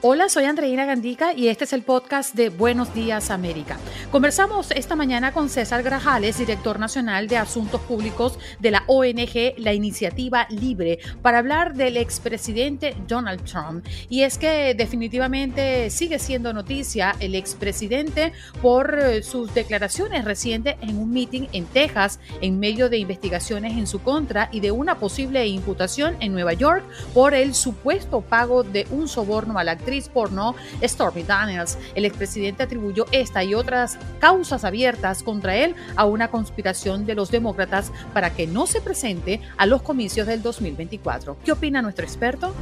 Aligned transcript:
Hola, 0.00 0.28
soy 0.28 0.44
Andreina 0.44 0.86
Gandica 0.86 1.34
y 1.34 1.48
este 1.48 1.64
es 1.64 1.72
el 1.72 1.82
podcast 1.82 2.32
de 2.36 2.50
Buenos 2.50 2.94
Días 2.94 3.30
América. 3.30 3.78
Conversamos 4.12 4.70
esta 4.70 4.94
mañana 4.94 5.32
con 5.32 5.48
César 5.48 5.82
Grajales, 5.82 6.38
director 6.38 6.78
nacional 6.78 7.26
de 7.26 7.36
Asuntos 7.36 7.80
Públicos 7.80 8.38
de 8.60 8.70
la 8.70 8.84
ONG 8.86 9.54
La 9.56 9.72
Iniciativa 9.72 10.46
Libre, 10.50 11.00
para 11.20 11.38
hablar 11.38 11.74
del 11.74 11.96
expresidente 11.96 12.94
Donald 13.08 13.42
Trump. 13.42 13.84
Y 14.08 14.22
es 14.22 14.38
que 14.38 14.72
definitivamente 14.74 15.90
sigue 15.90 16.20
siendo 16.20 16.52
noticia 16.52 17.16
el 17.18 17.34
expresidente 17.34 18.32
por 18.62 18.96
eh, 18.96 19.24
sus 19.24 19.52
declaraciones 19.52 20.24
recientes 20.24 20.76
en 20.80 20.96
un 20.96 21.10
meeting 21.10 21.48
en 21.52 21.64
Texas 21.66 22.20
en 22.40 22.60
medio 22.60 22.88
de 22.88 22.98
investigaciones 22.98 23.72
en 23.72 23.88
su 23.88 24.00
contra 24.00 24.48
y 24.52 24.60
de 24.60 24.70
una 24.70 25.00
posible 25.00 25.44
imputación 25.48 26.16
en 26.20 26.32
Nueva 26.32 26.52
York 26.52 26.84
por 27.12 27.34
el 27.34 27.52
supuesto 27.52 28.20
pago 28.20 28.62
de 28.62 28.86
un 28.92 29.08
soborno 29.08 29.58
a 29.58 29.64
la 29.64 29.76
actriz 29.88 30.08
porno 30.10 30.54
Stormy 30.82 31.22
Daniels. 31.22 31.78
El 31.94 32.04
expresidente 32.04 32.62
atribuyó 32.62 33.06
esta 33.10 33.42
y 33.42 33.54
otras 33.54 33.98
causas 34.18 34.64
abiertas 34.64 35.22
contra 35.22 35.56
él 35.56 35.74
a 35.96 36.04
una 36.04 36.28
conspiración 36.28 37.06
de 37.06 37.14
los 37.14 37.30
demócratas 37.30 37.90
para 38.12 38.34
que 38.34 38.46
no 38.46 38.66
se 38.66 38.82
presente 38.82 39.40
a 39.56 39.64
los 39.64 39.80
comicios 39.80 40.26
del 40.26 40.42
2024. 40.42 41.38
¿Qué 41.42 41.52
opina 41.52 41.80
nuestro 41.80 42.04
experto? 42.04 42.54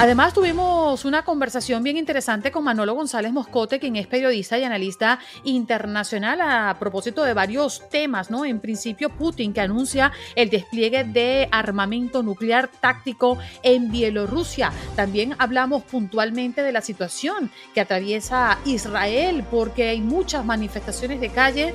Además, 0.00 0.32
tuvimos 0.32 1.04
una 1.04 1.26
conversación 1.26 1.82
bien 1.82 1.98
interesante 1.98 2.50
con 2.50 2.64
Manolo 2.64 2.94
González 2.94 3.34
Moscote, 3.34 3.78
quien 3.78 3.96
es 3.96 4.06
periodista 4.06 4.56
y 4.56 4.64
analista 4.64 5.18
internacional 5.44 6.40
a 6.40 6.74
propósito 6.78 7.22
de 7.22 7.34
varios 7.34 7.86
temas, 7.90 8.30
¿no? 8.30 8.46
En 8.46 8.60
principio, 8.60 9.10
Putin, 9.10 9.52
que 9.52 9.60
anuncia 9.60 10.10
el 10.36 10.48
despliegue 10.48 11.04
de 11.04 11.50
armamento 11.52 12.22
nuclear 12.22 12.68
táctico 12.68 13.36
en 13.62 13.90
Bielorrusia. 13.90 14.72
También 14.96 15.34
hablamos 15.36 15.82
puntualmente 15.82 16.62
de 16.62 16.72
la 16.72 16.80
situación 16.80 17.50
que 17.74 17.82
atraviesa 17.82 18.58
Israel, 18.64 19.44
porque 19.50 19.90
hay 19.90 20.00
muchas 20.00 20.46
manifestaciones 20.46 21.20
de 21.20 21.28
calle 21.28 21.74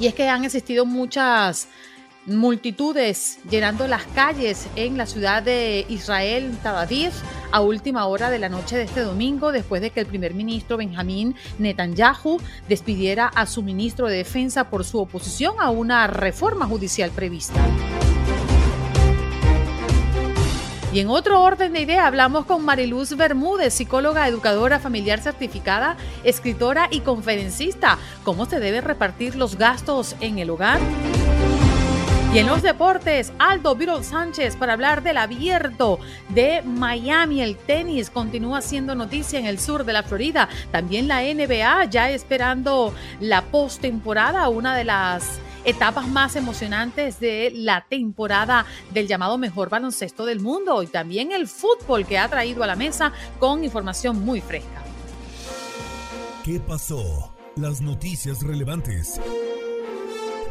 y 0.00 0.06
es 0.06 0.14
que 0.14 0.26
han 0.26 0.46
existido 0.46 0.86
muchas 0.86 1.68
multitudes 2.24 3.40
llenando 3.50 3.86
las 3.88 4.04
calles 4.04 4.68
en 4.76 4.96
la 4.96 5.06
ciudad 5.06 5.42
de 5.42 5.84
Israel, 5.88 6.56
Tel 6.62 7.12
a 7.52 7.60
última 7.60 8.06
hora 8.06 8.30
de 8.30 8.38
la 8.38 8.48
noche 8.48 8.76
de 8.76 8.82
este 8.82 9.02
domingo, 9.02 9.52
después 9.52 9.80
de 9.80 9.90
que 9.90 10.00
el 10.00 10.06
primer 10.06 10.34
ministro 10.34 10.76
Benjamín 10.76 11.36
Netanyahu 11.58 12.40
despidiera 12.68 13.26
a 13.28 13.46
su 13.46 13.62
ministro 13.62 14.08
de 14.08 14.16
Defensa 14.16 14.70
por 14.70 14.84
su 14.84 14.98
oposición 14.98 15.56
a 15.60 15.70
una 15.70 16.06
reforma 16.06 16.66
judicial 16.66 17.10
prevista. 17.10 17.60
Y 20.92 21.00
en 21.00 21.08
otro 21.08 21.42
orden 21.42 21.72
de 21.72 21.80
idea, 21.80 22.06
hablamos 22.06 22.44
con 22.44 22.66
Mariluz 22.66 23.16
Bermúdez, 23.16 23.72
psicóloga, 23.72 24.28
educadora 24.28 24.78
familiar 24.78 25.20
certificada, 25.20 25.96
escritora 26.22 26.88
y 26.90 27.00
conferencista. 27.00 27.96
¿Cómo 28.24 28.44
se 28.44 28.60
deben 28.60 28.84
repartir 28.84 29.34
los 29.34 29.56
gastos 29.56 30.16
en 30.20 30.38
el 30.38 30.50
hogar? 30.50 30.80
Y 32.32 32.38
en 32.38 32.46
los 32.46 32.62
deportes, 32.62 33.30
Aldo 33.38 33.74
Virol 33.74 34.02
Sánchez 34.02 34.56
para 34.56 34.72
hablar 34.72 35.02
del 35.02 35.18
abierto 35.18 35.98
de 36.30 36.62
Miami. 36.62 37.42
El 37.42 37.58
tenis 37.58 38.08
continúa 38.08 38.62
siendo 38.62 38.94
noticia 38.94 39.38
en 39.38 39.44
el 39.44 39.60
sur 39.60 39.84
de 39.84 39.92
la 39.92 40.02
Florida. 40.02 40.48
También 40.70 41.08
la 41.08 41.20
NBA 41.20 41.84
ya 41.90 42.08
esperando 42.08 42.94
la 43.20 43.42
postemporada, 43.42 44.48
una 44.48 44.74
de 44.74 44.84
las 44.84 45.40
etapas 45.66 46.08
más 46.08 46.34
emocionantes 46.34 47.20
de 47.20 47.52
la 47.54 47.84
temporada 47.86 48.64
del 48.94 49.08
llamado 49.08 49.36
mejor 49.36 49.68
baloncesto 49.68 50.24
del 50.24 50.40
mundo 50.40 50.82
y 50.82 50.86
también 50.86 51.32
el 51.32 51.46
fútbol 51.46 52.06
que 52.06 52.16
ha 52.16 52.28
traído 52.28 52.64
a 52.64 52.66
la 52.66 52.76
mesa 52.76 53.12
con 53.38 53.62
información 53.62 54.24
muy 54.24 54.40
fresca. 54.40 54.82
¿Qué 56.44 56.58
pasó? 56.60 57.34
Las 57.56 57.82
noticias 57.82 58.42
relevantes 58.42 59.20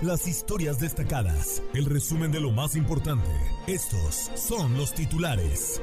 las 0.02 0.28
historias 0.28 0.80
destacadas, 0.80 1.62
el 1.76 1.86
resumen 1.86 2.32
de 2.32 2.40
lo 2.40 2.52
más 2.52 2.76
importante. 2.76 3.30
Estos 3.68 4.32
son 4.36 4.76
los 4.76 4.94
titulares. 4.94 5.80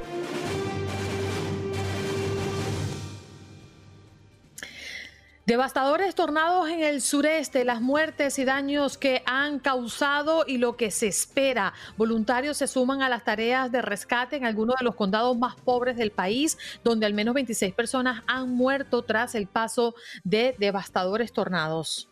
Devastadores 5.45 6.13
tornados 6.13 6.69
en 6.69 6.83
el 6.83 7.01
sureste, 7.01 7.65
las 7.65 7.81
muertes 7.81 8.37
y 8.37 8.45
daños 8.45 8.97
que 8.97 9.23
han 9.25 9.57
causado 9.57 10.43
y 10.45 10.57
lo 10.57 10.75
que 10.75 10.91
se 10.91 11.07
espera. 11.07 11.73
Voluntarios 11.97 12.57
se 12.57 12.67
suman 12.67 13.01
a 13.01 13.09
las 13.09 13.23
tareas 13.23 13.71
de 13.71 13.81
rescate 13.81 14.35
en 14.35 14.45
algunos 14.45 14.75
de 14.77 14.85
los 14.85 14.95
condados 14.95 15.35
más 15.37 15.55
pobres 15.55 15.95
del 15.95 16.11
país, 16.11 16.57
donde 16.83 17.07
al 17.07 17.13
menos 17.13 17.33
26 17.33 17.73
personas 17.73 18.21
han 18.27 18.49
muerto 18.51 19.01
tras 19.03 19.33
el 19.33 19.47
paso 19.47 19.95
de 20.23 20.55
devastadores 20.59 21.31
tornados. 21.31 22.08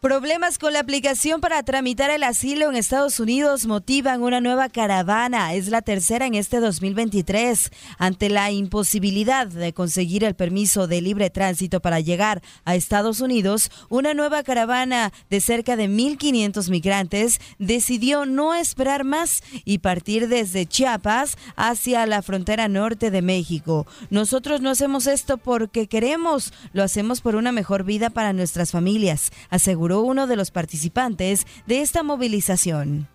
Problemas 0.00 0.56
con 0.56 0.72
la 0.72 0.80
aplicación 0.80 1.42
para 1.42 1.62
tramitar 1.62 2.08
el 2.08 2.22
asilo 2.22 2.70
en 2.70 2.74
Estados 2.74 3.20
Unidos 3.20 3.66
motivan 3.66 4.22
una 4.22 4.40
nueva 4.40 4.70
caravana. 4.70 5.52
Es 5.52 5.68
la 5.68 5.82
tercera 5.82 6.24
en 6.24 6.34
este 6.34 6.58
2023. 6.58 7.70
Ante 7.98 8.30
la 8.30 8.50
imposibilidad 8.50 9.46
de 9.46 9.74
conseguir 9.74 10.24
el 10.24 10.34
permiso 10.34 10.86
de 10.86 11.02
libre 11.02 11.28
tránsito 11.28 11.80
para 11.80 12.00
llegar 12.00 12.40
a 12.64 12.76
Estados 12.76 13.20
Unidos, 13.20 13.70
una 13.90 14.14
nueva 14.14 14.42
caravana 14.42 15.12
de 15.28 15.42
cerca 15.42 15.76
de 15.76 15.86
1.500 15.86 16.70
migrantes 16.70 17.38
decidió 17.58 18.24
no 18.24 18.54
esperar 18.54 19.04
más 19.04 19.42
y 19.66 19.80
partir 19.80 20.28
desde 20.28 20.64
Chiapas 20.64 21.36
hacia 21.56 22.06
la 22.06 22.22
frontera 22.22 22.68
norte 22.68 23.10
de 23.10 23.20
México. 23.20 23.86
Nosotros 24.08 24.62
no 24.62 24.70
hacemos 24.70 25.06
esto 25.06 25.36
porque 25.36 25.88
queremos, 25.88 26.54
lo 26.72 26.82
hacemos 26.82 27.20
por 27.20 27.34
una 27.34 27.52
mejor 27.52 27.84
vida 27.84 28.08
para 28.08 28.32
nuestras 28.32 28.70
familias, 28.70 29.30
aseguró 29.50 29.89
uno 29.98 30.26
de 30.26 30.36
los 30.36 30.50
participantes 30.50 31.46
de 31.66 31.80
esta 31.80 32.02
movilización. 32.02 33.08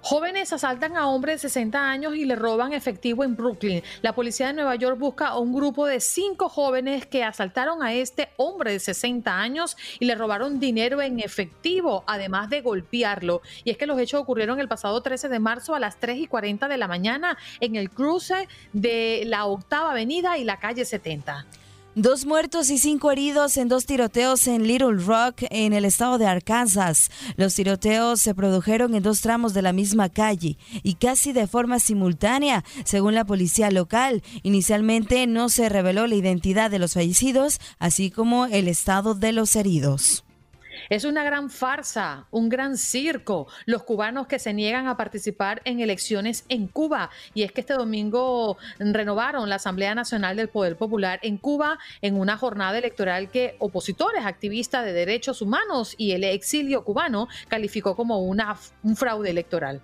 Jóvenes 0.00 0.52
asaltan 0.52 0.96
a 0.96 1.08
hombre 1.08 1.32
de 1.32 1.38
60 1.38 1.90
años 1.90 2.14
y 2.14 2.24
le 2.24 2.36
roban 2.36 2.72
efectivo 2.72 3.24
en 3.24 3.36
Brooklyn. 3.36 3.82
La 4.00 4.14
policía 4.14 4.46
de 4.46 4.52
Nueva 4.52 4.76
York 4.76 4.98
busca 4.98 5.28
a 5.28 5.38
un 5.38 5.52
grupo 5.52 5.86
de 5.86 6.00
cinco 6.00 6.48
jóvenes 6.48 7.04
que 7.04 7.24
asaltaron 7.24 7.82
a 7.82 7.92
este 7.92 8.30
hombre 8.36 8.72
de 8.72 8.78
60 8.78 9.38
años 9.38 9.76
y 9.98 10.06
le 10.06 10.14
robaron 10.14 10.60
dinero 10.60 11.02
en 11.02 11.20
efectivo, 11.20 12.04
además 12.06 12.48
de 12.48 12.60
golpearlo. 12.60 13.42
Y 13.64 13.70
es 13.70 13.76
que 13.76 13.86
los 13.86 13.98
hechos 13.98 14.20
ocurrieron 14.20 14.60
el 14.60 14.68
pasado 14.68 15.00
13 15.02 15.28
de 15.28 15.40
marzo 15.40 15.74
a 15.74 15.80
las 15.80 15.98
3 15.98 16.18
y 16.18 16.26
40 16.26 16.68
de 16.68 16.78
la 16.78 16.88
mañana 16.88 17.36
en 17.60 17.76
el 17.76 17.90
cruce 17.90 18.48
de 18.72 19.24
la 19.26 19.46
Octava 19.46 19.90
Avenida 19.90 20.38
y 20.38 20.44
la 20.44 20.58
calle 20.58 20.84
70. 20.84 21.44
Dos 22.00 22.26
muertos 22.26 22.70
y 22.70 22.78
cinco 22.78 23.10
heridos 23.10 23.56
en 23.56 23.66
dos 23.66 23.84
tiroteos 23.84 24.46
en 24.46 24.68
Little 24.68 24.98
Rock, 25.04 25.42
en 25.50 25.72
el 25.72 25.84
estado 25.84 26.16
de 26.16 26.26
Arkansas. 26.26 27.10
Los 27.34 27.56
tiroteos 27.56 28.20
se 28.20 28.36
produjeron 28.36 28.94
en 28.94 29.02
dos 29.02 29.20
tramos 29.20 29.52
de 29.52 29.62
la 29.62 29.72
misma 29.72 30.08
calle 30.08 30.58
y 30.84 30.94
casi 30.94 31.32
de 31.32 31.48
forma 31.48 31.80
simultánea, 31.80 32.64
según 32.84 33.16
la 33.16 33.24
policía 33.24 33.72
local. 33.72 34.22
Inicialmente 34.44 35.26
no 35.26 35.48
se 35.48 35.68
reveló 35.68 36.06
la 36.06 36.14
identidad 36.14 36.70
de 36.70 36.78
los 36.78 36.94
fallecidos, 36.94 37.58
así 37.80 38.12
como 38.12 38.46
el 38.46 38.68
estado 38.68 39.16
de 39.16 39.32
los 39.32 39.56
heridos. 39.56 40.22
Es 40.88 41.04
una 41.04 41.22
gran 41.22 41.50
farsa, 41.50 42.26
un 42.30 42.48
gran 42.48 42.78
circo, 42.78 43.46
los 43.66 43.82
cubanos 43.82 44.26
que 44.26 44.38
se 44.38 44.54
niegan 44.54 44.88
a 44.88 44.96
participar 44.96 45.60
en 45.64 45.80
elecciones 45.80 46.44
en 46.48 46.66
Cuba. 46.66 47.10
Y 47.34 47.42
es 47.42 47.52
que 47.52 47.60
este 47.60 47.74
domingo 47.74 48.56
renovaron 48.78 49.48
la 49.48 49.56
Asamblea 49.56 49.94
Nacional 49.94 50.36
del 50.36 50.48
Poder 50.48 50.76
Popular 50.76 51.20
en 51.22 51.36
Cuba 51.36 51.78
en 52.00 52.18
una 52.18 52.38
jornada 52.38 52.78
electoral 52.78 53.30
que 53.30 53.56
opositores, 53.58 54.24
activistas 54.24 54.84
de 54.84 54.94
derechos 54.94 55.42
humanos 55.42 55.94
y 55.98 56.12
el 56.12 56.24
exilio 56.24 56.84
cubano 56.84 57.28
calificó 57.48 57.94
como 57.94 58.20
una, 58.20 58.56
un 58.82 58.96
fraude 58.96 59.30
electoral. 59.30 59.82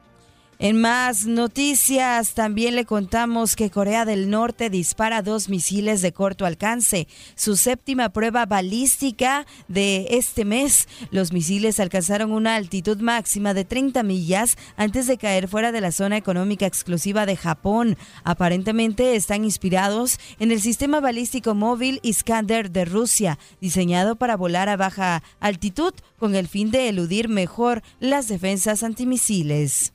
En 0.65 0.81
más 0.81 1.27
noticias, 1.27 2.33
también 2.33 2.75
le 2.75 2.87
contamos 2.87 3.55
que 3.55 3.69
Corea 3.69 4.07
del 4.07 4.31
Norte 4.31 4.71
dispara 4.71 5.21
dos 5.21 5.51
misiles 5.51 6.01
de 6.01 6.13
corto 6.13 6.47
alcance, 6.47 7.07
su 7.35 7.59
séptima 7.59 8.09
prueba 8.09 8.47
balística 8.47 9.45
de 9.69 10.07
este 10.13 10.47
mes. 10.47 10.89
Los 11.11 11.35
misiles 11.35 11.81
alcanzaron 11.81 12.33
una 12.33 12.55
altitud 12.55 12.99
máxima 13.03 13.53
de 13.53 13.67
30 13.67 14.03
millas 14.05 14.57
antes 14.79 15.07
de 15.07 15.19
caer 15.19 15.49
fuera 15.49 15.71
de 15.71 15.83
la 15.83 15.93
zona 15.93 16.17
económica 16.17 16.65
exclusiva 16.65 17.27
de 17.27 17.37
Japón. 17.37 17.99
Aparentemente 18.23 19.17
están 19.17 19.45
inspirados 19.45 20.19
en 20.39 20.51
el 20.51 20.63
sistema 20.63 20.99
balístico 21.01 21.55
móvil 21.55 22.01
Iskander 22.03 22.71
de 22.71 22.87
Rusia, 22.87 23.39
diseñado 23.61 24.17
para 24.17 24.39
volar 24.39 24.71
a 24.71 24.79
baja 24.79 25.23
altitud 25.41 25.93
con 26.19 26.35
el 26.35 26.49
fin 26.49 26.71
de 26.71 26.89
eludir 26.89 27.29
mejor 27.29 27.83
las 28.01 28.29
defensas 28.29 28.83
antimisiles. 28.83 29.94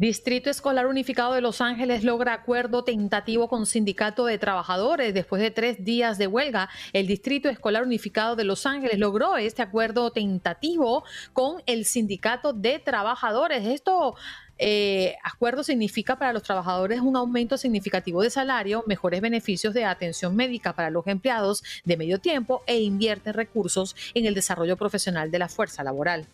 Distrito 0.00 0.48
Escolar 0.48 0.86
Unificado 0.86 1.34
de 1.34 1.42
Los 1.42 1.60
Ángeles 1.60 2.04
logra 2.04 2.32
acuerdo 2.32 2.84
tentativo 2.84 3.50
con 3.50 3.66
Sindicato 3.66 4.24
de 4.24 4.38
Trabajadores. 4.38 5.12
Después 5.12 5.42
de 5.42 5.50
tres 5.50 5.84
días 5.84 6.16
de 6.16 6.26
huelga, 6.26 6.70
el 6.94 7.06
Distrito 7.06 7.50
Escolar 7.50 7.82
Unificado 7.82 8.34
de 8.34 8.44
Los 8.44 8.64
Ángeles 8.64 8.98
logró 8.98 9.36
este 9.36 9.60
acuerdo 9.60 10.10
tentativo 10.10 11.04
con 11.34 11.62
el 11.66 11.84
Sindicato 11.84 12.54
de 12.54 12.78
Trabajadores. 12.78 13.66
Esto 13.66 14.14
eh, 14.56 15.16
acuerdo 15.22 15.62
significa 15.62 16.18
para 16.18 16.32
los 16.32 16.44
trabajadores 16.44 17.00
un 17.00 17.14
aumento 17.14 17.58
significativo 17.58 18.22
de 18.22 18.30
salario, 18.30 18.82
mejores 18.86 19.20
beneficios 19.20 19.74
de 19.74 19.84
atención 19.84 20.34
médica 20.34 20.72
para 20.72 20.88
los 20.88 21.06
empleados 21.08 21.62
de 21.84 21.98
medio 21.98 22.18
tiempo 22.18 22.62
e 22.66 22.80
invierte 22.80 23.34
recursos 23.34 23.94
en 24.14 24.24
el 24.24 24.32
desarrollo 24.32 24.78
profesional 24.78 25.30
de 25.30 25.40
la 25.40 25.50
fuerza 25.50 25.84
laboral. 25.84 26.26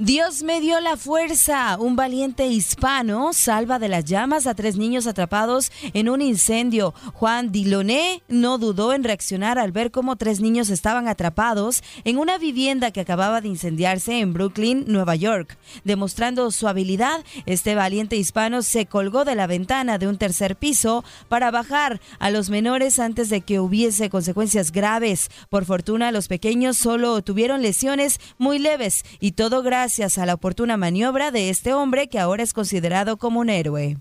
Dios 0.00 0.44
me 0.44 0.60
dio 0.60 0.78
la 0.78 0.96
fuerza. 0.96 1.76
Un 1.76 1.96
valiente 1.96 2.46
hispano 2.46 3.32
salva 3.32 3.80
de 3.80 3.88
las 3.88 4.04
llamas 4.04 4.46
a 4.46 4.54
tres 4.54 4.76
niños 4.76 5.08
atrapados 5.08 5.72
en 5.92 6.08
un 6.08 6.22
incendio. 6.22 6.94
Juan 7.14 7.50
Diloné 7.50 8.22
no 8.28 8.58
dudó 8.58 8.92
en 8.92 9.02
reaccionar 9.02 9.58
al 9.58 9.72
ver 9.72 9.90
cómo 9.90 10.14
tres 10.14 10.40
niños 10.40 10.70
estaban 10.70 11.08
atrapados 11.08 11.82
en 12.04 12.18
una 12.18 12.38
vivienda 12.38 12.92
que 12.92 13.00
acababa 13.00 13.40
de 13.40 13.48
incendiarse 13.48 14.20
en 14.20 14.32
Brooklyn, 14.34 14.84
Nueva 14.86 15.16
York. 15.16 15.58
Demostrando 15.82 16.48
su 16.52 16.68
habilidad, 16.68 17.24
este 17.46 17.74
valiente 17.74 18.14
hispano 18.14 18.62
se 18.62 18.86
colgó 18.86 19.24
de 19.24 19.34
la 19.34 19.48
ventana 19.48 19.98
de 19.98 20.06
un 20.06 20.16
tercer 20.16 20.54
piso 20.54 21.04
para 21.28 21.50
bajar 21.50 22.00
a 22.20 22.30
los 22.30 22.50
menores 22.50 23.00
antes 23.00 23.30
de 23.30 23.40
que 23.40 23.58
hubiese 23.58 24.10
consecuencias 24.10 24.70
graves. 24.70 25.28
Por 25.50 25.64
fortuna, 25.64 26.12
los 26.12 26.28
pequeños 26.28 26.78
solo 26.78 27.20
tuvieron 27.22 27.62
lesiones 27.62 28.20
muy 28.38 28.60
leves 28.60 29.04
y 29.18 29.32
todo 29.32 29.60
gracias 29.64 29.87
gracias 29.88 30.18
a 30.18 30.26
la 30.26 30.34
oportuna 30.34 30.76
maniobra 30.76 31.30
de 31.30 31.48
este 31.48 31.72
hombre 31.72 32.08
que 32.08 32.18
ahora 32.18 32.42
es 32.42 32.52
considerado 32.52 33.16
como 33.16 33.40
un 33.40 33.48
héroe. 33.48 33.96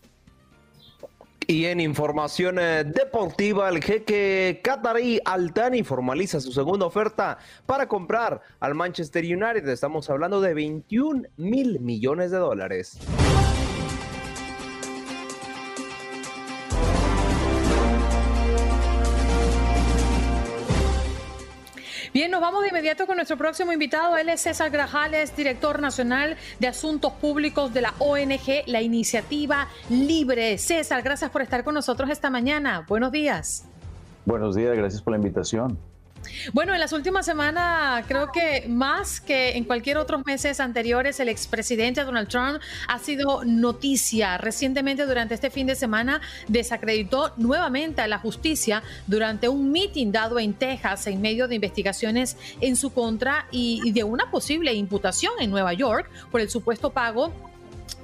Y 1.47 1.63
en 1.63 1.79
información 1.79 2.59
eh, 2.59 2.83
deportiva, 2.83 3.69
el 3.69 3.81
jeque 3.81 4.59
Qatarí 4.61 5.21
Altani 5.23 5.83
formaliza 5.83 6.41
su 6.41 6.51
segunda 6.51 6.85
oferta 6.85 7.37
para 7.65 7.87
comprar 7.87 8.41
al 8.59 8.75
Manchester 8.75 9.23
United. 9.23 9.65
Estamos 9.69 10.09
hablando 10.09 10.41
de 10.41 10.53
21 10.53 11.23
mil 11.37 11.79
millones 11.79 12.31
de 12.31 12.37
dólares. 12.37 12.99
Bien, 22.13 22.31
nos 22.31 22.41
vamos 22.41 22.61
de 22.61 22.69
inmediato 22.69 23.05
con 23.05 23.17
nuestro 23.17 23.37
próximo 23.37 23.73
invitado. 23.73 24.17
Él 24.17 24.29
es 24.29 24.41
César 24.41 24.69
Grajales, 24.69 25.35
director 25.35 25.81
nacional 25.81 26.37
de 26.59 26.67
Asuntos 26.67 27.11
Públicos 27.13 27.73
de 27.73 27.81
la 27.81 27.93
ONG 27.99 28.63
La 28.67 28.81
Iniciativa 28.81 29.67
Libre. 29.89 30.57
César, 30.57 31.01
gracias 31.01 31.31
por 31.31 31.41
estar 31.41 31.63
con 31.63 31.73
nosotros 31.73 32.09
esta 32.09 32.29
mañana. 32.29 32.85
Buenos 32.87 33.11
días. 33.11 33.65
Buenos 34.25 34.55
días, 34.55 34.75
gracias 34.75 35.01
por 35.01 35.11
la 35.11 35.17
invitación. 35.17 35.77
Bueno, 36.53 36.73
en 36.73 36.79
las 36.79 36.93
últimas 36.93 37.25
semanas, 37.25 38.05
creo 38.07 38.31
que 38.31 38.65
más 38.67 39.21
que 39.21 39.57
en 39.57 39.63
cualquier 39.63 39.97
otros 39.97 40.25
meses 40.25 40.59
anteriores, 40.59 41.19
el 41.19 41.29
expresidente 41.29 42.03
Donald 42.03 42.27
Trump 42.27 42.61
ha 42.87 42.99
sido 42.99 43.43
noticia. 43.45 44.37
Recientemente, 44.37 45.05
durante 45.05 45.33
este 45.33 45.49
fin 45.49 45.67
de 45.67 45.75
semana, 45.75 46.21
desacreditó 46.47 47.33
nuevamente 47.37 48.01
a 48.01 48.07
la 48.07 48.19
justicia 48.19 48.83
durante 49.05 49.49
un 49.49 49.71
mitin 49.71 50.11
dado 50.11 50.39
en 50.39 50.53
Texas 50.53 51.07
en 51.07 51.21
medio 51.21 51.47
de 51.47 51.55
investigaciones 51.55 52.37
en 52.61 52.75
su 52.75 52.91
contra 52.91 53.47
y, 53.51 53.91
de 53.91 54.03
una 54.03 54.29
posible 54.29 54.73
imputación 54.73 55.33
en 55.39 55.49
Nueva 55.49 55.73
York 55.73 56.09
por 56.31 56.41
el 56.41 56.49
supuesto 56.49 56.91
pago 56.91 57.33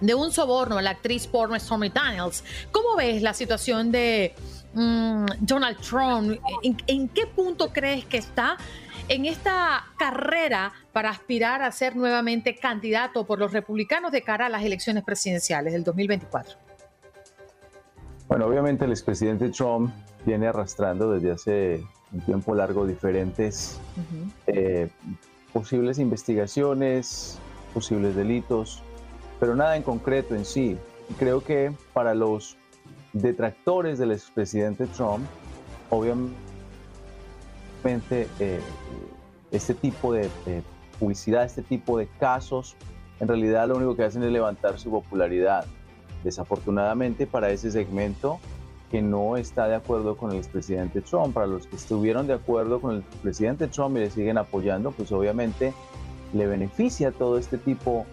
de 0.01 0.13
un 0.15 0.31
soborno 0.31 0.77
a 0.77 0.81
la 0.81 0.91
actriz 0.91 1.27
porno 1.27 1.59
Stormy 1.59 1.89
Daniels. 1.89 2.43
¿Cómo 2.71 2.95
ves 2.95 3.21
la 3.21 3.33
situación 3.33 3.91
de 3.91 4.35
Mm, 4.73 5.25
Donald 5.39 5.77
Trump, 5.77 6.39
¿en, 6.63 7.07
qué 7.09 7.27
punto 7.27 7.71
crees 7.71 8.05
que 8.05 8.17
está 8.17 8.57
en 9.07 9.25
esta 9.25 9.83
carrera 9.97 10.73
para 10.91 11.11
aspirar 11.11 11.61
a 11.61 11.71
ser 11.71 11.95
nuevamente 11.95 12.55
candidato 12.55 13.25
por 13.25 13.37
los 13.37 13.53
republicanos 13.53 14.11
de 14.11 14.23
cara 14.23 14.47
a 14.47 14.49
las 14.49 14.63
elecciones 14.63 15.03
presidenciales 15.03 15.73
del 15.73 15.83
2024? 15.83 16.57
Bueno, 18.27 18.47
obviamente 18.47 18.85
el 18.85 18.91
expresidente 18.91 19.49
Trump 19.49 19.93
viene 20.25 20.47
arrastrando 20.47 21.11
desde 21.11 21.31
hace 21.31 21.83
un 22.11 22.21
tiempo 22.21 22.55
largo 22.55 22.87
diferentes 22.87 23.79
eh, 24.47 24.89
posibles 25.51 25.99
investigaciones, 25.99 27.37
posibles 27.75 28.15
delitos, 28.15 28.81
pero 29.39 29.55
nada 29.55 29.75
en 29.75 29.83
concreto 29.83 30.35
en 30.35 30.45
sí. 30.45 30.77
Creo 31.19 31.43
que 31.43 31.73
para 31.93 32.15
los 32.15 32.57
detractores 33.13 33.99
del 33.99 34.11
expresidente 34.11 34.87
Trump, 34.87 35.25
obviamente 35.89 36.27
eh, 38.39 38.59
este 39.51 39.75
tipo 39.75 40.13
de, 40.13 40.29
publicidad, 40.99 41.43
este 41.43 41.61
tipo 41.61 41.97
de 41.97 42.07
casos, 42.19 42.75
en 43.19 43.27
realidad 43.27 43.67
lo 43.67 43.77
único 43.77 43.95
que 43.95 44.03
hacen 44.03 44.23
es 44.23 44.31
levantar 44.31 44.79
su 44.79 44.89
popularidad. 44.89 45.65
Desafortunadamente 46.23 47.27
para 47.27 47.51
ese 47.51 47.69
segmento 47.71 48.39
que 48.89 49.01
no 49.01 49.37
está 49.37 49.67
de 49.67 49.75
acuerdo 49.75 50.15
con 50.17 50.31
el 50.31 50.37
expresidente 50.37 51.01
Trump, 51.01 51.33
para 51.33 51.47
los 51.47 51.67
que 51.67 51.75
estuvieron 51.75 52.27
de 52.27 52.33
acuerdo 52.33 52.79
con 52.79 52.95
el 52.95 53.01
presidente 53.21 53.67
Trump 53.67 53.97
y 53.97 54.01
le 54.01 54.09
siguen 54.09 54.37
apoyando, 54.37 54.91
pues 54.91 55.11
obviamente 55.11 55.73
le 56.33 56.47
beneficia 56.47 57.11
todo 57.11 57.37
este 57.37 57.57
tipo 57.57 58.05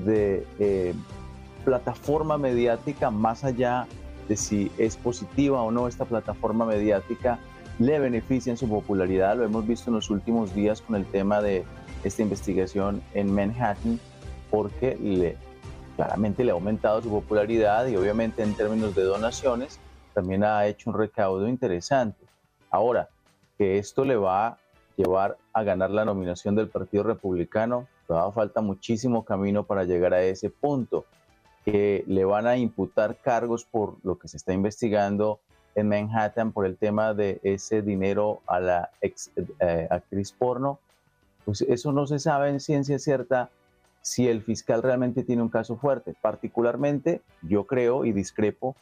de 0.00 0.46
eh, 0.58 0.94
plataforma 1.64 2.36
mediática 2.36 3.10
más 3.10 3.44
allá 3.44 3.86
de 3.86 4.03
si 4.30 4.70
es 4.78 4.96
positiva 4.96 5.62
o 5.62 5.70
no 5.70 5.86
esta 5.86 6.04
plataforma 6.04 6.64
mediática, 6.64 7.38
le 7.78 7.98
beneficia 7.98 8.50
en 8.50 8.56
su 8.56 8.68
popularidad. 8.68 9.36
Lo 9.36 9.44
hemos 9.44 9.66
visto 9.66 9.90
en 9.90 9.96
los 9.96 10.10
últimos 10.10 10.54
días 10.54 10.80
con 10.80 10.96
el 10.96 11.04
tema 11.06 11.40
de 11.40 11.64
esta 12.04 12.22
investigación 12.22 13.02
en 13.14 13.34
Manhattan, 13.34 13.98
porque 14.50 14.96
le, 14.96 15.36
claramente 15.96 16.44
le 16.44 16.50
ha 16.50 16.54
aumentado 16.54 17.02
su 17.02 17.10
popularidad 17.10 17.86
y 17.86 17.96
obviamente 17.96 18.42
en 18.42 18.54
términos 18.54 18.94
de 18.94 19.02
donaciones 19.02 19.78
también 20.12 20.44
ha 20.44 20.66
hecho 20.66 20.90
un 20.90 20.98
recaudo 20.98 21.48
interesante. 21.48 22.24
Ahora, 22.70 23.08
que 23.58 23.78
esto 23.78 24.04
le 24.04 24.16
va 24.16 24.46
a 24.46 24.58
llevar 24.96 25.36
a 25.52 25.62
ganar 25.62 25.90
la 25.90 26.04
nominación 26.04 26.54
del 26.54 26.68
Partido 26.68 27.02
Republicano, 27.02 27.88
todavía 28.06 28.32
falta 28.32 28.60
muchísimo 28.60 29.24
camino 29.24 29.64
para 29.64 29.84
llegar 29.84 30.14
a 30.14 30.22
ese 30.22 30.50
punto 30.50 31.04
que 31.64 32.04
le 32.06 32.24
van 32.24 32.46
a 32.46 32.56
imputar 32.56 33.16
cargos 33.16 33.64
por 33.64 33.96
lo 34.02 34.18
que 34.18 34.28
se 34.28 34.36
está 34.36 34.52
investigando 34.52 35.40
en 35.74 35.88
Manhattan 35.88 36.52
por 36.52 36.66
el 36.66 36.76
tema 36.76 37.14
de 37.14 37.40
ese 37.42 37.82
dinero 37.82 38.42
a 38.46 38.60
la 38.60 38.90
ex, 39.00 39.30
eh, 39.60 39.88
actriz 39.90 40.32
porno, 40.32 40.78
pues 41.44 41.62
eso 41.62 41.92
no 41.92 42.06
se 42.06 42.18
sabe 42.18 42.50
en 42.50 42.60
ciencia 42.60 42.98
cierta 42.98 43.50
si 44.02 44.28
el 44.28 44.42
fiscal 44.42 44.82
realmente 44.82 45.24
tiene 45.24 45.42
un 45.42 45.48
caso 45.48 45.76
fuerte. 45.76 46.14
Particularmente, 46.20 47.22
yo 47.42 47.66
creo 47.66 48.04
y 48.04 48.12
discrepo 48.12 48.76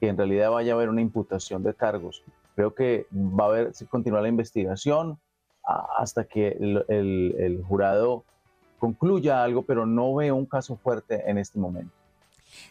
que 0.00 0.08
en 0.08 0.16
realidad 0.16 0.50
vaya 0.50 0.72
a 0.72 0.76
haber 0.76 0.88
una 0.88 1.00
imputación 1.00 1.62
de 1.64 1.74
cargos. 1.74 2.22
Creo 2.54 2.74
que 2.74 3.06
va 3.12 3.44
a 3.44 3.48
haber, 3.48 3.72
continuar 3.90 4.22
la 4.22 4.28
investigación 4.28 5.18
hasta 5.98 6.24
que 6.24 6.48
el, 6.48 6.84
el 6.88 7.62
jurado 7.68 8.24
concluya 8.78 9.42
algo, 9.42 9.62
pero 9.62 9.84
no 9.84 10.14
veo 10.14 10.34
un 10.34 10.46
caso 10.46 10.76
fuerte 10.76 11.28
en 11.28 11.38
este 11.38 11.58
momento. 11.58 11.97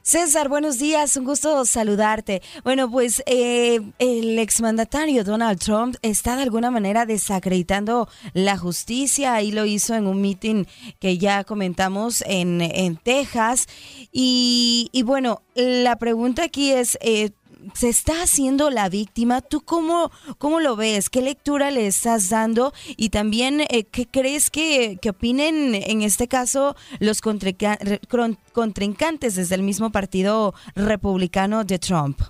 César, 0.02 0.48
buenos 0.48 0.80
días, 0.80 1.18
un 1.18 1.26
gusto 1.26 1.66
saludarte. 1.66 2.42
Bueno, 2.64 2.90
pues 2.90 3.22
eh, 3.26 3.82
el 4.00 4.40
exmandatario 4.40 5.24
Donald 5.24 5.60
Trump 5.60 5.96
está 6.02 6.38
de 6.38 6.44
alguna 6.44 6.72
manera 6.72 7.06
desacreditando 7.06 8.08
la 8.34 8.58
justicia 8.58 9.42
y 9.42 9.52
lo 9.52 9.66
hizo 9.66 9.96
en 9.96 10.08
un 10.08 10.22
meeting 10.22 10.64
que 11.00 11.18
ya 11.18 11.44
comentamos 11.44 12.24
en, 12.26 12.62
en 12.62 12.96
Texas. 12.96 13.68
Y, 14.12 14.90
bueno, 15.06 15.42
la 15.56 15.98
pregunta 15.98 16.44
aquí 16.44 16.72
es, 16.72 16.98
eh, 17.02 17.32
se 17.74 17.90
está 17.90 18.24
haciendo 18.24 18.70
la 18.70 18.90
víctima. 18.90 19.42
¿Tú 19.42 19.62
cómo, 19.62 20.12
cómo 20.38 20.60
lo 20.60 20.76
ves? 20.76 21.10
¿Qué 21.10 21.22
lectura 21.22 21.72
le 21.72 21.88
estás 21.88 22.30
dando? 22.30 22.74
Y 22.96 23.10
también, 23.10 23.62
eh, 23.62 23.86
¿qué 23.86 24.06
crees 24.06 24.50
que, 24.50 24.98
que, 25.02 25.10
opinen 25.10 25.76
en 25.76 26.02
este 26.02 26.28
caso 26.28 26.76
los 27.00 27.22
contrincantes 27.22 29.36
desde 29.36 29.56
el 29.56 29.64
mismo 29.64 29.92
partido 29.92 30.54
republicano 30.76 31.64
de 31.64 31.80
Trump? 31.80 32.22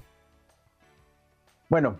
Bueno, 1.70 2.00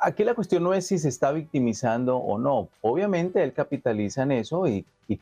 aquí 0.00 0.24
la 0.24 0.34
cuestión 0.34 0.62
no 0.62 0.74
es 0.74 0.86
si 0.86 0.98
se 0.98 1.08
está 1.08 1.32
victimizando 1.32 2.16
o 2.16 2.38
no. 2.38 2.68
Obviamente 2.82 3.42
él 3.42 3.52
capitaliza 3.52 4.22
en 4.22 4.32
eso 4.32 4.66
y, 4.66 4.84
y 5.08 5.18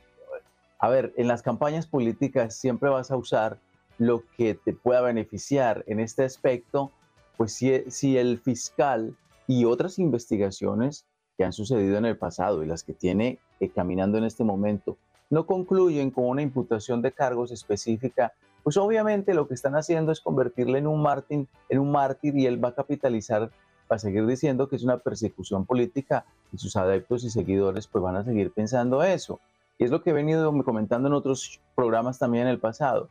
a 0.78 0.88
ver, 0.88 1.12
en 1.17 1.28
las 1.28 1.43
campañas 1.43 1.87
políticas 1.87 2.55
siempre 2.55 2.88
vas 2.88 3.11
a 3.11 3.17
usar 3.17 3.59
lo 3.99 4.23
que 4.37 4.55
te 4.55 4.73
pueda 4.73 5.00
beneficiar. 5.00 5.85
En 5.87 6.00
este 6.00 6.25
aspecto, 6.25 6.90
pues 7.38 7.52
si, 7.52 8.18
el 8.18 8.38
fiscal 8.40 9.16
y 9.47 9.64
otras 9.64 10.00
investigaciones 10.00 11.07
que 11.38 11.45
han 11.45 11.52
sucedido 11.52 11.97
en 11.97 12.04
el 12.04 12.18
pasado 12.18 12.64
y 12.64 12.66
las 12.66 12.83
que 12.83 12.92
tiene 12.92 13.38
eh, 13.61 13.71
caminando 13.71 14.18
en 14.18 14.25
este 14.25 14.42
momento 14.42 14.99
no 15.30 15.47
concluyen 15.47 16.11
con 16.11 16.25
una 16.25 16.42
imputación 16.42 17.00
de 17.00 17.12
cargos 17.12 17.52
específica, 17.52 18.33
pues 18.64 18.76
obviamente 18.76 19.35
lo 19.35 19.47
que 19.47 19.54
están 19.54 19.76
haciendo 19.76 20.11
es 20.11 20.21
convertirle 20.21 20.78
en 20.78 20.88
un 20.88 21.00
mártir, 21.00 21.47
en 21.68 21.78
un 21.78 21.92
mártir 21.92 22.37
y 22.37 22.47
él 22.47 22.62
va 22.62 22.71
a 22.71 22.75
capitalizar, 22.75 23.52
va 23.90 23.97
a 23.97 23.99
seguir 24.00 24.26
diciendo 24.26 24.68
que 24.68 24.75
es 24.75 24.83
una 24.83 24.99
persecución 24.99 25.64
política 25.64 26.25
y 26.52 26.59
sus 26.59 26.75
adeptos 26.75 27.23
y 27.23 27.30
seguidores 27.30 27.87
pues 27.87 28.02
van 28.02 28.16
a 28.16 28.25
seguir 28.25 28.50
pensando 28.52 29.04
eso. 29.04 29.38
Y 29.78 29.85
es 29.85 29.92
lo 29.92 30.02
que 30.02 30.11
he 30.11 30.14
venido 30.14 30.50
comentando 30.64 31.07
en 31.07 31.14
otros 31.14 31.61
programas 31.76 32.18
también 32.18 32.45
en 32.45 32.50
el 32.50 32.59
pasado. 32.59 33.11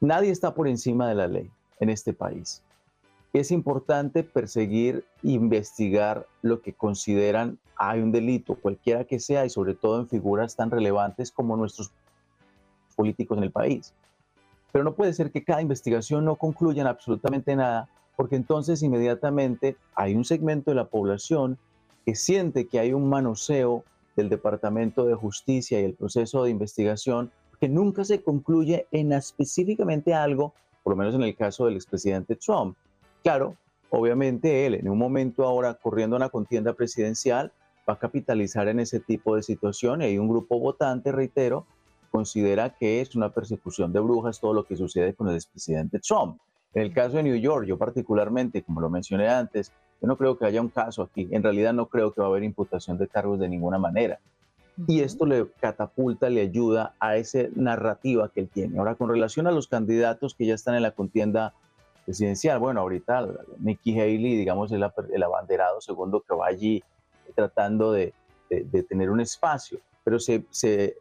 Nadie 0.00 0.30
está 0.30 0.52
por 0.52 0.68
encima 0.68 1.08
de 1.08 1.14
la 1.14 1.26
ley 1.26 1.50
en 1.80 1.88
este 1.88 2.12
país 2.12 2.63
es 3.40 3.50
importante 3.50 4.22
perseguir, 4.22 5.04
investigar 5.22 6.26
lo 6.42 6.62
que 6.62 6.72
consideran 6.72 7.58
hay 7.76 8.00
un 8.00 8.12
delito, 8.12 8.54
cualquiera 8.54 9.04
que 9.04 9.18
sea, 9.18 9.44
y 9.44 9.50
sobre 9.50 9.74
todo 9.74 10.00
en 10.00 10.08
figuras 10.08 10.56
tan 10.56 10.70
relevantes 10.70 11.32
como 11.32 11.56
nuestros 11.56 11.90
políticos 12.94 13.36
en 13.38 13.44
el 13.44 13.50
país. 13.50 13.92
Pero 14.72 14.84
no 14.84 14.94
puede 14.94 15.12
ser 15.12 15.30
que 15.30 15.44
cada 15.44 15.62
investigación 15.62 16.24
no 16.24 16.36
concluya 16.36 16.82
en 16.82 16.88
absolutamente 16.88 17.56
nada, 17.56 17.88
porque 18.16 18.36
entonces 18.36 18.82
inmediatamente 18.82 19.76
hay 19.94 20.14
un 20.14 20.24
segmento 20.24 20.70
de 20.70 20.76
la 20.76 20.86
población 20.86 21.58
que 22.04 22.14
siente 22.14 22.68
que 22.68 22.78
hay 22.78 22.92
un 22.92 23.08
manoseo 23.08 23.82
del 24.14 24.28
Departamento 24.28 25.04
de 25.04 25.14
Justicia 25.14 25.80
y 25.80 25.84
el 25.84 25.94
proceso 25.94 26.44
de 26.44 26.50
investigación 26.50 27.32
que 27.58 27.68
nunca 27.68 28.04
se 28.04 28.22
concluye 28.22 28.86
en 28.92 29.12
específicamente 29.12 30.14
algo, 30.14 30.54
por 30.82 30.92
lo 30.92 30.96
menos 30.96 31.14
en 31.14 31.22
el 31.22 31.34
caso 31.34 31.66
del 31.66 31.74
expresidente 31.74 32.36
Trump, 32.36 32.76
Claro, 33.24 33.56
obviamente 33.88 34.66
él 34.66 34.74
en 34.74 34.86
un 34.90 34.98
momento 34.98 35.44
ahora 35.44 35.72
corriendo 35.72 36.14
una 36.14 36.28
contienda 36.28 36.74
presidencial 36.74 37.52
va 37.88 37.94
a 37.94 37.98
capitalizar 37.98 38.68
en 38.68 38.80
ese 38.80 39.00
tipo 39.00 39.34
de 39.34 39.42
situación 39.42 40.02
y 40.02 40.18
un 40.18 40.28
grupo 40.28 40.60
votante, 40.60 41.10
reitero, 41.10 41.66
considera 42.10 42.76
que 42.78 43.00
es 43.00 43.16
una 43.16 43.30
persecución 43.30 43.94
de 43.94 44.00
brujas 44.00 44.40
todo 44.40 44.52
lo 44.52 44.64
que 44.64 44.76
sucede 44.76 45.14
con 45.14 45.30
el 45.30 45.36
expresidente 45.36 46.00
Trump. 46.00 46.38
En 46.74 46.82
el 46.82 46.92
caso 46.92 47.16
de 47.16 47.22
New 47.22 47.36
York, 47.36 47.64
yo 47.66 47.78
particularmente, 47.78 48.62
como 48.62 48.82
lo 48.82 48.90
mencioné 48.90 49.26
antes, 49.28 49.72
yo 50.02 50.06
no 50.06 50.18
creo 50.18 50.36
que 50.36 50.44
haya 50.44 50.60
un 50.60 50.68
caso 50.68 51.00
aquí. 51.00 51.26
En 51.30 51.42
realidad 51.42 51.72
no 51.72 51.86
creo 51.86 52.12
que 52.12 52.20
va 52.20 52.26
a 52.26 52.30
haber 52.30 52.42
imputación 52.42 52.98
de 52.98 53.08
cargos 53.08 53.40
de 53.40 53.48
ninguna 53.48 53.78
manera. 53.78 54.20
Y 54.86 55.00
esto 55.00 55.24
le 55.24 55.46
catapulta, 55.60 56.28
le 56.28 56.42
ayuda 56.42 56.94
a 57.00 57.16
esa 57.16 57.38
narrativa 57.54 58.28
que 58.28 58.40
él 58.40 58.50
tiene. 58.52 58.78
Ahora, 58.78 58.96
con 58.96 59.08
relación 59.08 59.46
a 59.46 59.50
los 59.50 59.66
candidatos 59.66 60.34
que 60.34 60.44
ya 60.44 60.54
están 60.54 60.74
en 60.74 60.82
la 60.82 60.90
contienda 60.90 61.54
presidencial. 62.04 62.58
Bueno, 62.58 62.80
ahorita 62.80 63.26
Nikki 63.58 63.98
Haley, 63.98 64.36
digamos, 64.36 64.72
el 64.72 65.22
abanderado 65.22 65.80
segundo 65.80 66.20
que 66.20 66.34
va 66.34 66.46
allí 66.46 66.82
tratando 67.34 67.92
de, 67.92 68.12
tener 68.88 69.10
un 69.10 69.20
espacio, 69.20 69.80
pero 70.04 70.18
se, 70.20 70.44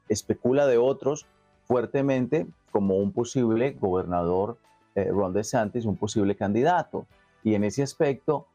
especula 0.09 0.65
de 0.65 0.77
otros 0.77 1.25
fuertemente 1.65 2.47
como 2.71 2.97
un 2.97 3.11
posible 3.11 3.77
gobernador, 3.79 4.57
eh, 4.95 5.09
Ron 5.11 5.33
DeSantis, 5.33 5.85
un 5.85 5.95
posible 5.95 6.35
candidato. 6.35 7.05
Y 7.43 7.53
en 7.53 7.63
ese 7.63 7.83
aspecto, 7.83 8.47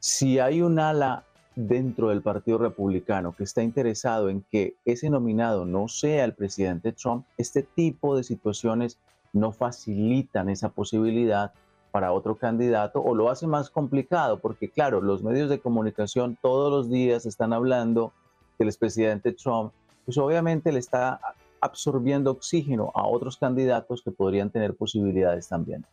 si 0.00 0.38
hay 0.40 0.62
un 0.62 0.78
ala 0.78 1.24
dentro 1.54 2.08
del 2.08 2.22
Partido 2.22 2.58
Republicano 2.58 3.32
que 3.36 3.44
está 3.44 3.62
interesado 3.62 4.28
en 4.28 4.44
que 4.50 4.74
ese 4.84 5.08
nominado 5.08 5.64
no 5.64 5.86
sea 5.86 6.24
el 6.24 6.34
presidente 6.34 6.92
Trump, 6.92 7.24
este 7.38 7.62
tipo 7.62 8.16
de 8.16 8.24
situaciones 8.24 8.98
no 9.32 9.52
facilitan 9.52 10.48
esa 10.48 10.70
posibilidad 10.70 11.52
para 11.94 12.10
otro 12.10 12.34
candidato 12.34 13.00
o 13.00 13.14
lo 13.14 13.30
hace 13.30 13.46
más 13.46 13.70
complicado 13.70 14.40
porque 14.40 14.68
claro, 14.68 15.00
los 15.00 15.22
medios 15.22 15.48
de 15.48 15.60
comunicación 15.60 16.36
todos 16.42 16.68
los 16.68 16.90
días 16.90 17.24
están 17.24 17.52
hablando 17.52 18.12
del 18.58 18.66
expresidente 18.66 19.30
Trump, 19.30 19.72
pues 20.04 20.18
obviamente 20.18 20.72
le 20.72 20.80
está 20.80 21.20
absorbiendo 21.60 22.32
oxígeno 22.32 22.90
a 22.96 23.06
otros 23.06 23.36
candidatos 23.36 24.02
que 24.02 24.10
podrían 24.10 24.50
tener 24.50 24.74
posibilidades 24.74 25.46
también. 25.46 25.86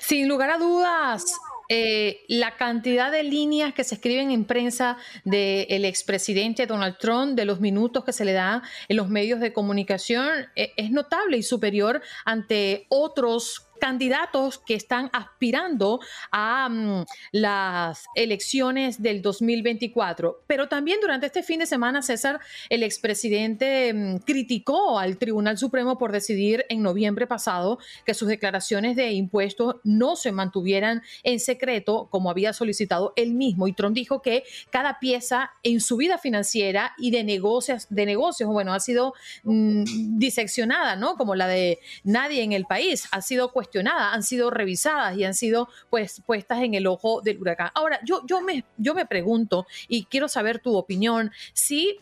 Sin 0.00 0.28
lugar 0.28 0.48
a 0.48 0.56
dudas, 0.56 1.38
eh, 1.68 2.20
la 2.28 2.56
cantidad 2.56 3.12
de 3.12 3.22
líneas 3.22 3.74
que 3.74 3.84
se 3.84 3.96
escriben 3.96 4.30
en 4.30 4.46
prensa 4.46 4.96
del 5.24 5.84
expresidente 5.84 6.66
Donald 6.66 6.96
Trump, 6.98 7.34
de 7.34 7.44
los 7.44 7.60
minutos 7.60 8.02
que 8.04 8.14
se 8.14 8.24
le 8.24 8.32
da 8.32 8.62
en 8.88 8.96
los 8.96 9.10
medios 9.10 9.40
de 9.40 9.52
comunicación, 9.52 10.26
eh, 10.56 10.72
es 10.78 10.90
notable 10.90 11.36
y 11.36 11.42
superior 11.42 12.00
ante 12.24 12.86
otros 12.88 13.68
candidatos 13.82 14.58
que 14.58 14.76
están 14.76 15.10
aspirando 15.12 15.98
a 16.30 16.68
mm, 16.68 17.04
las 17.32 18.04
elecciones 18.14 19.02
del 19.02 19.22
2024. 19.22 20.44
Pero 20.46 20.68
también 20.68 21.00
durante 21.00 21.26
este 21.26 21.42
fin 21.42 21.58
de 21.58 21.66
semana, 21.66 22.00
César, 22.00 22.38
el 22.68 22.84
expresidente 22.84 23.92
mm, 23.92 24.16
criticó 24.18 25.00
al 25.00 25.18
Tribunal 25.18 25.58
Supremo 25.58 25.98
por 25.98 26.12
decidir 26.12 26.64
en 26.68 26.80
noviembre 26.80 27.26
pasado 27.26 27.80
que 28.06 28.14
sus 28.14 28.28
declaraciones 28.28 28.94
de 28.94 29.10
impuestos 29.10 29.74
no 29.82 30.14
se 30.14 30.30
mantuvieran 30.30 31.02
en 31.24 31.40
secreto 31.40 32.06
como 32.08 32.30
había 32.30 32.52
solicitado 32.52 33.12
él 33.16 33.34
mismo. 33.34 33.66
Y 33.66 33.72
Trump 33.72 33.96
dijo 33.96 34.22
que 34.22 34.44
cada 34.70 35.00
pieza 35.00 35.50
en 35.64 35.80
su 35.80 35.96
vida 35.96 36.18
financiera 36.18 36.94
y 36.98 37.10
de 37.10 37.24
negocios, 37.24 37.88
de 37.90 38.06
negocios 38.06 38.48
bueno, 38.48 38.74
ha 38.74 38.78
sido 38.78 39.14
mm, 39.42 40.18
diseccionada, 40.20 40.94
¿no? 40.94 41.16
Como 41.16 41.34
la 41.34 41.48
de 41.48 41.80
nadie 42.04 42.44
en 42.44 42.52
el 42.52 42.64
país, 42.66 43.08
ha 43.10 43.20
sido 43.22 43.50
cuestionada 43.50 43.71
han 43.80 44.22
sido 44.22 44.50
revisadas 44.50 45.16
y 45.16 45.24
han 45.24 45.34
sido 45.34 45.68
pues 45.90 46.22
puestas 46.24 46.62
en 46.62 46.74
el 46.74 46.86
ojo 46.86 47.20
del 47.22 47.40
huracán. 47.40 47.70
Ahora, 47.74 48.00
yo, 48.04 48.22
yo, 48.26 48.40
me, 48.40 48.64
yo 48.76 48.94
me 48.94 49.06
pregunto 49.06 49.66
y 49.88 50.04
quiero 50.04 50.28
saber 50.28 50.58
tu 50.58 50.76
opinión, 50.76 51.32
si 51.52 51.98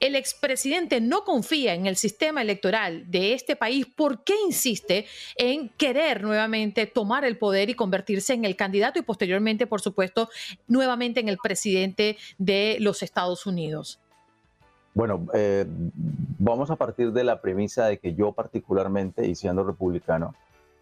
el 0.00 0.16
expresidente 0.16 1.00
no 1.00 1.24
confía 1.24 1.74
en 1.74 1.86
el 1.86 1.96
sistema 1.96 2.40
electoral 2.40 3.10
de 3.10 3.34
este 3.34 3.54
país, 3.54 3.86
¿por 3.86 4.24
qué 4.24 4.34
insiste 4.46 5.06
en 5.36 5.68
querer 5.68 6.22
nuevamente 6.22 6.86
tomar 6.86 7.24
el 7.24 7.36
poder 7.36 7.68
y 7.68 7.74
convertirse 7.74 8.32
en 8.32 8.46
el 8.46 8.56
candidato 8.56 8.98
y 8.98 9.02
posteriormente, 9.02 9.66
por 9.66 9.82
supuesto, 9.82 10.30
nuevamente 10.66 11.20
en 11.20 11.28
el 11.28 11.36
presidente 11.36 12.16
de 12.38 12.78
los 12.80 13.02
Estados 13.02 13.44
Unidos? 13.44 14.00
Bueno, 14.94 15.26
eh, 15.34 15.66
vamos 16.38 16.70
a 16.70 16.76
partir 16.76 17.12
de 17.12 17.22
la 17.22 17.40
premisa 17.40 17.86
de 17.86 17.98
que 17.98 18.14
yo 18.14 18.32
particularmente, 18.32 19.26
y 19.26 19.34
siendo 19.34 19.62
republicano, 19.62 20.34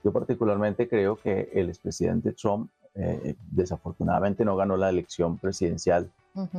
yo 0.05 0.12
particularmente 0.12 0.88
creo 0.88 1.17
que 1.17 1.50
el 1.52 1.69
expresidente 1.69 2.33
Trump 2.33 2.71
eh, 2.95 3.37
desafortunadamente 3.50 4.45
no 4.45 4.57
ganó 4.57 4.76
la 4.76 4.88
elección 4.88 5.38
presidencial 5.38 6.11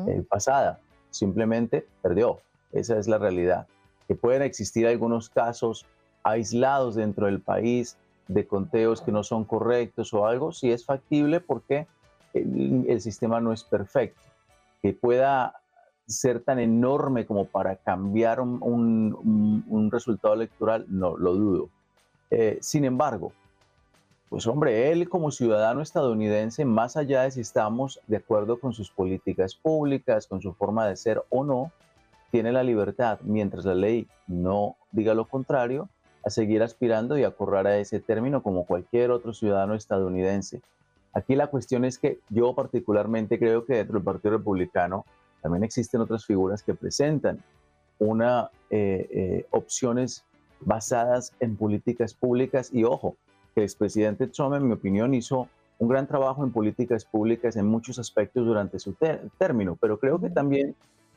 eh, 0.07 0.23
pasada, 0.29 0.79
simplemente 1.09 1.85
perdió. 2.01 2.39
Esa 2.71 2.97
es 2.97 3.07
la 3.07 3.17
realidad. 3.17 3.67
Que 4.07 4.15
pueden 4.15 4.41
existir 4.41 4.87
algunos 4.87 5.29
casos 5.29 5.85
aislados 6.23 6.95
dentro 6.95 7.25
del 7.25 7.39
país 7.39 7.97
de 8.27 8.45
conteos 8.45 9.01
que 9.01 9.11
no 9.11 9.23
son 9.23 9.43
correctos 9.43 10.13
o 10.13 10.27
algo, 10.27 10.51
sí 10.51 10.71
es 10.71 10.85
factible 10.85 11.39
porque 11.39 11.87
el, 12.33 13.01
sistema 13.01 13.41
no 13.41 13.53
es 13.53 13.63
perfecto. 13.63 14.21
Que 14.81 14.93
pueda 14.93 15.55
ser 16.07 16.41
tan 16.41 16.59
enorme 16.59 17.25
como 17.25 17.45
para 17.45 17.75
cambiar 17.75 18.39
un 18.39 19.89
resultado 19.91 20.33
electoral, 20.35 20.85
no 20.89 21.17
lo 21.17 21.33
dudo. 21.35 21.69
Eh, 22.31 22.57
sin 22.61 22.85
embargo, 22.85 23.31
pues 24.29 24.45
hombre, 24.45 24.91
él 24.91 25.09
como 25.09 25.31
ciudadano 25.31 25.81
estadounidense, 25.81 26.63
más 26.63 26.97
allá 26.97 27.23
de 27.23 27.31
si 27.31 27.41
estamos 27.41 27.99
de 28.07 28.17
acuerdo 28.17 28.59
con 28.59 28.73
sus 28.73 28.91
políticas 28.91 29.55
públicas, 29.55 30.27
con 30.27 30.41
su 30.41 30.53
forma 30.53 30.87
de 30.87 30.95
ser 30.95 31.23
o 31.29 31.43
no, 31.43 31.71
tiene 32.31 32.51
la 32.51 32.63
libertad, 32.63 33.19
mientras 33.23 33.65
la 33.65 33.73
ley 33.73 34.07
no 34.27 34.75
diga 34.91 35.15
lo 35.15 35.27
contrario, 35.27 35.89
a 36.23 36.29
seguir 36.29 36.61
aspirando 36.61 37.17
y 37.17 37.23
a 37.23 37.31
correr 37.31 37.65
a 37.65 37.77
ese 37.79 37.99
término 37.99 38.43
como 38.43 38.65
cualquier 38.65 39.09
otro 39.09 39.33
ciudadano 39.33 39.73
estadounidense. 39.73 40.61
Aquí 41.13 41.35
la 41.35 41.47
cuestión 41.47 41.85
es 41.85 41.97
que 41.97 42.19
yo 42.29 42.53
particularmente 42.53 43.39
creo 43.39 43.65
que 43.65 43.77
dentro 43.77 43.95
del 43.95 44.03
Partido 44.03 44.37
Republicano 44.37 45.05
también 45.41 45.63
existen 45.63 46.01
otras 46.01 46.25
figuras 46.25 46.61
que 46.61 46.75
presentan 46.75 47.41
una 47.97 48.51
eh, 48.69 49.07
eh, 49.11 49.45
opciones 49.49 50.23
basadas 50.61 51.33
en 51.39 51.55
políticas 51.55 52.13
públicas. 52.13 52.69
Y 52.73 52.83
ojo, 52.83 53.15
que 53.53 53.61
el 53.61 53.65
expresidente 53.65 54.27
Trump 54.27 54.55
en 54.55 54.67
mi 54.67 54.73
opinión 54.73 55.13
hizo 55.13 55.47
un 55.79 55.87
gran 55.87 56.07
trabajo 56.07 56.43
en 56.43 56.51
políticas 56.51 57.05
públicas 57.05 57.55
en 57.55 57.65
muchos 57.65 57.99
aspectos 57.99 58.45
durante 58.45 58.79
su 58.79 58.95
término, 59.37 59.77
pero 59.79 59.97
creo 59.97 60.19
que 60.19 60.29
también 60.29 60.75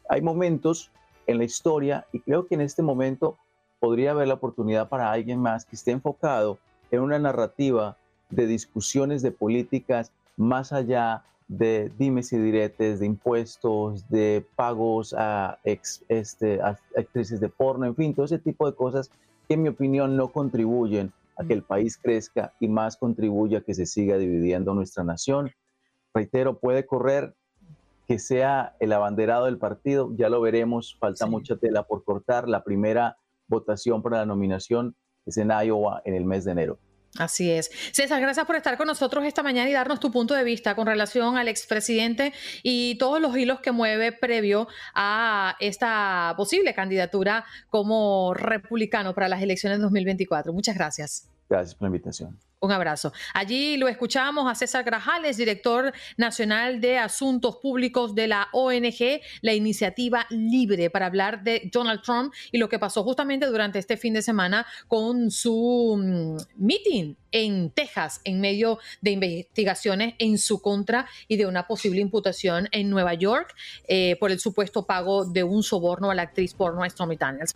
hay 0.08 0.22
momentos 0.22 0.90
en 1.26 1.38
la 1.38 1.44
historia 1.44 2.06
y 2.12 2.20
creo 2.20 2.46
que 2.46 2.54
en 2.54 2.60
este 2.60 2.82
momento 2.82 3.36
podría 3.80 4.12
haber 4.12 4.28
la 4.28 4.34
oportunidad 4.34 4.88
para 4.88 5.10
alguien 5.10 5.40
más 5.40 5.64
que 5.64 5.74
esté 5.74 5.90
enfocado 5.90 6.58
en 6.92 7.00
una 7.00 7.18
narrativa 7.18 7.96
de 8.30 8.46
discusiones 8.46 9.22
de 9.22 9.32
políticas 9.32 10.12
más 10.36 10.72
allá 10.72 11.24
de 11.48 11.92
dimes 11.98 12.32
y 12.32 12.38
diretes, 12.38 13.00
de 13.00 13.06
impuestos, 13.06 14.08
de 14.08 14.46
pagos 14.56 15.14
a, 15.18 15.58
este, 15.64 16.60
a 16.62 16.78
actrices 16.96 17.40
de 17.40 17.48
porno, 17.48 17.86
en 17.86 17.94
fin, 17.94 18.14
todo 18.14 18.24
ese 18.24 18.38
tipo 18.38 18.70
de 18.70 18.74
cosas 18.74 19.10
que 19.48 19.54
en 19.54 19.62
mi 19.62 19.68
opinión 19.68 20.16
no 20.16 20.28
contribuyen 20.28 21.12
a 21.36 21.44
que 21.44 21.52
el 21.52 21.62
país 21.62 21.96
crezca 21.96 22.52
y 22.60 22.68
más 22.68 22.96
contribuya 22.96 23.58
a 23.58 23.60
que 23.62 23.74
se 23.74 23.86
siga 23.86 24.18
dividiendo 24.18 24.74
nuestra 24.74 25.04
nación. 25.04 25.50
Reitero, 26.14 26.58
puede 26.58 26.86
correr 26.86 27.34
que 28.06 28.18
sea 28.18 28.76
el 28.80 28.92
abanderado 28.92 29.46
del 29.46 29.58
partido, 29.58 30.10
ya 30.16 30.28
lo 30.28 30.40
veremos, 30.40 30.96
falta 30.98 31.26
mucha 31.26 31.56
tela 31.56 31.84
por 31.84 32.04
cortar. 32.04 32.48
La 32.48 32.64
primera 32.64 33.16
votación 33.48 34.02
para 34.02 34.18
la 34.18 34.26
nominación 34.26 34.94
es 35.24 35.36
en 35.36 35.50
Iowa 35.50 36.02
en 36.04 36.14
el 36.14 36.24
mes 36.24 36.44
de 36.44 36.52
enero. 36.52 36.78
Así 37.18 37.50
es. 37.50 37.70
César, 37.92 38.22
gracias 38.22 38.46
por 38.46 38.56
estar 38.56 38.78
con 38.78 38.86
nosotros 38.86 39.24
esta 39.24 39.42
mañana 39.42 39.68
y 39.68 39.72
darnos 39.74 40.00
tu 40.00 40.10
punto 40.10 40.34
de 40.34 40.44
vista 40.44 40.74
con 40.74 40.86
relación 40.86 41.36
al 41.36 41.48
expresidente 41.48 42.32
y 42.62 42.94
todos 42.94 43.20
los 43.20 43.36
hilos 43.36 43.60
que 43.60 43.70
mueve 43.70 44.12
previo 44.12 44.66
a 44.94 45.56
esta 45.60 46.32
posible 46.38 46.72
candidatura 46.72 47.44
como 47.68 48.32
republicano 48.32 49.14
para 49.14 49.28
las 49.28 49.42
elecciones 49.42 49.78
2024. 49.80 50.54
Muchas 50.54 50.74
gracias. 50.74 51.31
Gracias 51.52 51.74
por 51.74 51.82
la 51.82 51.88
invitación. 51.88 52.38
Un 52.60 52.72
abrazo. 52.72 53.12
Allí 53.34 53.76
lo 53.76 53.88
escuchamos 53.88 54.50
a 54.50 54.54
César 54.54 54.84
Grajales, 54.84 55.36
director 55.36 55.92
nacional 56.16 56.80
de 56.80 56.96
Asuntos 56.96 57.56
Públicos 57.56 58.14
de 58.14 58.26
la 58.26 58.48
ONG, 58.52 59.20
la 59.42 59.52
Iniciativa 59.52 60.26
Libre, 60.30 60.88
para 60.88 61.04
hablar 61.04 61.42
de 61.42 61.68
Donald 61.70 62.00
Trump 62.00 62.32
y 62.52 62.56
lo 62.56 62.70
que 62.70 62.78
pasó 62.78 63.04
justamente 63.04 63.44
durante 63.44 63.78
este 63.78 63.98
fin 63.98 64.14
de 64.14 64.22
semana 64.22 64.64
con 64.88 65.30
su 65.30 65.98
mm, 65.98 66.36
meeting 66.56 67.16
en 67.32 67.70
Texas 67.70 68.22
en 68.24 68.40
medio 68.40 68.78
de 69.02 69.10
investigaciones 69.10 70.14
en 70.18 70.38
su 70.38 70.62
contra 70.62 71.06
y 71.28 71.36
de 71.36 71.44
una 71.44 71.66
posible 71.66 72.00
imputación 72.00 72.66
en 72.72 72.88
Nueva 72.88 73.12
York 73.12 73.54
eh, 73.88 74.16
por 74.18 74.30
el 74.30 74.40
supuesto 74.40 74.86
pago 74.86 75.26
de 75.26 75.44
un 75.44 75.62
soborno 75.62 76.10
a 76.10 76.14
la 76.14 76.22
actriz 76.22 76.54
porno 76.54 76.88
Stormy 76.88 77.16
Daniels. 77.16 77.52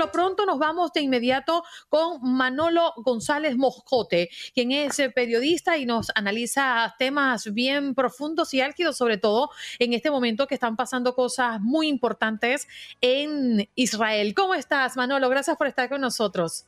Lo 0.00 0.10
pronto 0.10 0.46
nos 0.46 0.58
vamos 0.58 0.94
de 0.94 1.02
inmediato 1.02 1.62
con 1.90 2.22
Manolo 2.22 2.94
González 2.96 3.54
Moscote, 3.58 4.30
quien 4.54 4.72
es 4.72 4.98
eh, 4.98 5.10
periodista 5.10 5.76
y 5.76 5.84
nos 5.84 6.10
analiza 6.14 6.94
temas 6.98 7.52
bien 7.52 7.94
profundos 7.94 8.54
y 8.54 8.62
álgidos, 8.62 8.96
sobre 8.96 9.18
todo 9.18 9.50
en 9.78 9.92
este 9.92 10.10
momento 10.10 10.46
que 10.46 10.54
están 10.54 10.74
pasando 10.74 11.14
cosas 11.14 11.60
muy 11.60 11.88
importantes 11.88 12.66
en 13.02 13.68
Israel. 13.74 14.32
¿Cómo 14.34 14.54
estás, 14.54 14.96
Manolo? 14.96 15.28
Gracias 15.28 15.58
por 15.58 15.66
estar 15.66 15.90
con 15.90 16.00
nosotros. 16.00 16.64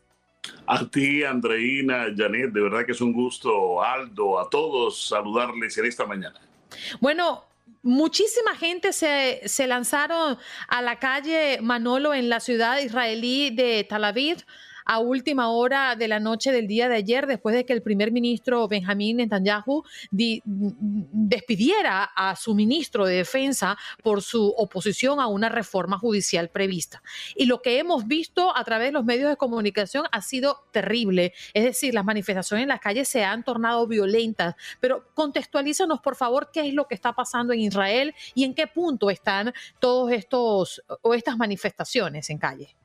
A 0.66 0.84
ti, 0.90 1.24
Andreina, 1.24 2.08
Janet, 2.14 2.52
de 2.52 2.60
verdad 2.60 2.84
que 2.84 2.92
es 2.92 3.00
un 3.00 3.14
gusto, 3.14 3.82
Aldo, 3.82 4.40
a 4.40 4.50
todos 4.50 5.08
saludarles 5.08 5.78
en 5.78 5.86
esta 5.86 6.04
mañana. 6.04 6.38
Bueno, 7.00 7.44
Muchísima 7.82 8.54
gente 8.54 8.92
se, 8.92 9.42
se, 9.46 9.66
lanzaron 9.66 10.38
a 10.68 10.82
la 10.82 11.00
calle 11.00 11.58
Manolo 11.60 12.14
en 12.14 12.28
la 12.28 12.38
ciudad 12.38 12.78
israelí 12.78 13.50
de 13.50 13.84
Tel 13.88 14.04
Aviv 14.04 14.44
a 14.84 14.98
última 14.98 15.50
hora 15.50 15.96
de 15.96 16.08
la 16.08 16.20
noche 16.20 16.52
del 16.52 16.66
día 16.66 16.88
de 16.88 16.96
ayer, 16.96 17.26
después 17.26 17.54
de 17.54 17.64
que 17.64 17.72
el 17.72 17.82
primer 17.82 18.12
ministro 18.12 18.68
Benjamín 18.68 19.18
Netanyahu 19.18 19.84
despidiera 20.10 22.04
a 22.04 22.36
su 22.36 22.54
ministro 22.54 23.06
de 23.06 23.16
Defensa 23.16 23.76
por 24.02 24.22
su 24.22 24.48
oposición 24.56 25.20
a 25.20 25.26
una 25.26 25.48
reforma 25.48 25.98
judicial 25.98 26.48
prevista. 26.48 27.02
Y 27.34 27.46
lo 27.46 27.62
que 27.62 27.78
hemos 27.78 28.06
visto 28.06 28.56
a 28.56 28.64
través 28.64 28.88
de 28.88 28.92
los 28.92 29.04
medios 29.04 29.30
de 29.30 29.36
comunicación 29.36 30.06
ha 30.12 30.22
sido 30.22 30.66
terrible. 30.72 31.32
Es 31.54 31.64
decir, 31.64 31.94
las 31.94 32.04
manifestaciones 32.04 32.62
en 32.64 32.68
las 32.68 32.80
calles 32.80 33.08
se 33.08 33.24
han 33.24 33.44
tornado 33.44 33.86
violentas. 33.86 34.54
Pero 34.80 35.04
contextualízanos, 35.14 36.00
por 36.00 36.16
favor, 36.16 36.50
qué 36.52 36.66
es 36.66 36.74
lo 36.74 36.86
que 36.86 36.94
está 36.94 37.12
pasando 37.12 37.52
en 37.52 37.60
Israel 37.60 38.14
y 38.34 38.44
en 38.44 38.54
qué 38.54 38.66
punto 38.66 39.10
están 39.10 39.52
todos 39.78 40.12
estos 40.12 40.82
o 41.02 41.14
estas 41.14 41.36
manifestaciones 41.36 42.30
en 42.30 42.38
calle. 42.38 42.76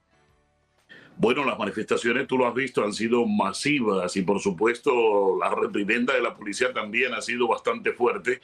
Bueno, 1.19 1.43
las 1.43 1.57
manifestaciones, 1.57 2.27
tú 2.27 2.37
lo 2.37 2.47
has 2.47 2.53
visto, 2.53 2.83
han 2.83 2.93
sido 2.93 3.25
masivas 3.25 4.15
y 4.15 4.21
por 4.21 4.39
supuesto 4.39 5.35
la 5.39 5.49
reprimenda 5.49 6.13
de 6.13 6.21
la 6.21 6.35
policía 6.35 6.71
también 6.73 7.15
ha 7.15 7.21
sido 7.21 7.47
bastante 7.47 7.91
fuerte. 7.91 8.39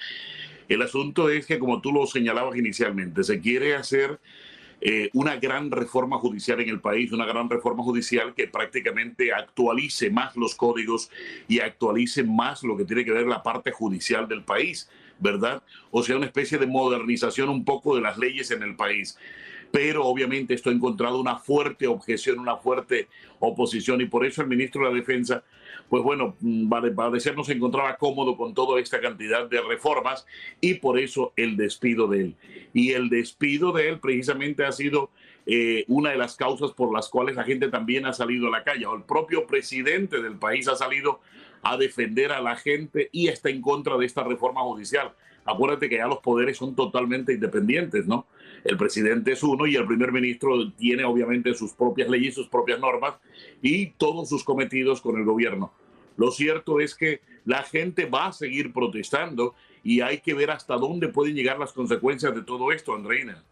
El 0.67 0.81
asunto 0.81 1.29
es 1.29 1.45
que, 1.45 1.59
como 1.59 1.81
tú 1.81 1.91
lo 1.91 2.07
señalabas 2.07 2.57
inicialmente, 2.57 3.23
se 3.23 3.39
quiere 3.39 3.75
hacer 3.75 4.19
eh, 4.81 5.11
una 5.13 5.35
gran 5.35 5.69
reforma 5.69 6.17
judicial 6.17 6.61
en 6.61 6.69
el 6.69 6.81
país, 6.81 7.11
una 7.11 7.27
gran 7.27 7.47
reforma 7.47 7.83
judicial 7.83 8.33
que 8.33 8.47
prácticamente 8.47 9.31
actualice 9.31 10.09
más 10.09 10.35
los 10.35 10.55
códigos 10.55 11.11
y 11.47 11.59
actualice 11.59 12.23
más 12.23 12.63
lo 12.63 12.75
que 12.75 12.85
tiene 12.85 13.05
que 13.05 13.11
ver 13.11 13.27
la 13.27 13.43
parte 13.43 13.71
judicial 13.71 14.27
del 14.27 14.43
país, 14.43 14.89
¿verdad? 15.19 15.61
O 15.91 16.01
sea, 16.01 16.17
una 16.17 16.25
especie 16.25 16.57
de 16.57 16.65
modernización 16.65 17.49
un 17.49 17.65
poco 17.65 17.95
de 17.95 18.01
las 18.01 18.17
leyes 18.17 18.49
en 18.49 18.63
el 18.63 18.75
país 18.75 19.15
pero 19.73 20.05
obviamente 20.05 20.53
esto 20.53 20.69
ha 20.69 20.73
encontrado 20.73 21.19
una 21.19 21.39
fuerte 21.39 21.87
objeción, 21.87 22.37
una 22.37 22.57
fuerte 22.57 23.07
oposición 23.39 24.01
y 24.01 24.05
por 24.05 24.23
eso 24.23 24.43
el 24.43 24.47
ministro 24.47 24.83
de 24.83 24.91
la 24.91 24.95
Defensa, 24.95 25.43
pues 25.89 26.03
bueno, 26.03 26.35
mm, 26.41 26.69
vale, 26.69 26.91
parecer 26.91 27.35
no 27.35 27.43
se 27.43 27.53
encontraba 27.53 27.97
cómodo 27.97 28.37
con 28.37 28.53
toda 28.53 28.79
esta 28.79 29.01
cantidad 29.01 29.49
de 29.49 29.61
reformas 29.61 30.27
y 30.61 30.75
por 30.75 30.99
eso 30.99 31.33
el 31.35 31.57
despido 31.57 32.07
de 32.07 32.19
él. 32.21 32.35
Y 32.71 32.91
el 32.91 33.09
despido 33.09 33.71
de 33.71 33.89
él 33.89 33.99
precisamente 33.99 34.63
ha 34.63 34.71
sido 34.71 35.09
eh, 35.47 35.85
una 35.87 36.11
de 36.11 36.17
las 36.17 36.35
causas 36.35 36.69
por 36.73 36.93
las 36.93 37.09
cuales 37.09 37.35
la 37.35 37.43
gente 37.43 37.67
también 37.69 38.05
ha 38.05 38.13
salido 38.13 38.49
a 38.49 38.51
la 38.51 38.63
calle, 38.63 38.85
o 38.85 38.95
el 38.95 39.01
propio 39.01 39.47
presidente 39.47 40.21
del 40.21 40.37
país 40.37 40.67
ha 40.67 40.75
salido 40.75 41.19
a 41.63 41.77
defender 41.77 42.31
a 42.31 42.41
la 42.41 42.57
gente 42.57 43.09
y 43.11 43.27
está 43.27 43.49
en 43.49 43.59
contra 43.59 43.97
de 43.97 44.05
esta 44.05 44.23
reforma 44.23 44.61
judicial. 44.61 45.13
Acuérdate 45.45 45.89
que 45.89 45.97
ya 45.97 46.07
los 46.07 46.19
poderes 46.19 46.57
son 46.57 46.75
totalmente 46.75 47.33
independientes, 47.33 48.07
¿no? 48.07 48.27
El 48.63 48.77
presidente 48.77 49.33
es 49.33 49.43
uno 49.43 49.67
y 49.67 49.75
el 49.75 49.85
primer 49.85 50.11
ministro 50.11 50.71
tiene 50.71 51.03
obviamente 51.03 51.53
sus 51.53 51.73
propias 51.73 52.09
leyes, 52.09 52.33
sus 52.33 52.47
propias 52.47 52.79
normas 52.79 53.15
y 53.61 53.87
todos 53.91 54.29
sus 54.29 54.43
cometidos 54.43 55.01
con 55.01 55.17
el 55.17 55.25
gobierno. 55.25 55.73
Lo 56.15 56.31
cierto 56.31 56.79
es 56.79 56.95
que 56.95 57.21
la 57.45 57.63
gente 57.63 58.05
va 58.05 58.27
a 58.27 58.33
seguir 58.33 58.71
protestando 58.71 59.55
y 59.83 60.01
hay 60.01 60.19
que 60.19 60.33
ver 60.33 60.51
hasta 60.51 60.75
dónde 60.75 61.09
pueden 61.09 61.35
llegar 61.35 61.59
las 61.59 61.73
consecuencias 61.73 62.33
de 62.33 62.43
todo 62.43 62.71
esto, 62.71 62.95
Andreina. 62.95 63.43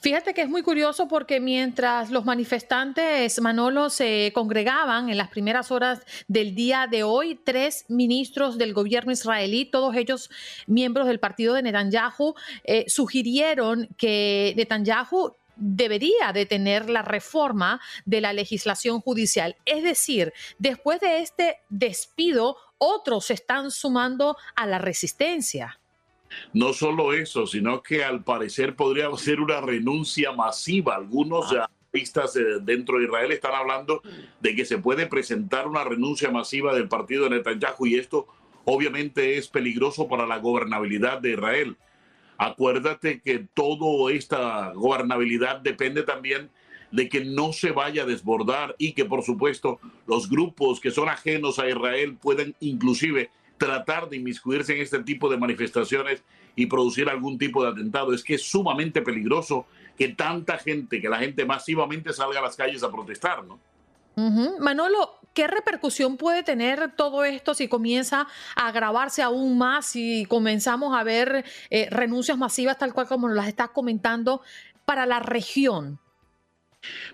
Fíjate 0.00 0.32
que 0.32 0.42
es 0.42 0.48
muy 0.48 0.62
curioso 0.62 1.06
porque 1.06 1.38
mientras 1.38 2.10
los 2.10 2.24
manifestantes, 2.24 3.40
Manolo, 3.40 3.90
se 3.90 4.32
congregaban 4.34 5.10
en 5.10 5.18
las 5.18 5.28
primeras 5.28 5.70
horas 5.70 6.00
del 6.28 6.54
día 6.54 6.86
de 6.90 7.02
hoy, 7.02 7.38
tres 7.44 7.84
ministros 7.88 8.56
del 8.56 8.72
gobierno 8.72 9.12
israelí, 9.12 9.66
todos 9.66 9.94
ellos 9.96 10.30
miembros 10.66 11.06
del 11.06 11.20
partido 11.20 11.54
de 11.54 11.62
Netanyahu, 11.62 12.34
eh, 12.64 12.84
sugirieron 12.88 13.88
que 13.98 14.54
Netanyahu 14.56 15.34
debería 15.56 16.32
detener 16.32 16.88
la 16.88 17.02
reforma 17.02 17.80
de 18.04 18.20
la 18.20 18.32
legislación 18.32 19.00
judicial. 19.00 19.56
Es 19.64 19.82
decir, 19.82 20.32
después 20.58 21.00
de 21.00 21.20
este 21.20 21.58
despido, 21.68 22.56
otros 22.78 23.26
se 23.26 23.34
están 23.34 23.70
sumando 23.70 24.36
a 24.56 24.66
la 24.66 24.78
resistencia. 24.78 25.78
No 26.52 26.72
solo 26.72 27.12
eso, 27.12 27.46
sino 27.46 27.82
que 27.82 28.04
al 28.04 28.24
parecer 28.24 28.76
podría 28.76 29.14
ser 29.16 29.40
una 29.40 29.60
renuncia 29.60 30.32
masiva. 30.32 30.96
Algunos 30.96 31.52
ah. 31.52 31.68
analistas 31.92 32.36
eh, 32.36 32.58
dentro 32.62 32.98
de 32.98 33.04
Israel 33.04 33.32
están 33.32 33.54
hablando 33.54 34.02
de 34.40 34.54
que 34.54 34.64
se 34.64 34.78
puede 34.78 35.06
presentar 35.06 35.66
una 35.66 35.84
renuncia 35.84 36.30
masiva 36.30 36.74
del 36.74 36.88
partido 36.88 37.24
de 37.24 37.30
Netanyahu 37.30 37.86
y 37.86 37.96
esto 37.96 38.26
obviamente 38.64 39.38
es 39.38 39.48
peligroso 39.48 40.08
para 40.08 40.26
la 40.26 40.38
gobernabilidad 40.38 41.20
de 41.20 41.32
Israel. 41.32 41.76
Acuérdate 42.38 43.20
que 43.20 43.46
toda 43.54 44.12
esta 44.12 44.72
gobernabilidad 44.72 45.60
depende 45.60 46.02
también 46.02 46.50
de 46.90 47.08
que 47.08 47.24
no 47.24 47.52
se 47.52 47.72
vaya 47.72 48.02
a 48.02 48.06
desbordar 48.06 48.74
y 48.78 48.92
que 48.92 49.04
por 49.04 49.22
supuesto 49.22 49.80
los 50.06 50.28
grupos 50.28 50.80
que 50.80 50.90
son 50.90 51.08
ajenos 51.08 51.58
a 51.58 51.68
Israel 51.68 52.16
pueden 52.20 52.54
inclusive 52.60 53.30
tratar 53.62 54.08
de 54.08 54.16
inmiscuirse 54.16 54.74
en 54.74 54.82
este 54.82 54.98
tipo 55.04 55.30
de 55.30 55.36
manifestaciones 55.36 56.24
y 56.56 56.66
producir 56.66 57.08
algún 57.08 57.38
tipo 57.38 57.62
de 57.62 57.70
atentado. 57.70 58.12
Es 58.12 58.24
que 58.24 58.34
es 58.34 58.42
sumamente 58.42 59.02
peligroso 59.02 59.66
que 59.96 60.08
tanta 60.08 60.58
gente, 60.58 61.00
que 61.00 61.08
la 61.08 61.18
gente 61.18 61.44
masivamente 61.44 62.12
salga 62.12 62.40
a 62.40 62.42
las 62.42 62.56
calles 62.56 62.82
a 62.82 62.90
protestar, 62.90 63.44
¿no? 63.44 63.60
Manolo, 64.60 65.20
¿qué 65.32 65.46
repercusión 65.46 66.16
puede 66.16 66.42
tener 66.42 66.94
todo 66.96 67.24
esto 67.24 67.54
si 67.54 67.68
comienza 67.68 68.26
a 68.56 68.66
agravarse 68.66 69.22
aún 69.22 69.56
más 69.56 69.94
y 69.94 70.26
comenzamos 70.26 70.94
a 70.94 71.04
ver 71.04 71.44
eh, 71.70 71.88
renuncias 71.88 72.36
masivas 72.36 72.76
tal 72.78 72.92
cual 72.92 73.06
como 73.06 73.28
las 73.28 73.48
estás 73.48 73.70
comentando 73.70 74.42
para 74.84 75.06
la 75.06 75.20
región? 75.20 75.98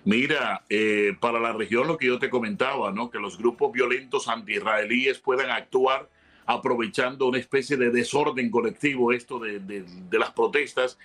Mira, 0.03 0.65
eh, 0.67 1.15
para 1.21 1.39
la 1.39 1.53
región 1.53 1.87
lo 1.87 1.97
que 1.97 2.07
yo 2.07 2.17
te 2.17 2.29
comentaba, 2.29 2.91
¿no? 2.91 3.11
Que 3.11 3.19
los 3.19 3.37
grupos 3.37 3.71
violentos 3.71 4.27
anti-israelíes 4.27 5.19
puedan 5.19 5.51
actuar 5.51 6.09
aprovechando 6.49 7.27
una 7.27 7.37
especie 7.37 7.77
de 7.77 7.91
desorden 7.91 8.49
colectivo, 8.49 9.11
esto 9.11 9.37
de, 9.37 9.59
de, 9.59 10.17
las 10.17 10.31
protestas. 10.31 10.97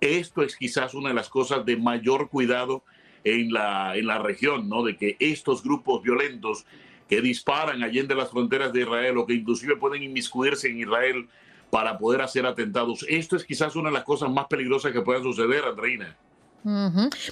Esto 0.00 0.42
es 0.42 0.56
quizás 0.56 0.94
una 0.94 1.10
de 1.10 1.14
las 1.14 1.28
cosas 1.28 1.66
de 1.66 1.76
mayor 1.76 2.30
cuidado 2.30 2.82
en 3.22 3.52
la, 3.52 3.94
en 3.94 4.06
la 4.06 4.20
región, 4.20 4.70
¿no? 4.70 4.82
De 4.82 4.96
que 4.96 5.18
estos 5.20 5.62
grupos 5.62 6.02
violentos 6.02 6.64
que 7.10 7.20
disparan 7.20 7.82
allende 7.82 8.14
las 8.14 8.30
fronteras 8.30 8.72
de 8.72 8.80
Israel 8.80 9.18
o 9.18 9.26
que 9.26 9.34
inclusive 9.34 9.76
pueden 9.76 10.02
inmiscuirse 10.02 10.70
en 10.70 10.78
Israel 10.78 11.28
para 11.68 11.98
poder 11.98 12.22
hacer 12.22 12.46
atentados. 12.46 13.04
Esto 13.06 13.36
es 13.36 13.44
quizás 13.44 13.76
una 13.76 13.90
de 13.90 13.96
las 13.96 14.04
cosas 14.04 14.30
más 14.30 14.46
peligrosas 14.46 14.92
que 14.92 15.02
puedan 15.02 15.22
suceder, 15.22 15.66
Andreina. 15.66 16.16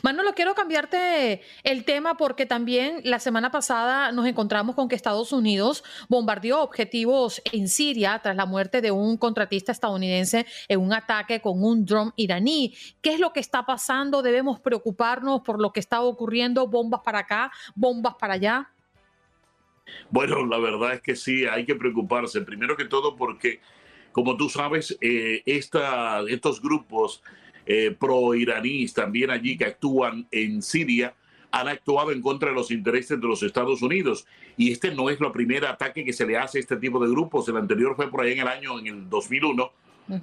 Manolo, 0.02 0.32
quiero 0.36 0.54
cambiarte 0.54 1.42
el 1.64 1.84
tema 1.84 2.16
porque 2.16 2.46
también 2.46 3.00
la 3.02 3.18
semana 3.18 3.50
pasada 3.50 4.12
nos 4.12 4.26
encontramos 4.26 4.76
con 4.76 4.88
que 4.88 4.94
Estados 4.94 5.32
Unidos 5.32 5.82
bombardeó 6.08 6.62
objetivos 6.62 7.42
en 7.52 7.66
Siria 7.66 8.20
tras 8.22 8.36
la 8.36 8.46
muerte 8.46 8.80
de 8.80 8.92
un 8.92 9.16
contratista 9.16 9.72
estadounidense 9.72 10.46
en 10.68 10.80
un 10.80 10.92
ataque 10.92 11.40
con 11.40 11.64
un 11.64 11.84
dron 11.84 12.12
iraní. 12.14 12.76
¿Qué 13.02 13.14
es 13.14 13.18
lo 13.18 13.32
que 13.32 13.40
está 13.40 13.66
pasando? 13.66 14.22
¿Debemos 14.22 14.60
preocuparnos 14.60 15.40
por 15.40 15.60
lo 15.60 15.72
que 15.72 15.80
está 15.80 16.00
ocurriendo? 16.00 16.68
¿Bombas 16.68 17.00
para 17.04 17.18
acá? 17.18 17.50
¿Bombas 17.74 18.14
para 18.14 18.34
allá? 18.34 18.70
Bueno, 20.10 20.46
la 20.46 20.58
verdad 20.58 20.94
es 20.94 21.00
que 21.00 21.16
sí, 21.16 21.44
hay 21.44 21.64
que 21.64 21.74
preocuparse. 21.74 22.40
Primero 22.42 22.76
que 22.76 22.84
todo 22.84 23.16
porque, 23.16 23.60
como 24.12 24.36
tú 24.36 24.48
sabes, 24.48 24.96
eh, 25.00 25.42
estos 25.44 26.62
grupos 26.62 27.20
eh, 27.66 27.96
pro-iraníes 27.98 28.92
también 28.92 29.30
allí 29.30 29.56
que 29.56 29.64
actúan 29.64 30.26
en 30.30 30.60
Siria 30.60 31.14
han 31.50 31.68
actuado 31.68 32.10
en 32.10 32.20
contra 32.20 32.48
de 32.48 32.54
los 32.54 32.70
intereses 32.70 33.20
de 33.20 33.26
los 33.26 33.42
Estados 33.42 33.80
Unidos. 33.80 34.26
Y 34.56 34.72
este 34.72 34.92
no 34.92 35.08
es 35.08 35.20
el 35.20 35.30
primer 35.30 35.64
ataque 35.64 36.04
que 36.04 36.12
se 36.12 36.26
le 36.26 36.36
hace 36.36 36.58
a 36.58 36.60
este 36.60 36.76
tipo 36.76 36.98
de 36.98 37.08
grupos. 37.08 37.48
El 37.48 37.56
anterior 37.56 37.94
fue 37.94 38.10
por 38.10 38.22
ahí 38.22 38.32
en 38.32 38.40
el 38.40 38.48
año, 38.48 38.78
en 38.78 38.86
el 38.88 39.08
2001, 39.08 39.72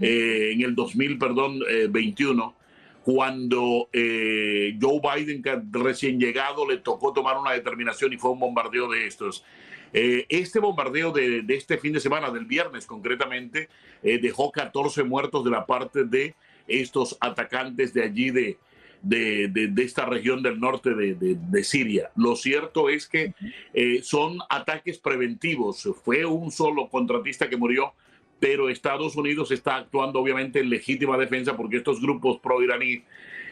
eh, 0.01 0.51
en 0.54 0.62
el 0.62 0.75
2000, 0.75 1.17
perdón, 1.17 1.60
21, 1.89 2.54
eh, 2.54 2.99
cuando 3.04 3.89
Joe 3.93 5.01
Biden, 5.15 5.41
recién 5.71 6.19
llegado, 6.19 6.69
le 6.69 6.77
tocó 6.77 7.13
tomar 7.13 7.38
una 7.38 7.54
determinación 7.54 8.12
y 8.12 8.17
fue 8.17 8.32
un 8.32 8.39
bombardeo 8.39 8.89
de 8.89 9.08
estos. 9.08 9.45
este 9.93 10.60
bombardeo 10.60 11.13
de, 11.13 11.43
de, 11.43 11.56
este 11.56 11.77
fin 11.77 11.93
de 11.93 12.01
semana, 12.01 12.30
del 12.30 12.45
viernes 12.45 12.86
concretamente, 12.86 13.69
dejó 14.04 14.51
14 14.51 15.04
muertos 15.06 15.45
de 15.45 15.49
la 15.49 15.65
parte 15.65 16.04
de 16.04 16.36
estos 16.67 17.17
atacantes 17.19 17.93
de 17.93 18.04
allí, 18.04 18.32
de, 18.32 18.58
de, 19.02 19.84
esta 19.84 20.06
región 20.06 20.43
del 20.43 20.60
norte 20.60 20.93
de, 20.93 21.63
Siria. 21.63 22.12
Lo 22.15 22.36
cierto 22.36 22.89
es 22.89 23.08
que 23.08 23.34
eh, 23.74 24.02
son 24.04 24.39
ataques 24.50 25.00
preventivos. 25.00 25.89
Fue 26.04 26.26
un 26.26 26.52
solo 26.52 26.89
contratista 26.89 27.50
que 27.50 27.58
murió, 27.58 27.93
pero 28.39 28.69
Estados 28.69 29.15
Unidos 29.15 29.52
está 29.52 29.78
actuando 29.78 30.19
obviamente 30.19 30.60
en 30.60 30.69
legítima 30.69 31.17
defensa 31.17 31.56
porque 31.56 31.78
estos 31.78 32.02
grupos 32.02 32.39
pro-iraníes 32.39 33.04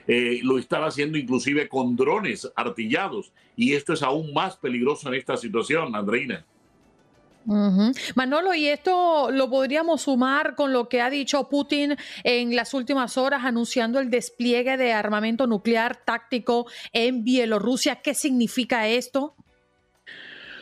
eh, 0.08 0.40
lo 0.42 0.58
están 0.58 0.84
haciendo 0.84 1.18
inclusive 1.18 1.68
con 1.68 1.96
drones 1.96 2.52
artillados. 2.56 3.32
Y 3.56 3.74
esto 3.74 3.94
es 3.94 4.02
aún 4.02 4.34
más 4.34 4.58
peligroso 4.58 5.08
en 5.10 5.16
esta 5.16 5.38
situación, 5.38 5.96
Andreina. 5.96 6.46
Manolo, 8.16 8.54
y 8.54 8.68
esto 8.68 9.32
lo 9.32 9.50
podríamos 9.50 10.04
sumar 10.04 10.56
con 10.56 10.72
lo 10.72 10.88
que 10.88 11.02
ha 11.02 11.10
dicho 11.10 11.50
Putin 11.50 11.96
en 12.24 12.56
las 12.56 12.76
últimas 12.76 13.18
horas 13.18 13.44
anunciando 13.44 14.00
el 14.00 14.12
despliegue 14.12 14.78
de 14.78 14.94
armamento 14.94 15.48
nuclear 15.48 16.04
táctico 16.06 16.68
en 16.94 17.24
Bielorrusia. 17.24 18.02
¿Qué 18.02 18.14
significa 18.14 18.88
esto? 18.88 19.36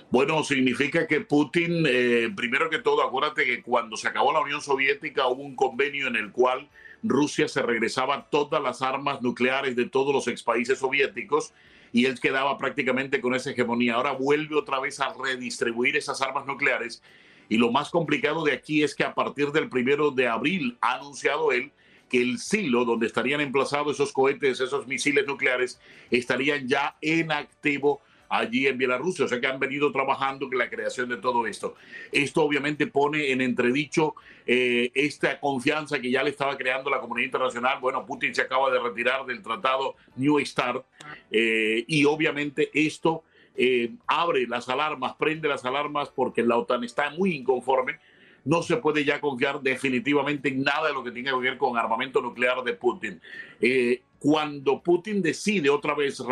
Bueno, 0.10 0.42
significa 0.46 1.06
que 1.06 1.20
Putin, 1.20 1.84
eh, 1.86 2.30
primero 2.34 2.70
que 2.70 2.80
todo, 2.80 3.04
acuérdate 3.04 3.44
que 3.44 3.62
cuando 3.62 3.98
se 3.98 4.08
acabó 4.08 4.32
la 4.32 4.40
Unión 4.40 4.62
Soviética 4.62 5.28
hubo 5.28 5.44
un 5.44 5.58
convenio 5.58 6.08
en 6.08 6.16
el 6.16 6.32
cual 6.32 6.70
Rusia 7.04 7.50
se 7.50 7.62
regresaba 7.62 8.30
todas 8.30 8.64
las 8.64 8.82
armas 8.82 9.22
nucleares 9.22 9.76
de 9.76 9.90
todos 9.90 10.14
los 10.14 10.28
ex 10.30 10.44
países 10.44 10.80
soviéticos 10.80 11.54
y 11.92 12.06
él 12.06 12.20
quedaba 12.20 12.58
prácticamente 12.58 13.22
con 13.22 13.34
esa 13.34 13.52
hegemonía. 13.52 13.96
Ahora 13.96 14.12
vuelve 14.12 14.56
otra 14.56 14.80
vez 14.80 15.00
a 15.00 15.14
redistribuir 15.14 15.96
esas 15.96 16.22
armas 16.22 16.46
nucleares 16.46 17.02
y 17.50 17.58
lo 17.58 17.72
más 17.72 17.90
complicado 17.90 18.44
de 18.44 18.54
aquí 18.54 18.84
es 18.84 18.94
que 18.94 19.04
a 19.04 19.14
partir 19.14 19.52
del 19.52 19.70
primero 19.70 20.12
de 20.12 20.28
abril 20.28 20.78
ha 20.82 20.96
anunciado 20.96 21.52
él 21.52 21.72
que 22.10 22.22
el 22.22 22.40
silo 22.40 22.86
donde 22.86 23.08
estarían 23.08 23.42
emplazados 23.42 23.96
esos 23.96 24.14
cohetes, 24.14 24.62
esos 24.62 24.88
misiles 24.88 25.28
nucleares, 25.28 25.80
estarían 26.10 26.68
ya 26.68 26.96
en 27.02 27.32
activo 27.32 28.02
allí 28.30 28.68
en 28.68 28.78
Bielorrusia. 28.78 29.26
O 29.26 29.28
sea 29.28 29.40
que 29.40 29.48
han 29.48 29.60
venido 29.60 29.92
trabajando 29.92 30.48
en 30.52 30.58
la 30.58 30.70
creación 30.70 31.10
de 31.10 31.18
todo 31.18 31.48
esto. 31.48 31.76
Esto 32.12 32.44
obviamente 32.44 32.88
pone 32.88 33.32
en 33.32 33.42
entredicho 33.42 34.16
eh, 34.46 34.92
esta 34.94 35.40
confianza 35.40 36.00
que 36.00 36.12
ya 36.12 36.24
le 36.24 36.30
estaba 36.30 36.58
creando 36.58 36.90
la 36.90 37.00
comunidad 37.00 37.26
internacional. 37.26 37.80
Bueno, 37.80 38.06
Putin 38.06 38.34
se 38.34 38.42
acaba 38.42 38.72
de 38.72 38.80
retirar 38.80 39.26
del 39.26 39.42
tratado 39.42 39.96
New 40.16 40.40
START 40.46 40.86
eh, 41.32 41.84
y 41.88 42.06
obviamente 42.06 42.70
esto 42.74 43.24
eh, 43.56 43.92
abre 44.06 44.46
las 44.48 44.70
alarmas, 44.70 45.16
prende 45.16 45.48
las 45.48 45.66
alarmas 45.66 46.10
porque 46.10 46.44
la 46.44 46.58
OTAN 46.58 46.84
está 46.84 47.10
muy 47.10 47.36
inconforme 47.36 48.00
no 48.48 48.64
se 48.64 48.78
puede 48.78 49.04
ya 49.04 49.20
confiar 49.20 49.62
definitivamente 49.62 50.48
en 50.48 50.64
nada 50.64 50.88
de 50.88 50.94
lo 50.94 51.04
que 51.04 51.12
tiene 51.12 51.30
que 51.30 51.36
ver 51.36 51.58
con 51.58 51.78
armamento 51.78 52.22
nuclear 52.22 52.64
de 52.64 52.74
Putin. 52.74 53.22
Eh, 53.60 54.04
cuando 54.20 54.82
Putin 54.82 55.22
decide 55.22 55.70
otra 55.70 55.94
vez 55.94 56.24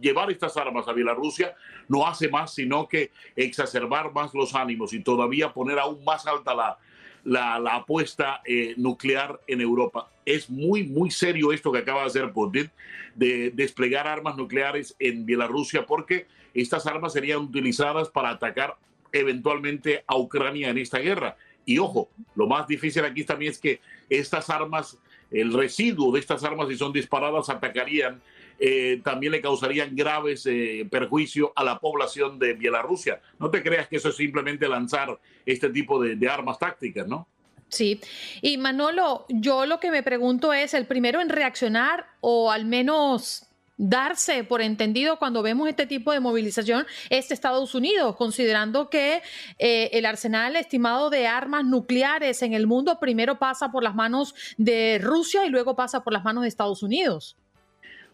llevar 0.00 0.30
estas 0.32 0.56
armas 0.56 0.88
a 0.88 0.92
Bielorrusia, 0.92 1.54
no 1.88 2.04
hace 2.04 2.28
más 2.28 2.52
sino 2.52 2.88
que 2.88 3.12
exacerbar 3.36 4.12
más 4.12 4.34
los 4.34 4.56
ánimos 4.56 4.92
y 4.92 5.00
todavía 5.04 5.52
poner 5.52 5.78
aún 5.78 6.02
más 6.04 6.26
alta 6.26 6.52
la, 6.52 6.78
la, 7.22 7.76
apuesta 7.76 8.42
eh, 8.44 8.74
nuclear 8.76 9.40
en 9.46 9.60
Europa. 9.60 10.10
Es 10.24 10.50
muy, 10.50 10.82
muy 10.82 11.12
serio 11.12 11.52
esto 11.52 11.70
que 11.70 11.78
acaba 11.78 12.00
de 12.00 12.06
hacer 12.08 12.32
Putin, 12.32 12.72
de 13.14 13.52
desplegar 13.54 14.08
armas 14.08 14.36
nucleares 14.36 14.96
en 14.98 15.24
Bielorrusia, 15.24 15.86
porque 15.86 16.26
estas 16.54 16.88
armas 16.88 17.12
serían 17.12 17.38
utilizadas 17.38 18.08
para 18.08 18.30
atacar 18.30 18.76
eventualmente 19.18 20.04
a 20.06 20.16
Ucrania 20.16 20.70
en 20.70 20.78
esta 20.78 20.98
guerra. 20.98 21.36
Y 21.64 21.78
ojo, 21.78 22.08
lo 22.34 22.46
más 22.46 22.66
difícil 22.68 23.04
aquí 23.04 23.24
también 23.24 23.52
es 23.52 23.58
que 23.58 23.80
estas 24.08 24.48
armas, 24.50 24.98
el 25.30 25.52
residuo 25.52 26.12
de 26.12 26.20
estas 26.20 26.44
armas, 26.44 26.68
si 26.68 26.76
son 26.76 26.92
disparadas, 26.92 27.48
atacarían, 27.48 28.22
eh, 28.58 29.00
también 29.04 29.32
le 29.32 29.40
causarían 29.40 29.94
graves 29.94 30.46
eh, 30.46 30.86
perjuicios 30.90 31.50
a 31.56 31.64
la 31.64 31.78
población 31.78 32.38
de 32.38 32.54
Bielorrusia. 32.54 33.20
No 33.38 33.50
te 33.50 33.62
creas 33.62 33.88
que 33.88 33.96
eso 33.96 34.10
es 34.10 34.16
simplemente 34.16 34.68
lanzar 34.68 35.18
este 35.44 35.68
tipo 35.70 36.00
de, 36.00 36.16
de 36.16 36.28
armas 36.28 36.58
tácticas, 36.58 37.06
¿no? 37.06 37.28
Sí, 37.68 38.00
y 38.42 38.58
Manolo, 38.58 39.26
yo 39.28 39.66
lo 39.66 39.80
que 39.80 39.90
me 39.90 40.02
pregunto 40.02 40.52
es, 40.52 40.72
el 40.72 40.86
primero 40.86 41.20
en 41.20 41.28
reaccionar 41.28 42.06
o 42.20 42.52
al 42.52 42.64
menos 42.64 43.46
darse 43.76 44.44
por 44.44 44.62
entendido 44.62 45.18
cuando 45.18 45.42
vemos 45.42 45.68
este 45.68 45.86
tipo 45.86 46.12
de 46.12 46.20
movilización 46.20 46.86
es 47.10 47.30
Estados 47.30 47.74
Unidos, 47.74 48.16
considerando 48.16 48.88
que 48.88 49.22
eh, 49.58 49.90
el 49.92 50.06
arsenal 50.06 50.56
estimado 50.56 51.10
de 51.10 51.26
armas 51.26 51.64
nucleares 51.64 52.42
en 52.42 52.54
el 52.54 52.66
mundo 52.66 52.98
primero 53.00 53.38
pasa 53.38 53.70
por 53.70 53.82
las 53.82 53.94
manos 53.94 54.34
de 54.56 54.98
Rusia 55.02 55.46
y 55.46 55.50
luego 55.50 55.76
pasa 55.76 56.02
por 56.02 56.12
las 56.12 56.24
manos 56.24 56.42
de 56.42 56.48
Estados 56.48 56.82
Unidos. 56.82 57.36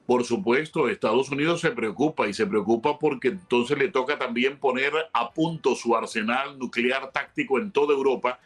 Por 0.07 0.25
supuesto, 0.25 0.89
Estados 0.89 1.31
Unidos 1.31 1.61
se 1.61 1.71
preocupa 1.71 2.27
y 2.27 2.35
se 2.35 2.47
preocupa 2.47 2.99
porque 2.99 3.29
entonces 3.29 3.79
le 3.79 3.89
toca 3.89 4.19
también 4.19 4.59
poner 4.59 4.93
a 5.13 5.31
punto 5.31 5.77
su 5.77 5.95
arsenal 5.95 6.59
nuclear 6.59 7.13
táctico 7.13 7.59
en 7.59 7.71
toda 7.71 7.95
Europa 7.95 8.41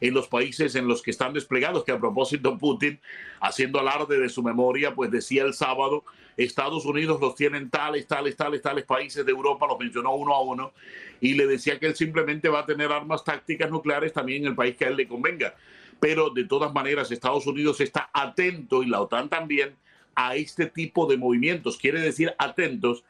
en 0.00 0.14
los 0.14 0.28
países 0.28 0.74
en 0.74 0.86
los 0.86 1.02
que 1.02 1.10
están 1.10 1.32
desplegados, 1.32 1.84
que 1.84 1.92
a 1.92 1.98
propósito 1.98 2.56
Putin, 2.58 3.00
haciendo 3.40 3.80
alarde 3.80 4.18
de 4.18 4.28
su 4.28 4.42
memoria, 4.42 4.94
pues 4.94 5.10
decía 5.10 5.44
el 5.44 5.54
sábado, 5.54 6.04
Estados 6.36 6.84
Unidos 6.84 7.20
los 7.20 7.34
tienen 7.34 7.68
tales, 7.68 8.06
tales, 8.06 8.36
tales, 8.36 8.62
tales 8.62 8.84
países 8.84 9.26
de 9.26 9.32
Europa, 9.32 9.66
los 9.66 9.78
mencionó 9.78 10.14
uno 10.14 10.34
a 10.34 10.42
uno, 10.42 10.72
y 11.20 11.34
le 11.34 11.46
decía 11.46 11.78
que 11.78 11.86
él 11.86 11.96
simplemente 11.96 12.48
va 12.48 12.60
a 12.60 12.66
tener 12.66 12.92
armas 12.92 13.24
tácticas 13.24 13.70
nucleares 13.70 14.12
también 14.12 14.42
en 14.42 14.50
el 14.50 14.54
país 14.54 14.76
que 14.76 14.84
a 14.84 14.88
él 14.88 14.96
le 14.96 15.08
convenga. 15.08 15.54
Pero 15.98 16.30
de 16.30 16.44
todas 16.44 16.72
maneras, 16.72 17.10
Estados 17.10 17.46
Unidos 17.46 17.80
está 17.80 18.08
atento, 18.12 18.84
y 18.84 18.86
la 18.86 19.00
OTAN 19.00 19.28
también, 19.28 19.74
a 20.14 20.36
este 20.36 20.66
tipo 20.66 21.06
de 21.06 21.16
movimientos. 21.16 21.76
Quiere 21.76 22.00
decir 22.00 22.34
atentos 22.38 23.04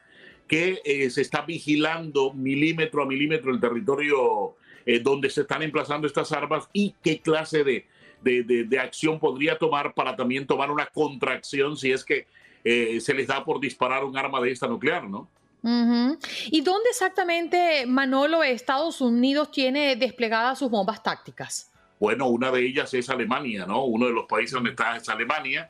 que 0.47 0.81
eh, 0.83 1.09
se 1.11 1.21
está 1.21 1.41
vigilando 1.41 2.33
milímetro 2.33 3.03
a 3.03 3.05
milímetro 3.05 3.51
el 3.51 3.59
territorio 3.59 4.55
eh, 4.85 4.99
dónde 4.99 5.29
se 5.29 5.41
están 5.41 5.63
emplazando 5.63 6.07
estas 6.07 6.31
armas 6.31 6.69
y 6.73 6.95
qué 7.03 7.19
clase 7.19 7.63
de, 7.63 7.85
de, 8.21 8.79
acción 8.79 9.19
podría 9.19 9.57
tomar 9.57 9.93
para 9.93 10.15
también 10.15 10.45
tomar 10.45 10.71
una 10.71 10.85
contracción 10.87 11.77
si 11.77 11.91
es 11.91 12.03
que 12.03 12.27
eh, 12.63 12.99
se 12.99 13.13
les 13.13 13.27
da 13.27 13.43
por 13.43 13.59
disparar 13.59 14.03
un 14.03 14.17
arma 14.17 14.41
de 14.41 14.51
esta 14.51 14.67
nuclear, 14.67 15.07
¿no? 15.09 15.29
¿Y 15.61 16.61
dónde 16.61 16.89
exactamente, 16.89 17.85
Manolo, 17.85 18.43
Estados 18.43 19.01
Unidos 19.01 19.51
tiene 19.51 19.97
desplegadas 19.97 20.59
sus 20.59 20.69
bombas 20.69 21.03
tácticas? 21.03 21.69
Bueno, 21.99 22.27
una 22.27 22.49
de 22.49 22.65
ellas 22.65 22.93
es 22.93 23.09
Alemania, 23.09 23.65
¿no? 23.65 23.83
Uno 23.83 24.07
de 24.07 24.13
los 24.13 24.25
países 24.25 24.53
donde 24.53 24.69
está 24.69 24.95
es 24.95 25.09
Alemania. 25.09 25.69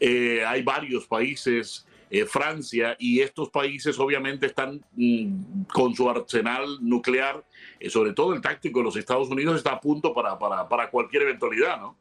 Eh, 0.00 0.44
hay 0.44 0.62
varios 0.62 1.06
países, 1.06 1.86
eh, 2.10 2.24
Francia, 2.24 2.96
y 2.98 3.20
estos 3.20 3.48
países 3.50 3.98
obviamente 3.98 4.46
están 4.46 4.82
mm, 4.96 5.64
con 5.72 5.94
su 5.94 6.10
arsenal 6.10 6.78
nuclear, 6.80 7.44
sobre 7.88 8.12
todo 8.12 8.32
el 8.32 8.40
táctico 8.40 8.80
de 8.80 8.84
los 8.84 8.96
Estados 8.96 9.28
Unidos 9.28 9.56
está 9.56 9.72
a 9.72 9.80
punto 9.80 10.12
para, 10.12 10.38
para, 10.38 10.68
para 10.68 10.90
cualquier 10.90 11.22
eventualidad, 11.22 11.80
¿no? 11.80 11.96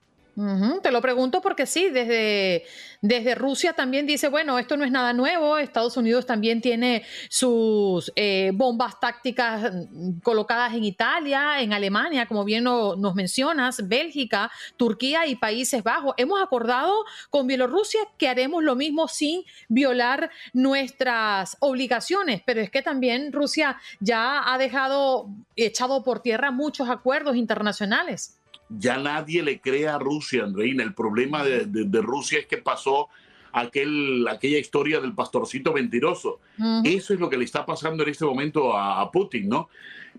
Te 0.83 0.91
lo 0.91 1.01
pregunto 1.01 1.41
porque 1.41 1.65
sí, 1.65 1.89
desde, 1.89 2.63
desde 3.01 3.33
Rusia 3.33 3.73
también 3.73 4.05
dice, 4.05 4.27
bueno, 4.27 4.59
esto 4.59 4.77
no 4.77 4.85
es 4.85 4.91
nada 4.91 5.11
nuevo, 5.11 5.57
Estados 5.57 5.97
Unidos 5.97 6.27
también 6.27 6.61
tiene 6.61 7.03
sus 7.27 8.13
eh, 8.15 8.51
bombas 8.53 8.99
tácticas 8.99 9.73
mm, 9.73 10.19
colocadas 10.19 10.75
en 10.75 10.83
Italia, 10.83 11.59
en 11.59 11.73
Alemania, 11.73 12.27
como 12.27 12.45
bien 12.45 12.65
nos 12.65 13.15
mencionas, 13.15 13.87
Bélgica, 13.87 14.51
Turquía 14.75 15.25
y 15.25 15.37
Países 15.37 15.81
Bajos. 15.81 16.13
Hemos 16.17 16.39
acordado 16.39 16.93
con 17.31 17.47
Bielorrusia 17.47 18.01
que 18.19 18.29
haremos 18.29 18.63
lo 18.63 18.75
mismo 18.75 19.07
sin 19.07 19.41
violar 19.69 20.29
nuestras 20.53 21.57
obligaciones, 21.61 22.43
pero 22.45 22.61
es 22.61 22.69
que 22.69 22.83
también 22.83 23.33
Rusia 23.33 23.77
ya 23.99 24.53
ha 24.53 24.59
dejado 24.59 25.29
echado 25.55 26.03
por 26.03 26.19
tierra 26.19 26.51
muchos 26.51 26.91
acuerdos 26.91 27.35
internacionales 27.37 28.36
ya 28.69 28.97
nadie 28.97 29.43
le 29.43 29.59
cree 29.59 29.87
a 29.87 29.97
Rusia, 29.97 30.43
Andreina. 30.43 30.83
El 30.83 30.93
problema 30.93 31.43
de, 31.43 32.01
Rusia 32.01 32.39
es 32.39 32.47
que 32.47 32.57
pasó 32.57 33.09
aquel, 33.53 34.27
aquella 34.27 34.57
historia 34.57 34.99
del 34.99 35.13
pastorcito 35.13 35.73
mentiroso. 35.73 36.39
Eso 36.83 37.13
es 37.13 37.19
lo 37.19 37.29
que 37.29 37.37
le 37.37 37.45
está 37.45 37.65
pasando 37.65 38.03
en 38.03 38.09
este 38.09 38.25
momento 38.25 38.75
a, 38.75 39.09
Putin, 39.11 39.49
¿no? 39.49 39.69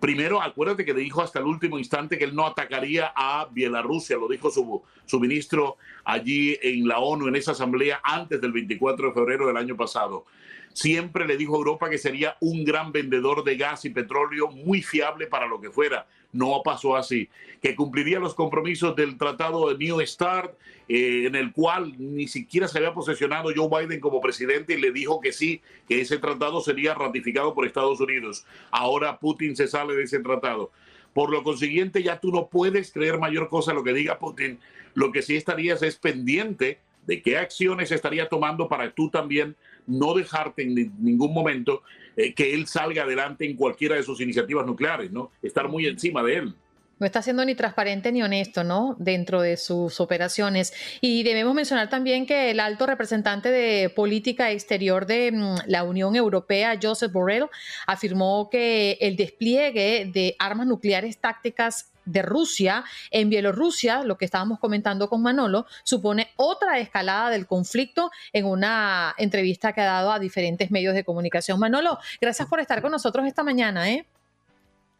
Primero, 0.00 0.40
acuérdate 0.40 0.84
que 0.84 0.94
le 0.94 1.00
dijo 1.00 1.22
hasta 1.22 1.40
el 1.40 1.46
último 1.46 1.76
instante 1.76 2.18
que 2.18 2.24
él 2.24 2.34
no 2.34 2.46
atacaría 2.46 3.12
a 3.16 3.48
Bielorrusia, 3.50 4.16
lo 4.16 4.28
dijo 4.28 4.48
su, 4.48 4.80
su 5.04 5.18
ministro 5.18 5.76
allí 6.04 6.56
en 6.62 6.86
la 6.86 7.00
ONU, 7.00 7.26
en 7.26 7.34
esa 7.34 7.50
asamblea, 7.50 8.00
antes 8.04 8.40
del 8.40 8.52
24 8.52 9.08
de 9.08 9.12
febrero 9.12 9.48
del 9.48 9.56
año 9.56 9.76
pasado. 9.76 10.24
Siempre 10.72 11.26
le 11.26 11.36
dijo 11.36 11.54
a 11.54 11.58
Europa 11.58 11.90
que 11.90 11.98
sería 11.98 12.36
un 12.38 12.64
gran 12.64 12.92
vendedor 12.92 13.42
de 13.42 13.56
gas 13.56 13.84
y 13.84 13.90
petróleo 13.90 14.48
muy 14.48 14.82
fiable 14.82 15.26
para 15.26 15.48
lo 15.48 15.60
que 15.60 15.70
fuera 15.70 16.06
no 16.32 16.62
pasó 16.64 16.96
así, 16.96 17.28
que 17.62 17.74
cumpliría 17.74 18.18
los 18.18 18.34
compromisos 18.34 18.94
del 18.94 19.16
tratado 19.16 19.68
de 19.68 19.78
New 19.78 20.00
START, 20.06 20.54
eh, 20.88 21.26
en 21.26 21.34
el 21.34 21.52
cual 21.52 21.94
ni 21.98 22.28
siquiera 22.28 22.68
se 22.68 22.78
había 22.78 22.94
posesionado 22.94 23.50
Joe 23.54 23.86
Biden 23.86 24.00
como 24.00 24.20
presidente 24.20 24.74
y 24.74 24.80
le 24.80 24.92
dijo 24.92 25.20
que 25.20 25.32
sí, 25.32 25.60
que 25.88 26.00
ese 26.00 26.18
tratado 26.18 26.60
sería 26.60 26.94
ratificado 26.94 27.54
por 27.54 27.66
Estados 27.66 28.00
Unidos. 28.00 28.46
Ahora 28.70 29.18
Putin 29.18 29.56
se 29.56 29.68
sale 29.68 29.94
de 29.94 30.04
ese 30.04 30.20
tratado. 30.20 30.70
Por 31.12 31.30
lo 31.30 31.42
consiguiente, 31.42 32.02
ya 32.02 32.20
tú 32.20 32.30
no 32.30 32.48
puedes 32.48 32.92
creer 32.92 33.18
mayor 33.18 33.48
cosa 33.48 33.72
a 33.72 33.74
lo 33.74 33.82
que 33.82 33.92
diga 33.92 34.18
Putin. 34.18 34.58
Lo 34.94 35.10
que 35.10 35.22
sí 35.22 35.36
estarías 35.36 35.82
es 35.82 35.96
pendiente 35.96 36.78
de 37.06 37.22
qué 37.22 37.38
acciones 37.38 37.90
estaría 37.90 38.28
tomando 38.28 38.68
para 38.68 38.92
tú 38.92 39.10
también 39.10 39.56
no 39.88 40.14
dejarte 40.14 40.62
en 40.62 40.92
ningún 40.98 41.34
momento 41.34 41.82
eh, 42.16 42.34
que 42.34 42.54
él 42.54 42.66
salga 42.66 43.02
adelante 43.02 43.44
en 43.44 43.56
cualquiera 43.56 43.96
de 43.96 44.02
sus 44.02 44.20
iniciativas 44.20 44.66
nucleares, 44.66 45.10
¿no? 45.10 45.32
Estar 45.42 45.68
muy 45.68 45.86
encima 45.86 46.22
de 46.22 46.36
él. 46.36 46.54
No 46.98 47.06
está 47.06 47.22
siendo 47.22 47.44
ni 47.44 47.54
transparente 47.54 48.10
ni 48.12 48.22
honesto, 48.22 48.64
¿no? 48.64 48.96
Dentro 48.98 49.40
de 49.40 49.56
sus 49.56 50.00
operaciones. 50.00 50.72
Y 51.00 51.22
debemos 51.22 51.54
mencionar 51.54 51.88
también 51.88 52.26
que 52.26 52.50
el 52.50 52.60
alto 52.60 52.86
representante 52.86 53.50
de 53.50 53.90
política 53.90 54.50
exterior 54.50 55.06
de 55.06 55.32
mm, 55.32 55.56
la 55.66 55.84
Unión 55.84 56.16
Europea, 56.16 56.78
Joseph 56.80 57.12
Borrell, 57.12 57.46
afirmó 57.86 58.48
que 58.50 58.98
el 59.00 59.16
despliegue 59.16 60.10
de 60.12 60.34
armas 60.38 60.66
nucleares 60.66 61.18
tácticas 61.18 61.92
de 62.08 62.22
Rusia 62.22 62.84
en 63.10 63.28
Bielorrusia, 63.28 64.02
lo 64.02 64.16
que 64.16 64.24
estábamos 64.24 64.58
comentando 64.58 65.08
con 65.08 65.22
Manolo, 65.22 65.66
supone 65.84 66.28
otra 66.36 66.78
escalada 66.78 67.30
del 67.30 67.46
conflicto 67.46 68.10
en 68.32 68.46
una 68.46 69.14
entrevista 69.18 69.72
que 69.72 69.82
ha 69.82 69.86
dado 69.86 70.10
a 70.10 70.18
diferentes 70.18 70.70
medios 70.70 70.94
de 70.94 71.04
comunicación. 71.04 71.60
Manolo, 71.60 71.98
gracias 72.20 72.48
por 72.48 72.60
estar 72.60 72.80
con 72.80 72.90
nosotros 72.90 73.26
esta 73.26 73.42
mañana. 73.42 73.90
¿eh? 73.90 74.06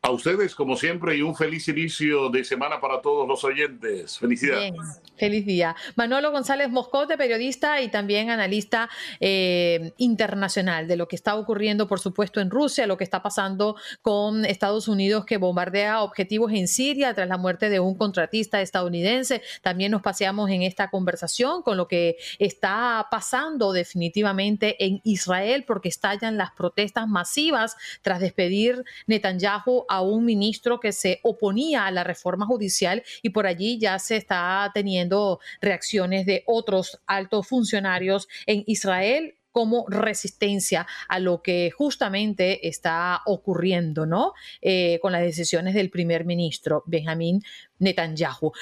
A 0.00 0.12
ustedes, 0.12 0.54
como 0.54 0.76
siempre, 0.76 1.16
y 1.16 1.22
un 1.22 1.34
feliz 1.34 1.66
inicio 1.66 2.28
de 2.28 2.44
semana 2.44 2.80
para 2.80 3.02
todos 3.02 3.26
los 3.26 3.42
oyentes. 3.42 4.16
Felicidades. 4.16 4.72
feliz 5.16 5.44
día. 5.44 5.74
Manolo 5.96 6.30
González 6.30 6.70
Moscote, 6.70 7.18
periodista 7.18 7.80
y 7.80 7.88
también 7.88 8.30
analista 8.30 8.88
eh, 9.18 9.92
internacional 9.96 10.86
de 10.86 10.96
lo 10.96 11.08
que 11.08 11.16
está 11.16 11.34
ocurriendo, 11.34 11.88
por 11.88 11.98
supuesto, 11.98 12.40
en 12.40 12.48
Rusia, 12.48 12.86
lo 12.86 12.96
que 12.96 13.02
está 13.02 13.24
pasando 13.24 13.74
con 14.00 14.44
Estados 14.44 14.86
Unidos 14.86 15.24
que 15.24 15.36
bombardea 15.36 16.00
objetivos 16.02 16.52
en 16.52 16.68
Siria 16.68 17.12
tras 17.12 17.28
la 17.28 17.36
muerte 17.36 17.68
de 17.68 17.80
un 17.80 17.96
contratista 17.96 18.60
estadounidense. 18.60 19.42
También 19.62 19.90
nos 19.90 20.02
paseamos 20.02 20.48
en 20.50 20.62
esta 20.62 20.90
conversación 20.90 21.62
con 21.62 21.76
lo 21.76 21.88
que 21.88 22.18
está 22.38 23.08
pasando 23.10 23.72
definitivamente 23.72 24.84
en 24.84 25.00
Israel, 25.02 25.64
porque 25.66 25.88
estallan 25.88 26.36
las 26.36 26.52
protestas 26.52 27.08
masivas 27.08 27.76
tras 28.02 28.20
despedir 28.20 28.84
Netanyahu 29.08 29.86
a 29.88 29.97
un 30.00 30.24
ministro 30.24 30.80
que 30.80 30.92
se 30.92 31.20
oponía 31.22 31.86
a 31.86 31.90
la 31.90 32.04
reforma 32.04 32.46
judicial 32.46 33.02
y 33.22 33.30
por 33.30 33.46
allí 33.46 33.78
ya 33.78 33.98
se 33.98 34.16
está 34.16 34.70
teniendo 34.74 35.40
reacciones 35.60 36.26
de 36.26 36.44
otros 36.46 37.00
altos 37.06 37.46
funcionarios 37.46 38.28
en 38.46 38.64
Israel 38.66 39.34
como 39.52 39.86
resistencia 39.88 40.86
a 41.08 41.18
lo 41.18 41.42
que 41.42 41.70
justamente 41.70 42.68
está 42.68 43.22
ocurriendo, 43.26 44.06
¿no? 44.06 44.34
Eh, 44.60 44.98
con 45.02 45.12
las 45.12 45.22
decisiones 45.22 45.74
del 45.74 45.90
primer 45.90 46.24
ministro 46.24 46.84
Benjamín 46.86 47.42
Netanyahu. 47.78 48.52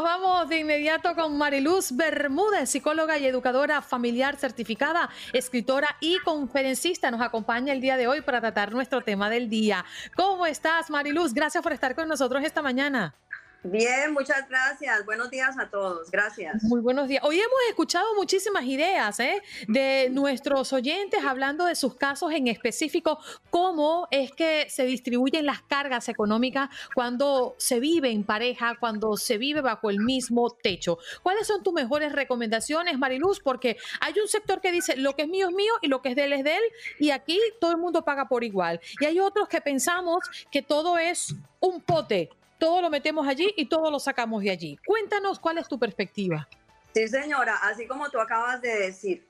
Nos 0.00 0.08
vamos 0.08 0.48
de 0.48 0.60
inmediato 0.60 1.14
con 1.14 1.36
Mariluz 1.36 1.92
Bermúdez, 1.92 2.70
psicóloga 2.70 3.18
y 3.18 3.26
educadora 3.26 3.82
familiar 3.82 4.36
certificada, 4.36 5.10
escritora 5.34 5.94
y 6.00 6.18
conferencista. 6.20 7.10
Nos 7.10 7.20
acompaña 7.20 7.74
el 7.74 7.82
día 7.82 7.98
de 7.98 8.08
hoy 8.08 8.22
para 8.22 8.40
tratar 8.40 8.72
nuestro 8.72 9.02
tema 9.02 9.28
del 9.28 9.50
día. 9.50 9.84
¿Cómo 10.16 10.46
estás, 10.46 10.88
Mariluz? 10.88 11.34
Gracias 11.34 11.62
por 11.62 11.74
estar 11.74 11.94
con 11.94 12.08
nosotros 12.08 12.42
esta 12.42 12.62
mañana. 12.62 13.14
Bien, 13.62 14.14
muchas 14.14 14.48
gracias. 14.48 15.04
Buenos 15.04 15.30
días 15.30 15.58
a 15.58 15.68
todos. 15.68 16.10
Gracias. 16.10 16.62
Muy 16.62 16.80
buenos 16.80 17.08
días. 17.08 17.22
Hoy 17.22 17.38
hemos 17.38 17.60
escuchado 17.68 18.06
muchísimas 18.14 18.64
ideas 18.64 19.20
¿eh? 19.20 19.42
de 19.68 20.08
nuestros 20.10 20.72
oyentes 20.72 21.22
hablando 21.22 21.66
de 21.66 21.74
sus 21.74 21.94
casos 21.94 22.32
en 22.32 22.48
específico, 22.48 23.18
cómo 23.50 24.08
es 24.10 24.32
que 24.32 24.66
se 24.70 24.84
distribuyen 24.84 25.44
las 25.44 25.60
cargas 25.60 26.08
económicas 26.08 26.70
cuando 26.94 27.54
se 27.58 27.80
vive 27.80 28.10
en 28.10 28.24
pareja, 28.24 28.76
cuando 28.80 29.18
se 29.18 29.36
vive 29.36 29.60
bajo 29.60 29.90
el 29.90 30.00
mismo 30.00 30.50
techo. 30.50 30.96
¿Cuáles 31.22 31.46
son 31.46 31.62
tus 31.62 31.74
mejores 31.74 32.12
recomendaciones, 32.12 32.98
Mariluz? 32.98 33.40
Porque 33.40 33.76
hay 34.00 34.14
un 34.18 34.28
sector 34.28 34.62
que 34.62 34.72
dice 34.72 34.96
lo 34.96 35.14
que 35.14 35.22
es 35.22 35.28
mío 35.28 35.48
es 35.48 35.54
mío 35.54 35.74
y 35.82 35.88
lo 35.88 36.00
que 36.00 36.10
es 36.10 36.16
de 36.16 36.24
él 36.24 36.32
es 36.32 36.44
de 36.44 36.56
él 36.56 36.62
y 36.98 37.10
aquí 37.10 37.38
todo 37.60 37.72
el 37.72 37.76
mundo 37.78 38.06
paga 38.06 38.26
por 38.26 38.42
igual. 38.42 38.80
Y 39.00 39.04
hay 39.04 39.20
otros 39.20 39.48
que 39.48 39.60
pensamos 39.60 40.24
que 40.50 40.62
todo 40.62 40.96
es 40.96 41.34
un 41.60 41.82
pote 41.82 42.30
todo 42.60 42.80
lo 42.80 42.90
metemos 42.90 43.26
allí 43.26 43.52
y 43.56 43.66
todo 43.66 43.90
lo 43.90 43.98
sacamos 43.98 44.44
de 44.44 44.50
allí. 44.50 44.78
Cuéntanos 44.86 45.40
cuál 45.40 45.58
es 45.58 45.66
tu 45.66 45.78
perspectiva. 45.78 46.46
Sí, 46.94 47.08
señora, 47.08 47.56
así 47.62 47.86
como 47.88 48.10
tú 48.10 48.20
acabas 48.20 48.60
de 48.60 48.78
decir, 48.78 49.26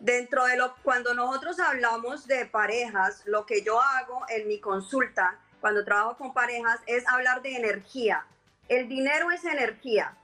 dentro 0.00 0.44
de 0.46 0.56
lo 0.56 0.74
cuando 0.82 1.14
nosotros 1.14 1.60
hablamos 1.60 2.26
de 2.26 2.46
parejas, 2.46 3.22
lo 3.26 3.46
que 3.46 3.62
yo 3.62 3.80
hago 3.80 4.24
en 4.28 4.48
mi 4.48 4.58
consulta 4.58 5.38
cuando 5.60 5.84
trabajo 5.84 6.16
con 6.16 6.34
parejas 6.34 6.80
es 6.86 7.06
hablar 7.06 7.42
de 7.42 7.56
energía. 7.56 8.26
El 8.68 8.88
dinero 8.88 9.30
es 9.30 9.44
energía 9.44 10.16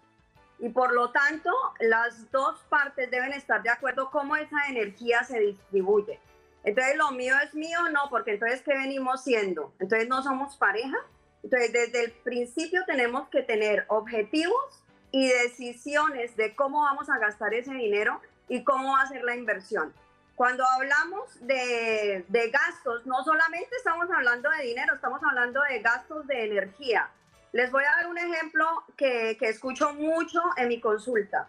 y 0.58 0.70
por 0.70 0.92
lo 0.92 1.10
tanto 1.10 1.50
las 1.78 2.30
dos 2.30 2.60
partes 2.68 3.10
deben 3.10 3.32
estar 3.32 3.62
de 3.62 3.70
acuerdo 3.70 4.10
cómo 4.10 4.36
esa 4.36 4.66
energía 4.68 5.24
se 5.24 5.40
distribuye. 5.40 6.18
Entonces 6.64 6.96
lo 6.96 7.10
mío 7.12 7.34
es 7.44 7.54
mío, 7.54 7.78
no, 7.90 8.08
porque 8.08 8.32
entonces 8.32 8.62
¿qué 8.62 8.74
venimos 8.74 9.24
siendo? 9.24 9.74
Entonces 9.78 10.08
no 10.08 10.22
somos 10.22 10.56
pareja. 10.56 10.96
Entonces, 11.42 11.72
desde 11.72 12.04
el 12.04 12.12
principio 12.12 12.84
tenemos 12.86 13.28
que 13.28 13.42
tener 13.42 13.84
objetivos 13.88 14.82
y 15.10 15.28
decisiones 15.28 16.36
de 16.36 16.54
cómo 16.54 16.82
vamos 16.82 17.08
a 17.10 17.18
gastar 17.18 17.54
ese 17.54 17.72
dinero 17.72 18.20
y 18.48 18.62
cómo 18.64 18.92
va 18.92 19.02
a 19.02 19.08
ser 19.08 19.24
la 19.24 19.34
inversión. 19.34 19.92
Cuando 20.34 20.64
hablamos 20.64 21.28
de, 21.40 22.24
gastos, 22.52 23.04
no 23.06 23.22
solamente 23.24 23.76
estamos 23.76 24.10
hablando 24.10 24.48
de 24.50 24.64
dinero, 24.64 24.94
estamos 24.94 25.20
hablando 25.22 25.60
de 25.62 25.80
gastos 25.80 26.26
de 26.26 26.44
energía. 26.44 27.10
Les 27.52 27.70
voy 27.70 27.84
a 27.84 27.96
dar 27.96 28.06
un 28.06 28.16
ejemplo 28.16 28.66
que, 28.96 29.36
que 29.38 29.48
escucho 29.48 29.92
mucho 29.94 30.40
en 30.56 30.68
mi 30.68 30.80
consulta. 30.80 31.48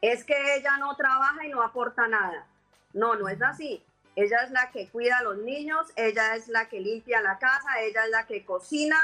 es 0.00 0.24
que 0.24 0.56
ella 0.56 0.76
no 0.78 0.94
trabaja 0.96 1.44
y 1.44 1.50
no 1.50 1.60
aporta 1.62 2.06
nada. 2.08 2.46
No, 2.94 3.14
no 3.16 3.28
es 3.28 3.42
así. 3.42 3.84
Ella 4.18 4.42
es 4.42 4.50
la 4.50 4.72
que 4.72 4.88
cuida 4.88 5.18
a 5.18 5.22
los 5.22 5.38
niños, 5.38 5.92
ella 5.94 6.34
es 6.34 6.48
la 6.48 6.68
que 6.68 6.80
limpia 6.80 7.20
la 7.20 7.38
casa, 7.38 7.80
ella 7.82 8.02
es 8.02 8.10
la 8.10 8.26
que 8.26 8.44
cocina, 8.44 8.98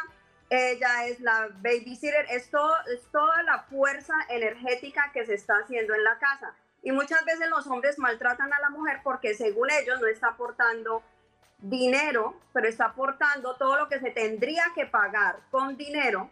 ella 0.51 1.07
es 1.07 1.21
la 1.21 1.51
babysitter, 1.63 2.27
es, 2.31 2.51
es 2.93 3.07
toda 3.13 3.43
la 3.45 3.61
fuerza 3.63 4.15
energética 4.29 5.13
que 5.13 5.25
se 5.25 5.35
está 5.35 5.59
haciendo 5.59 5.95
en 5.95 6.03
la 6.03 6.19
casa. 6.19 6.53
Y 6.83 6.91
muchas 6.91 7.25
veces 7.25 7.49
los 7.49 7.65
hombres 7.69 7.97
maltratan 7.97 8.53
a 8.53 8.59
la 8.59 8.71
mujer 8.71 9.03
porque 9.05 9.35
según 9.35 9.71
ellos 9.71 10.01
no 10.01 10.09
está 10.09 10.31
aportando 10.31 11.05
dinero, 11.59 12.35
pero 12.53 12.67
está 12.67 12.87
aportando 12.87 13.55
todo 13.55 13.77
lo 13.79 13.89
que 13.89 14.01
se 14.01 14.11
tendría 14.11 14.65
que 14.75 14.87
pagar 14.87 15.39
con 15.53 15.77
dinero 15.77 16.29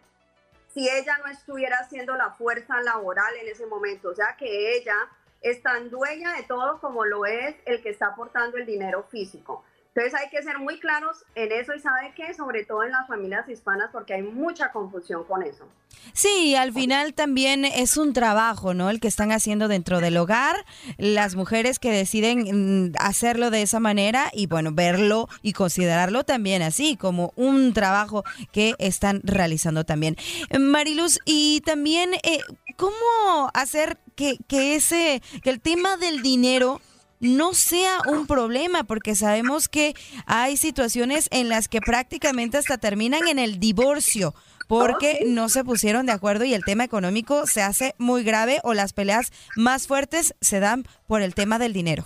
si 0.73 0.89
ella 0.89 1.17
no 1.19 1.31
estuviera 1.31 1.77
haciendo 1.77 2.15
la 2.15 2.31
fuerza 2.31 2.81
laboral 2.81 3.33
en 3.37 3.47
ese 3.47 3.65
momento. 3.65 4.09
O 4.09 4.13
sea 4.13 4.35
que 4.37 4.75
ella 4.75 4.97
es 5.43 5.61
tan 5.61 5.89
dueña 5.89 6.33
de 6.33 6.43
todo 6.43 6.79
como 6.79 7.05
lo 7.05 7.25
es 7.25 7.55
el 7.65 7.81
que 7.81 7.89
está 7.89 8.07
aportando 8.07 8.57
el 8.57 8.65
dinero 8.65 9.03
físico. 9.03 9.63
Entonces 9.95 10.19
hay 10.19 10.29
que 10.29 10.41
ser 10.41 10.57
muy 10.57 10.79
claros 10.79 11.23
en 11.35 11.51
eso 11.51 11.75
y 11.75 11.79
sabe 11.79 12.13
que 12.15 12.33
sobre 12.33 12.65
todo 12.65 12.83
en 12.83 12.91
las 12.91 13.07
familias 13.07 13.47
hispanas 13.47 13.89
porque 13.91 14.15
hay 14.15 14.23
mucha 14.23 14.71
confusión 14.71 15.23
con 15.23 15.43
eso. 15.43 15.67
Sí, 16.13 16.55
al 16.55 16.73
final 16.73 17.13
también 17.13 17.63
es 17.63 17.97
un 17.97 18.13
trabajo, 18.13 18.73
¿no? 18.73 18.89
El 18.89 18.99
que 18.99 19.07
están 19.07 19.31
haciendo 19.31 19.67
dentro 19.67 19.99
del 19.99 20.17
hogar, 20.17 20.65
las 20.97 21.35
mujeres 21.35 21.77
que 21.77 21.91
deciden 21.91 22.87
mm, 22.87 22.93
hacerlo 22.97 23.51
de 23.51 23.61
esa 23.61 23.79
manera 23.79 24.31
y 24.33 24.47
bueno, 24.47 24.71
verlo 24.73 25.29
y 25.43 25.53
considerarlo 25.53 26.23
también 26.23 26.63
así, 26.63 26.97
como 26.97 27.31
un 27.35 27.73
trabajo 27.73 28.23
que 28.51 28.73
están 28.79 29.21
realizando 29.23 29.83
también. 29.83 30.17
Mariluz, 30.59 31.19
y 31.25 31.61
también, 31.61 32.15
eh, 32.23 32.39
¿cómo 32.77 33.51
hacer 33.53 33.99
que, 34.15 34.37
que 34.47 34.75
ese, 34.75 35.21
que 35.43 35.49
el 35.49 35.59
tema 35.61 35.97
del 35.97 36.21
dinero 36.21 36.81
no 37.19 37.53
sea 37.53 37.99
un 38.07 38.27
problema, 38.27 38.83
porque 38.83 39.15
sabemos 39.15 39.69
que 39.69 39.95
hay 40.25 40.57
situaciones 40.57 41.29
en 41.31 41.47
las 41.47 41.69
que 41.69 41.79
prácticamente 41.79 42.57
hasta 42.57 42.77
terminan 42.77 43.27
en 43.27 43.39
el 43.39 43.59
divorcio 43.59 44.35
porque 44.67 45.19
no 45.25 45.49
se 45.49 45.63
pusieron 45.63 46.05
de 46.05 46.13
acuerdo 46.13 46.45
y 46.45 46.53
el 46.53 46.63
tema 46.63 46.83
económico 46.83 47.45
se 47.47 47.61
hace 47.61 47.95
muy 47.97 48.23
grave 48.23 48.59
o 48.63 48.73
las 48.73 48.93
peleas 48.93 49.31
más 49.55 49.87
fuertes 49.87 50.35
se 50.41 50.59
dan 50.59 50.85
por 51.07 51.21
el 51.21 51.35
tema 51.35 51.59
del 51.59 51.73
dinero. 51.73 52.03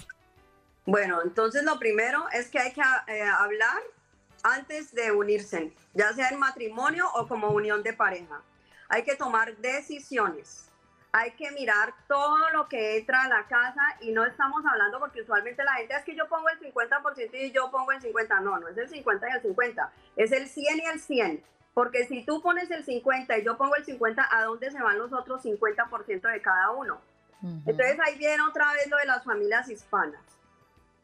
Bueno, 0.86 1.22
entonces 1.24 1.64
lo 1.64 1.80
primero 1.80 2.26
es 2.34 2.50
que 2.50 2.60
hay 2.60 2.74
que 2.74 2.82
eh, 2.82 3.24
hablar 3.24 3.82
antes 4.44 4.94
de 4.94 5.12
unirse, 5.12 5.74
ya 5.94 6.14
sea 6.14 6.30
en 6.30 6.40
matrimonio 6.40 7.06
o 7.14 7.28
como 7.28 7.50
unión 7.50 7.84
de 7.84 7.94
pareja. 7.94 8.42
Hay 8.90 9.04
que 9.04 9.16
tomar 9.16 9.58
decisiones 9.58 10.67
hay 11.18 11.32
que 11.32 11.52
mirar 11.52 11.94
todo 12.08 12.50
lo 12.52 12.68
que 12.68 12.98
entra 12.98 13.24
a 13.24 13.28
la 13.28 13.48
casa 13.48 13.82
y 14.02 14.12
no 14.12 14.26
estamos 14.26 14.64
hablando 14.66 15.00
porque 15.00 15.22
usualmente 15.22 15.64
la 15.64 15.74
gente 15.74 15.96
es 15.96 16.04
que 16.04 16.16
yo 16.16 16.28
pongo 16.28 16.48
el 16.50 16.60
50% 16.60 17.30
y 17.34 17.52
yo 17.52 17.72
pongo 17.72 17.92
el 17.92 18.00
50%. 18.00 18.42
No, 18.42 18.60
no 18.60 18.68
es 18.68 18.78
el 18.78 18.88
50 18.88 19.28
y 19.28 19.32
el 19.32 19.42
50, 19.42 19.92
es 20.16 20.32
el 20.32 20.48
100 20.48 20.78
y 20.78 20.86
el 20.86 21.00
100. 21.00 21.44
Porque 21.74 22.06
si 22.08 22.24
tú 22.24 22.42
pones 22.42 22.70
el 22.72 22.84
50 22.84 23.38
y 23.38 23.44
yo 23.44 23.58
pongo 23.58 23.76
el 23.76 23.86
50, 23.86 24.28
¿a 24.32 24.44
dónde 24.44 24.72
se 24.72 24.82
van 24.82 24.98
los 24.98 25.12
otros 25.12 25.44
50% 25.44 26.32
de 26.32 26.42
cada 26.42 26.72
uno? 26.72 27.02
Entonces 27.66 28.00
ahí 28.04 28.18
viene 28.18 28.42
otra 28.42 28.74
vez 28.74 28.88
lo 28.90 28.98
de 28.98 29.06
las 29.06 29.24
familias 29.24 29.70
hispanas. 29.70 30.22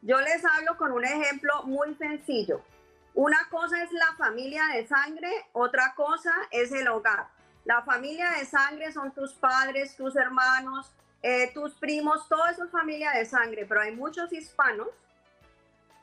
Yo 0.02 0.20
les 0.20 0.44
hablo 0.44 0.76
con 0.76 0.92
un 0.92 1.04
ejemplo 1.04 1.62
muy 1.64 1.94
sencillo. 1.94 2.60
Una 3.14 3.38
cosa 3.50 3.82
es 3.82 3.92
la 3.92 4.12
familia 4.18 4.64
de 4.74 4.86
sangre, 4.86 5.30
otra 5.52 5.94
cosa 5.94 6.32
es 6.50 6.72
el 6.72 6.88
hogar. 6.88 7.28
La 7.64 7.82
familia 7.82 8.30
de 8.38 8.44
sangre 8.44 8.92
son 8.92 9.12
tus 9.12 9.32
padres, 9.32 9.96
tus 9.96 10.16
hermanos, 10.16 10.92
eh, 11.22 11.50
tus 11.54 11.74
primos, 11.74 12.28
todo 12.28 12.46
eso 12.46 12.64
es 12.64 12.70
familia 12.70 13.12
de 13.12 13.24
sangre, 13.24 13.64
pero 13.66 13.80
hay 13.80 13.96
muchos 13.96 14.32
hispanos 14.32 14.88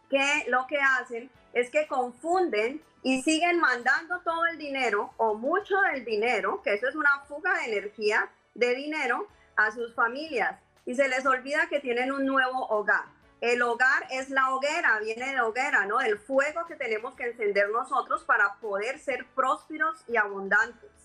que 0.09 0.45
lo 0.47 0.65
que 0.67 0.79
hacen 0.79 1.29
es 1.53 1.69
que 1.69 1.87
confunden 1.87 2.81
y 3.03 3.21
siguen 3.21 3.59
mandando 3.59 4.19
todo 4.21 4.45
el 4.47 4.57
dinero 4.57 5.13
o 5.17 5.35
mucho 5.35 5.79
del 5.93 6.03
dinero, 6.03 6.61
que 6.63 6.73
eso 6.73 6.87
es 6.87 6.95
una 6.95 7.19
fuga 7.27 7.53
de 7.59 7.65
energía 7.65 8.29
de 8.55 8.75
dinero 8.75 9.27
a 9.55 9.71
sus 9.71 9.93
familias 9.93 10.59
y 10.85 10.95
se 10.95 11.07
les 11.07 11.25
olvida 11.25 11.67
que 11.69 11.79
tienen 11.79 12.11
un 12.11 12.25
nuevo 12.25 12.67
hogar. 12.69 13.05
El 13.39 13.61
hogar 13.61 14.07
es 14.11 14.29
la 14.29 14.53
hoguera, 14.53 14.99
viene 14.99 15.33
de 15.33 15.41
hoguera, 15.41 15.85
¿no? 15.85 15.99
El 15.99 16.17
fuego 16.19 16.65
que 16.67 16.75
tenemos 16.75 17.15
que 17.15 17.25
encender 17.25 17.69
nosotros 17.69 18.23
para 18.23 18.55
poder 18.55 18.99
ser 18.99 19.25
prósperos 19.35 20.03
y 20.07 20.17
abundantes. 20.17 21.00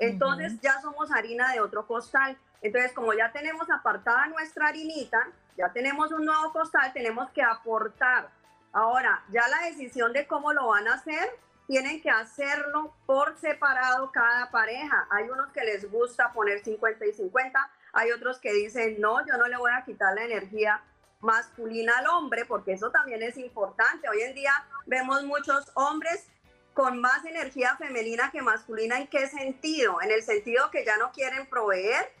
Entonces 0.00 0.58
ya 0.60 0.80
somos 0.80 1.12
harina 1.12 1.52
de 1.52 1.60
otro 1.60 1.86
costal. 1.86 2.36
Entonces, 2.62 2.92
como 2.92 3.12
ya 3.12 3.30
tenemos 3.32 3.70
apartada 3.70 4.26
nuestra 4.26 4.68
harinita, 4.68 5.28
ya 5.56 5.72
tenemos 5.72 6.10
un 6.10 6.24
nuevo 6.24 6.52
costal, 6.52 6.92
tenemos 6.92 7.30
que 7.30 7.42
aportar. 7.42 8.30
Ahora, 8.72 9.22
ya 9.30 9.46
la 9.48 9.66
decisión 9.68 10.12
de 10.12 10.26
cómo 10.26 10.52
lo 10.52 10.68
van 10.68 10.88
a 10.88 10.94
hacer, 10.94 11.30
tienen 11.66 12.00
que 12.00 12.10
hacerlo 12.10 12.94
por 13.06 13.36
separado 13.38 14.10
cada 14.10 14.50
pareja. 14.50 15.06
Hay 15.10 15.28
unos 15.28 15.52
que 15.52 15.64
les 15.64 15.90
gusta 15.90 16.32
poner 16.32 16.64
50 16.64 17.06
y 17.06 17.12
50, 17.12 17.70
hay 17.92 18.10
otros 18.10 18.38
que 18.38 18.52
dicen, 18.52 19.00
no, 19.00 19.24
yo 19.26 19.36
no 19.36 19.48
le 19.48 19.56
voy 19.56 19.72
a 19.72 19.84
quitar 19.84 20.14
la 20.14 20.24
energía 20.24 20.82
masculina 21.20 21.98
al 21.98 22.06
hombre, 22.06 22.46
porque 22.46 22.72
eso 22.72 22.90
también 22.90 23.22
es 23.22 23.36
importante. 23.36 24.08
Hoy 24.08 24.22
en 24.22 24.34
día 24.34 24.52
vemos 24.86 25.22
muchos 25.24 25.70
hombres 25.74 26.26
con 26.74 27.00
más 27.00 27.24
energía 27.24 27.76
femenina 27.76 28.30
que 28.30 28.42
masculina. 28.42 28.98
¿En 28.98 29.06
qué 29.06 29.26
sentido? 29.26 30.00
En 30.02 30.10
el 30.10 30.22
sentido 30.22 30.70
que 30.70 30.84
ya 30.84 30.96
no 30.96 31.12
quieren 31.12 31.46
proveer, 31.46 32.12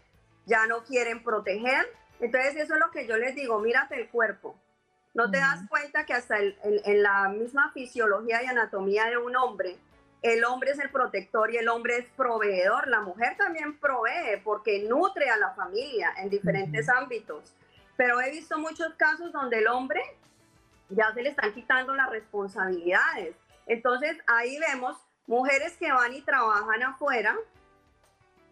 ya 0.46 0.66
no 0.66 0.84
quieren 0.84 1.22
proteger. 1.22 1.86
Entonces 2.20 2.56
eso 2.56 2.74
es 2.74 2.80
lo 2.80 2.90
que 2.90 3.06
yo 3.06 3.16
les 3.16 3.34
digo, 3.34 3.58
mírate 3.60 3.96
el 3.96 4.08
cuerpo. 4.08 4.56
No 5.14 5.30
te 5.30 5.38
das 5.38 5.60
cuenta 5.68 6.06
que 6.06 6.14
hasta 6.14 6.38
en 6.38 7.02
la 7.02 7.28
misma 7.28 7.72
fisiología 7.72 8.42
y 8.42 8.46
anatomía 8.46 9.06
de 9.06 9.16
un 9.16 9.34
hombre, 9.34 9.76
el 10.22 10.44
hombre 10.44 10.72
es 10.72 10.78
el 10.78 10.90
protector 10.90 11.52
y 11.52 11.56
el 11.56 11.68
hombre 11.68 11.96
es 11.96 12.10
proveedor. 12.10 12.86
La 12.88 13.00
mujer 13.00 13.36
también 13.36 13.78
provee 13.78 14.40
porque 14.44 14.82
nutre 14.82 15.30
a 15.30 15.36
la 15.36 15.50
familia 15.54 16.12
en 16.18 16.28
diferentes 16.28 16.88
ámbitos. 16.88 17.54
Pero 17.96 18.20
he 18.20 18.30
visto 18.30 18.58
muchos 18.58 18.94
casos 18.94 19.32
donde 19.32 19.58
el 19.58 19.66
hombre 19.66 20.00
ya 20.90 21.12
se 21.14 21.22
le 21.22 21.30
están 21.30 21.52
quitando 21.54 21.94
las 21.94 22.10
responsabilidades 22.10 23.34
entonces 23.70 24.16
ahí 24.26 24.58
vemos 24.58 24.96
mujeres 25.28 25.76
que 25.76 25.92
van 25.92 26.12
y 26.12 26.22
trabajan 26.22 26.82
afuera, 26.82 27.36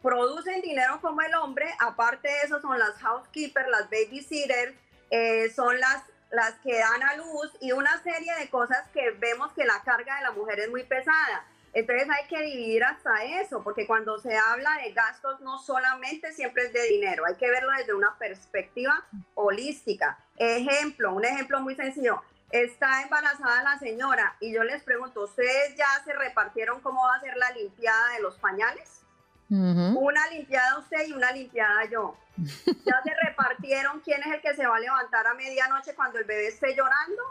producen 0.01 0.61
dinero 0.63 1.01
como 1.01 1.21
el 1.23 1.35
hombre, 1.35 1.67
aparte 1.81 2.29
de 2.29 2.39
eso 2.45 2.61
son 2.61 2.79
las 2.79 2.95
housekeepers, 3.01 3.69
las 3.69 3.91
babysitters, 3.91 4.75
eh, 5.11 5.51
son 5.51 5.81
las, 5.81 6.05
las 6.31 6.55
que 6.61 6.79
dan 6.79 7.03
a 7.03 7.17
luz 7.17 7.51
y 7.61 7.73
una 7.73 8.01
serie 8.05 8.33
de 8.37 8.49
cosas 8.49 8.87
que 8.95 9.11
vemos 9.19 9.53
que 9.55 9.65
la 9.65 9.83
carga 9.83 10.19
de 10.19 10.23
la 10.23 10.31
mujer 10.31 10.61
es 10.61 10.71
muy 10.71 10.85
pesada. 10.85 11.45
Entonces 11.73 12.09
hay 12.09 12.29
que 12.29 12.41
dividir 12.41 12.85
hasta 12.85 13.25
eso, 13.25 13.65
porque 13.65 13.89
cuando 13.89 14.21
se 14.21 14.39
habla 14.39 14.71
de 14.85 14.93
gastos 14.93 15.41
no 15.41 15.59
solamente 15.59 16.33
siempre 16.33 16.67
es 16.67 16.73
de 16.73 16.85
dinero, 16.85 17.25
hay 17.27 17.35
que 17.35 17.51
verlo 17.51 17.71
desde 17.77 17.93
una 17.93 18.17
perspectiva 18.19 19.05
holística. 19.35 20.17
Ejemplo, 20.37 21.13
un 21.13 21.25
ejemplo 21.25 21.61
muy 21.61 21.75
sencillo 21.75 22.23
está 22.51 23.03
embarazada 23.03 23.63
la 23.63 23.79
señora 23.79 24.37
y 24.41 24.53
yo 24.53 24.65
les 24.65 24.83
pregunto, 24.83 25.25
¿ustedes 25.25 25.77
ya 25.77 25.89
se 26.05 26.13
repartieron 26.13 26.81
cómo 26.81 27.03
va 27.03 27.17
a 27.17 27.21
ser 27.21 27.37
la 27.37 27.51
limpiada 27.51 28.15
de 28.15 28.21
los 28.21 28.39
pañales? 28.39 29.03
Una 29.51 30.27
limpiada 30.29 30.79
usted 30.79 31.07
y 31.07 31.13
una 31.13 31.33
limpiada 31.33 31.85
yo. 31.87 32.17
Ya 32.37 33.03
se 33.03 33.15
repartieron 33.27 34.01
quién 34.01 34.21
es 34.23 34.35
el 34.35 34.41
que 34.41 34.55
se 34.55 34.67
va 34.67 34.77
a 34.77 34.81
levantar 34.81 35.27
a 35.27 35.35
medianoche 35.35 35.95
cuando 35.95 36.19
el 36.19 36.25
bebé 36.25 36.49
esté 36.49 36.75
llorando 36.75 37.23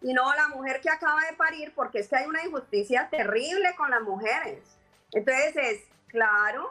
y 0.00 0.12
no 0.12 0.32
la 0.34 0.48
mujer 0.48 0.80
que 0.80 0.90
acaba 0.90 1.20
de 1.28 1.36
parir, 1.36 1.72
porque 1.74 2.00
es 2.00 2.08
que 2.08 2.16
hay 2.16 2.26
una 2.26 2.44
injusticia 2.44 3.08
terrible 3.10 3.74
con 3.76 3.90
las 3.90 4.02
mujeres. 4.02 4.76
Entonces 5.12 5.56
es, 5.56 5.80
claro, 6.08 6.70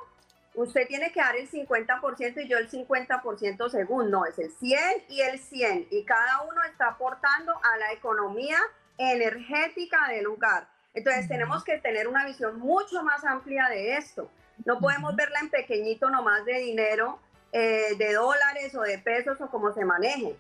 usted 0.56 0.88
tiene 0.88 1.12
que 1.12 1.20
dar 1.20 1.36
el 1.36 1.50
50% 1.50 2.44
y 2.44 2.48
yo 2.48 2.58
el 2.58 2.70
50% 2.70 3.70
según, 3.70 4.12
no, 4.12 4.26
es 4.26 4.38
el 4.40 4.52
100 4.52 5.06
y 5.10 5.22
el 5.22 5.40
100 5.40 5.88
y 5.92 6.04
cada 6.04 6.42
uno 6.44 6.64
está 6.64 6.90
aportando 6.90 7.54
a 7.64 7.78
la 7.78 7.92
economía 7.92 8.58
energética 8.98 10.08
del 10.10 10.26
lugar. 10.26 10.68
Entonces 10.94 11.28
tenemos 11.28 11.64
que 11.64 11.80
tener 11.80 12.08
una 12.08 12.26
visión 12.26 12.60
mucho 12.60 13.04
más 13.04 13.24
amplia 13.26 13.68
de 13.70 13.98
esto. 13.98 14.30
No 14.66 14.80
podemos 14.80 15.16
verla 15.16 15.40
en 15.40 15.50
pequeñito 15.50 16.10
nomás 16.10 16.46
de 16.46 16.60
dinero, 16.60 17.20
eh, 17.52 17.96
de 17.98 18.14
dólares 18.14 18.76
o 18.76 18.82
de 18.82 19.00
pesos 19.00 19.42
o 19.42 19.50
como 19.50 19.74
se 19.74 19.84
maneje. 19.86 20.36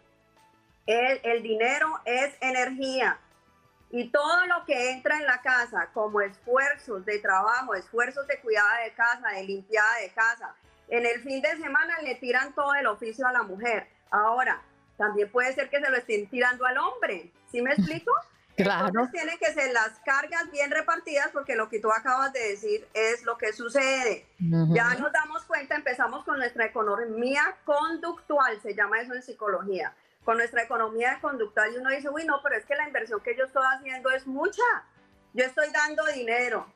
El, 0.85 1.19
el 1.23 1.41
dinero 1.41 1.87
es 2.05 2.35
energía, 2.41 3.17
y 3.93 4.09
todo 4.09 4.47
lo 4.47 4.65
que 4.65 4.89
entra 4.89 5.19
en 5.19 5.27
la 5.27 5.39
casa, 5.41 5.89
como 5.93 6.19
esfuerzos 6.19 7.05
de 7.05 7.19
trabajo, 7.19 7.75
esfuerzos 7.75 8.25
de 8.25 8.39
cuidado 8.39 8.67
de 8.83 8.91
casa, 8.93 9.29
de 9.35 9.43
limpiada 9.43 9.97
de 10.01 10.09
casa, 10.09 10.55
en 10.87 11.05
el 11.05 11.21
fin 11.21 11.43
de 11.43 11.55
semana 11.57 12.01
le 12.01 12.15
tiran 12.15 12.55
todo 12.55 12.73
el 12.73 12.87
oficio 12.87 13.27
a 13.27 13.31
la 13.31 13.43
mujer. 13.43 13.87
Ahora, 14.09 14.63
también 14.97 15.31
puede 15.31 15.53
ser 15.53 15.69
que 15.69 15.79
se 15.79 15.91
lo 15.91 15.97
estén 15.97 16.27
tirando 16.27 16.65
al 16.65 16.79
hombre. 16.79 17.31
¿Sí 17.51 17.61
me 17.61 17.71
explico? 17.71 18.11
Claro. 18.55 18.85
Entonces 18.85 19.11
tienen 19.11 19.35
que 19.39 19.51
ser 19.51 19.73
las 19.73 19.99
cargas 20.05 20.51
bien 20.51 20.69
repartidas 20.69 21.29
porque 21.33 21.55
lo 21.55 21.69
que 21.69 21.79
tú 21.79 21.91
acabas 21.91 22.31
de 22.33 22.49
decir 22.49 22.87
es 22.93 23.23
lo 23.23 23.35
que 23.35 23.51
sucede. 23.51 24.27
Ya 24.37 24.93
nos 24.93 25.11
damos 25.11 25.43
cuenta, 25.45 25.73
empezamos 25.73 26.23
con 26.23 26.37
nuestra 26.37 26.67
economía 26.67 27.57
conductual, 27.65 28.61
se 28.61 28.75
llama 28.75 28.99
eso 29.01 29.15
en 29.15 29.23
psicología, 29.23 29.95
con 30.23 30.37
nuestra 30.37 30.63
economía 30.63 31.19
conductual 31.21 31.73
y 31.73 31.77
uno 31.77 31.89
dice, 31.89 32.09
uy, 32.09 32.25
no, 32.25 32.41
pero 32.41 32.55
es 32.55 32.65
que 32.65 32.75
la 32.75 32.87
inversión 32.87 33.21
que 33.21 33.35
yo 33.35 33.45
estoy 33.45 33.63
haciendo 33.75 34.09
es 34.11 34.25
mucha. 34.25 34.63
Yo 35.33 35.45
estoy 35.45 35.71
dando 35.71 36.05
dinero, 36.07 36.71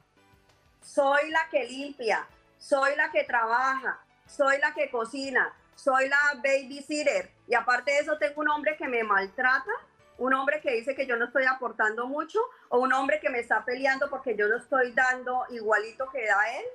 soy 0.82 1.30
la 1.30 1.48
que 1.52 1.66
limpia, 1.66 2.26
soy 2.58 2.96
la 2.96 3.12
que 3.12 3.24
trabaja, 3.24 4.00
soy 4.26 4.58
la 4.58 4.74
que 4.74 4.90
cocina, 4.90 5.54
soy 5.76 6.10
la 6.10 6.18
babysitter 6.36 7.32
y 7.48 7.54
aparte 7.54 7.92
de 7.92 8.00
eso 8.00 8.18
tengo 8.18 8.42
un 8.42 8.50
hombre 8.50 8.76
que 8.76 8.88
me 8.88 9.04
maltrata 9.04 9.72
un 10.18 10.34
hombre 10.34 10.62
que 10.62 10.72
dice 10.72 10.96
que 10.96 11.06
yo 11.06 11.16
no 11.16 11.26
estoy 11.26 11.46
aportando 11.46 12.08
mucho 12.08 12.40
o 12.70 12.80
un 12.80 12.92
hombre 12.94 13.20
que 13.20 13.30
me 13.30 13.40
está 13.40 13.64
peleando 13.64 14.10
porque 14.10 14.36
yo 14.36 14.48
no 14.48 14.58
estoy 14.58 14.92
dando 14.92 15.46
igualito 15.50 16.10
que 16.10 16.26
da 16.26 16.58
él. 16.58 16.66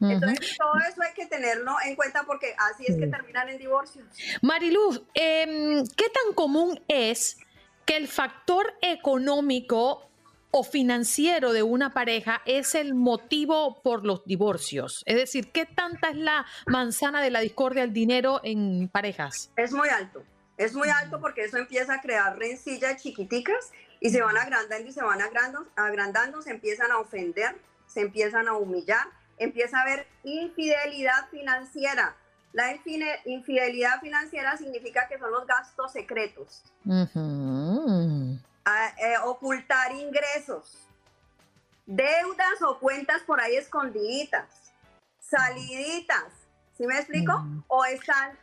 Entonces, 0.00 0.56
todo 0.56 0.72
eso 0.88 1.02
hay 1.02 1.12
que 1.14 1.26
tenerlo 1.26 1.74
en 1.84 1.96
cuenta 1.96 2.22
porque 2.24 2.54
así 2.58 2.84
es 2.86 2.96
que 2.96 3.06
terminan 3.06 3.48
en 3.48 3.58
divorcios. 3.58 4.06
Mariluz, 4.42 5.02
em, 5.14 5.84
¿qué 5.96 6.08
tan 6.10 6.34
común 6.34 6.80
es 6.88 7.38
que 7.84 7.96
el 7.96 8.06
factor 8.06 8.74
económico 8.80 10.08
o 10.50 10.64
financiero 10.64 11.52
de 11.52 11.62
una 11.62 11.92
pareja 11.92 12.42
es 12.46 12.74
el 12.74 12.94
motivo 12.94 13.82
por 13.82 14.04
los 14.04 14.24
divorcios? 14.24 15.02
Es 15.06 15.16
decir, 15.16 15.50
¿qué 15.52 15.66
tanta 15.66 16.10
es 16.10 16.16
la 16.16 16.46
manzana 16.66 17.20
de 17.20 17.30
la 17.30 17.40
discordia, 17.40 17.82
el 17.82 17.92
dinero 17.92 18.40
en 18.44 18.88
parejas? 18.88 19.50
Es 19.56 19.72
muy 19.72 19.88
alto. 19.88 20.22
Es 20.56 20.74
muy 20.74 20.88
alto 20.88 21.20
porque 21.20 21.44
eso 21.44 21.56
empieza 21.56 21.94
a 21.94 22.00
crear 22.00 22.36
rencillas 22.36 23.00
chiquiticas 23.00 23.70
y 24.00 24.10
se 24.10 24.20
van 24.20 24.36
agrandando 24.36 24.88
y 24.88 24.92
se 24.92 25.02
van 25.02 25.20
agrandando, 25.22 25.70
agrandando, 25.76 26.42
se 26.42 26.50
empiezan 26.50 26.90
a 26.90 26.98
ofender, 26.98 27.56
se 27.86 28.00
empiezan 28.00 28.48
a 28.48 28.54
humillar, 28.54 29.06
empieza 29.38 29.78
a 29.78 29.82
haber 29.82 30.06
infidelidad 30.24 31.28
financiera. 31.30 32.16
La 32.52 32.74
infidelidad 33.24 34.00
financiera 34.00 34.56
significa 34.56 35.06
que 35.08 35.18
son 35.18 35.30
los 35.30 35.46
gastos 35.46 35.92
secretos. 35.92 36.62
Eh, 38.98 39.16
ocultar 39.24 39.92
ingresos, 39.92 40.78
deudas 41.86 42.60
o 42.66 42.78
cuentas 42.78 43.22
por 43.22 43.40
ahí 43.40 43.56
escondiditas, 43.56 44.72
saliditas, 45.20 46.26
¿sí 46.76 46.86
me 46.86 46.98
explico? 46.98 47.32
O 47.68 47.84
están 47.86 48.38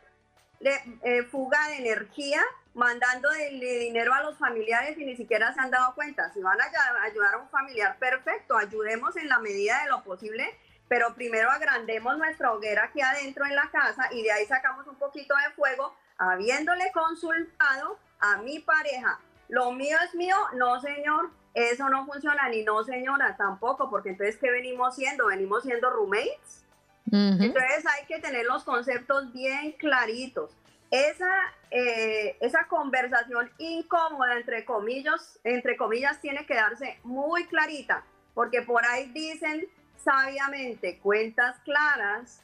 eh, 0.60 1.22
fuga 1.30 1.68
de 1.68 1.76
energía, 1.76 2.42
mandando 2.74 3.30
dinero 3.30 4.14
a 4.14 4.22
los 4.22 4.36
familiares 4.36 4.98
y 4.98 5.04
ni 5.04 5.16
siquiera 5.16 5.54
se 5.54 5.60
han 5.60 5.70
dado 5.70 5.94
cuenta. 5.94 6.32
Si 6.32 6.40
van 6.40 6.60
a 6.60 6.64
ayudar 7.04 7.34
a 7.34 7.38
un 7.38 7.48
familiar, 7.48 7.96
perfecto, 7.98 8.56
ayudemos 8.56 9.16
en 9.16 9.28
la 9.28 9.38
medida 9.38 9.82
de 9.82 9.90
lo 9.90 10.02
posible, 10.02 10.58
pero 10.88 11.14
primero 11.14 11.50
agrandemos 11.50 12.16
nuestra 12.18 12.52
hoguera 12.52 12.84
aquí 12.84 13.00
adentro 13.00 13.44
en 13.44 13.54
la 13.54 13.70
casa 13.70 14.08
y 14.12 14.22
de 14.22 14.32
ahí 14.32 14.46
sacamos 14.46 14.86
un 14.86 14.96
poquito 14.96 15.34
de 15.36 15.54
fuego, 15.54 15.94
habiéndole 16.18 16.90
consultado 16.92 17.98
a 18.20 18.38
mi 18.38 18.60
pareja. 18.60 19.18
Lo 19.48 19.72
mío 19.72 19.96
es 20.04 20.14
mío, 20.14 20.36
no 20.54 20.80
señor, 20.80 21.30
eso 21.54 21.88
no 21.88 22.04
funciona, 22.06 22.48
ni 22.48 22.62
no 22.62 22.84
señora 22.84 23.36
tampoco, 23.36 23.88
porque 23.90 24.10
entonces, 24.10 24.36
¿qué 24.36 24.50
venimos 24.50 24.94
siendo? 24.94 25.26
Venimos 25.26 25.62
siendo 25.62 25.90
roommates. 25.90 26.64
Entonces 27.10 27.84
hay 27.86 28.04
que 28.06 28.18
tener 28.18 28.44
los 28.46 28.64
conceptos 28.64 29.32
bien 29.32 29.72
claritos. 29.72 30.50
Esa, 30.90 31.30
eh, 31.70 32.36
esa 32.40 32.66
conversación 32.68 33.50
incómoda, 33.58 34.36
entre 34.36 34.64
comillas, 34.64 35.38
entre 35.44 35.76
comillas, 35.76 36.20
tiene 36.20 36.46
que 36.46 36.54
darse 36.54 36.98
muy 37.04 37.46
clarita, 37.46 38.04
porque 38.34 38.62
por 38.62 38.84
ahí 38.84 39.06
dicen 39.12 39.68
sabiamente, 40.06 40.98
cuentas 41.02 41.56
claras, 41.64 42.40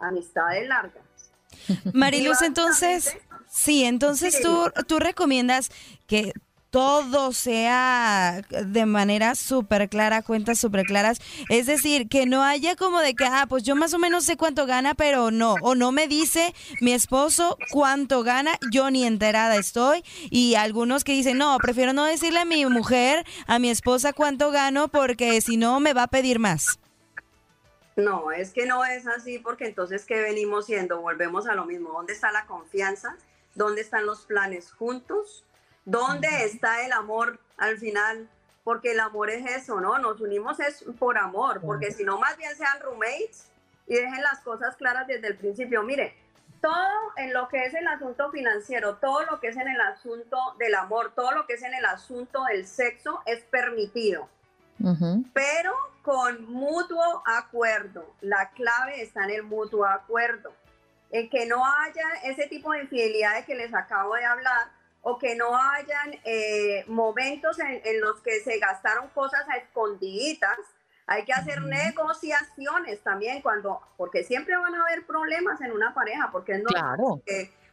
amistades 0.00 0.66
largas. 0.66 1.04
Mariluz, 1.92 2.42
entonces, 2.42 3.16
sí, 3.48 3.84
entonces 3.84 4.40
Tú, 4.40 4.70
tú 4.88 4.98
recomiendas 4.98 5.70
que 6.06 6.32
todo 6.74 7.32
sea 7.32 8.42
de 8.50 8.84
manera 8.84 9.36
súper 9.36 9.88
clara, 9.88 10.22
cuentas 10.22 10.58
súper 10.58 10.84
claras. 10.84 11.20
Es 11.48 11.66
decir, 11.66 12.08
que 12.08 12.26
no 12.26 12.42
haya 12.42 12.74
como 12.74 12.98
de 12.98 13.14
que, 13.14 13.26
ah, 13.26 13.46
pues 13.48 13.62
yo 13.62 13.76
más 13.76 13.94
o 13.94 14.00
menos 14.00 14.24
sé 14.24 14.36
cuánto 14.36 14.66
gana, 14.66 14.94
pero 14.94 15.30
no, 15.30 15.54
o 15.62 15.76
no 15.76 15.92
me 15.92 16.08
dice 16.08 16.52
mi 16.80 16.92
esposo 16.92 17.58
cuánto 17.70 18.24
gana, 18.24 18.58
yo 18.72 18.90
ni 18.90 19.04
enterada 19.04 19.54
estoy. 19.54 20.02
Y 20.30 20.56
algunos 20.56 21.04
que 21.04 21.12
dicen, 21.12 21.38
no, 21.38 21.56
prefiero 21.58 21.92
no 21.92 22.06
decirle 22.06 22.40
a 22.40 22.44
mi 22.44 22.66
mujer, 22.66 23.24
a 23.46 23.60
mi 23.60 23.70
esposa 23.70 24.12
cuánto 24.12 24.50
gano, 24.50 24.88
porque 24.88 25.40
si 25.42 25.56
no 25.56 25.78
me 25.78 25.92
va 25.92 26.02
a 26.02 26.08
pedir 26.08 26.40
más. 26.40 26.80
No, 27.96 28.32
es 28.32 28.52
que 28.52 28.66
no 28.66 28.84
es 28.84 29.06
así, 29.06 29.38
porque 29.38 29.66
entonces, 29.66 30.04
¿qué 30.04 30.20
venimos 30.20 30.66
siendo? 30.66 31.00
Volvemos 31.00 31.46
a 31.46 31.54
lo 31.54 31.64
mismo. 31.64 31.90
¿Dónde 31.92 32.12
está 32.12 32.32
la 32.32 32.46
confianza? 32.46 33.16
¿Dónde 33.54 33.82
están 33.82 34.04
los 34.06 34.26
planes 34.26 34.72
juntos? 34.72 35.44
¿Dónde 35.84 36.28
está 36.44 36.84
el 36.84 36.92
amor 36.92 37.38
al 37.56 37.78
final? 37.78 38.28
Porque 38.64 38.92
el 38.92 39.00
amor 39.00 39.30
es 39.30 39.48
eso, 39.48 39.80
¿no? 39.80 39.98
Nos 39.98 40.20
unimos 40.20 40.58
es 40.58 40.84
por 40.98 41.18
amor, 41.18 41.60
porque 41.60 41.92
si 41.92 42.02
no, 42.02 42.18
más 42.18 42.36
bien 42.36 42.56
sean 42.56 42.80
roommates 42.80 43.48
y 43.86 43.94
dejen 43.94 44.22
las 44.22 44.40
cosas 44.40 44.76
claras 44.76 45.06
desde 45.06 45.28
el 45.28 45.36
principio. 45.36 45.82
Mire, 45.82 46.16
todo 46.64 47.12
en 47.16 47.34
lo 47.34 47.46
que 47.48 47.66
es 47.66 47.74
el 47.74 47.86
asunto 47.86 48.30
financiero, 48.30 48.96
todo 48.96 49.22
lo 49.26 49.38
que 49.38 49.48
es 49.48 49.56
en 49.58 49.68
el 49.68 49.80
asunto 49.82 50.38
del 50.58 50.74
amor, 50.74 51.12
todo 51.14 51.32
lo 51.32 51.46
que 51.46 51.54
es 51.54 51.62
en 51.62 51.74
el 51.74 51.84
asunto 51.84 52.42
del 52.44 52.66
sexo 52.66 53.20
es 53.26 53.42
permitido, 53.44 54.30
pero 55.34 55.74
con 56.04 56.44
mutuo 56.52 57.22
acuerdo. 57.24 58.14
La 58.20 58.50
clave 58.50 59.02
está 59.02 59.24
en 59.24 59.30
el 59.30 59.42
mutuo 59.42 59.86
acuerdo, 59.86 60.52
en 61.10 61.30
que 61.30 61.46
no 61.46 61.64
haya 61.64 62.04
ese 62.24 62.46
tipo 62.46 62.72
de 62.72 62.82
infidelidades 62.82 63.46
que 63.46 63.54
les 63.54 63.74
acabo 63.74 64.14
de 64.14 64.24
hablar, 64.24 64.68
o 65.00 65.18
que 65.18 65.34
no 65.34 65.56
hayan 65.56 66.14
eh, 66.24 66.84
momentos 66.88 67.58
en, 67.58 68.00
los 68.00 68.20
que 68.20 68.40
se 68.40 68.58
gastaron 68.58 69.08
cosas 69.08 69.48
a 69.48 69.56
escondiditas. 69.56 70.58
Hay 71.06 71.24
que 71.24 71.32
hacer 71.32 71.60
negociaciones 71.62 73.02
también 73.02 73.42
cuando, 73.42 73.80
porque 73.96 74.24
siempre 74.24 74.56
van 74.56 74.74
a 74.74 74.82
haber 74.82 75.06
problemas 75.06 75.60
en 75.60 75.72
una 75.72 75.92
pareja, 75.94 76.30
porque 76.32 76.52
es 76.52 76.64
claro. 76.64 77.22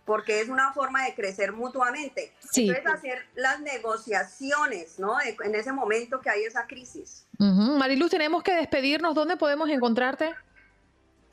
Porque, 0.06 0.42
es 0.42 0.50
una 0.50 0.74
forma 0.74 1.06
de 1.06 1.14
crecer 1.14 1.54
mutuamente. 1.54 2.34
Entonces 2.56 2.86
hacer 2.86 3.26
las 3.36 3.60
negociaciones, 3.62 5.00
¿no? 5.00 5.18
en 5.22 5.56
ese 5.56 5.72
momento 5.72 6.20
que 6.22 6.30
hay 6.30 6.44
esa 6.44 6.68
crisis. 6.68 7.26
Mariluz, 7.38 8.12
tenemos 8.12 8.44
que 8.44 8.54
despedirnos. 8.54 9.16
¿Dónde 9.16 9.38
podemos 9.38 9.70
encontrarte? 9.70 10.36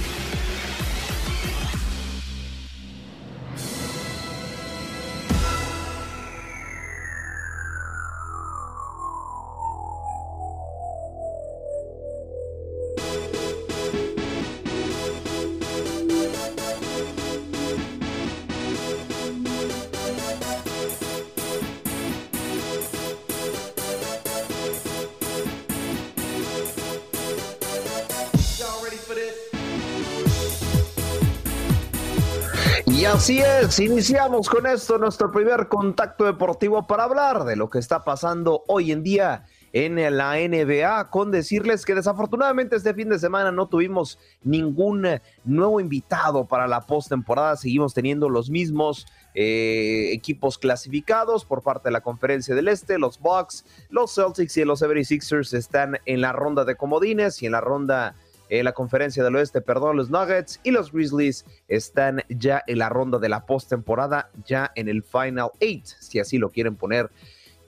Y 33.01 33.05
así 33.05 33.39
es, 33.39 33.79
iniciamos 33.79 34.47
con 34.47 34.67
esto 34.67 34.99
nuestro 34.99 35.31
primer 35.31 35.67
contacto 35.69 36.23
deportivo 36.23 36.85
para 36.85 37.05
hablar 37.05 37.45
de 37.45 37.55
lo 37.55 37.67
que 37.67 37.79
está 37.79 38.03
pasando 38.03 38.63
hoy 38.67 38.91
en 38.91 39.01
día 39.01 39.47
en 39.73 39.95
la 40.15 40.35
NBA, 40.35 41.09
con 41.09 41.31
decirles 41.31 41.83
que 41.83 41.95
desafortunadamente 41.95 42.75
este 42.75 42.93
fin 42.93 43.09
de 43.09 43.17
semana 43.17 43.51
no 43.51 43.67
tuvimos 43.67 44.19
ningún 44.43 45.07
nuevo 45.43 45.79
invitado 45.79 46.45
para 46.45 46.67
la 46.67 46.81
postemporada, 46.81 47.57
seguimos 47.57 47.95
teniendo 47.95 48.29
los 48.29 48.51
mismos 48.51 49.07
eh, 49.33 50.11
equipos 50.13 50.59
clasificados 50.59 51.43
por 51.43 51.63
parte 51.63 51.89
de 51.89 51.93
la 51.93 52.01
conferencia 52.01 52.53
del 52.53 52.67
Este, 52.67 52.99
los 52.99 53.19
Bucks, 53.19 53.65
los 53.89 54.13
Celtics 54.13 54.57
y 54.57 54.63
los 54.63 54.83
76ers 54.83 55.55
están 55.55 55.97
en 56.05 56.21
la 56.21 56.33
ronda 56.33 56.65
de 56.65 56.75
comodines 56.75 57.41
y 57.41 57.47
en 57.47 57.53
la 57.53 57.61
ronda 57.61 58.13
en 58.51 58.65
la 58.65 58.73
conferencia 58.73 59.23
del 59.23 59.37
oeste, 59.37 59.61
perdón, 59.61 59.95
los 59.95 60.09
Nuggets 60.09 60.59
y 60.63 60.71
los 60.71 60.91
Grizzlies 60.91 61.45
están 61.69 62.21
ya 62.27 62.61
en 62.67 62.79
la 62.79 62.89
ronda 62.89 63.17
de 63.17 63.29
la 63.29 63.45
postemporada, 63.45 64.29
ya 64.45 64.71
en 64.75 64.89
el 64.89 65.03
Final 65.03 65.51
Eight, 65.61 65.85
si 65.85 66.19
así 66.19 66.37
lo 66.37 66.49
quieren 66.49 66.75
poner 66.75 67.09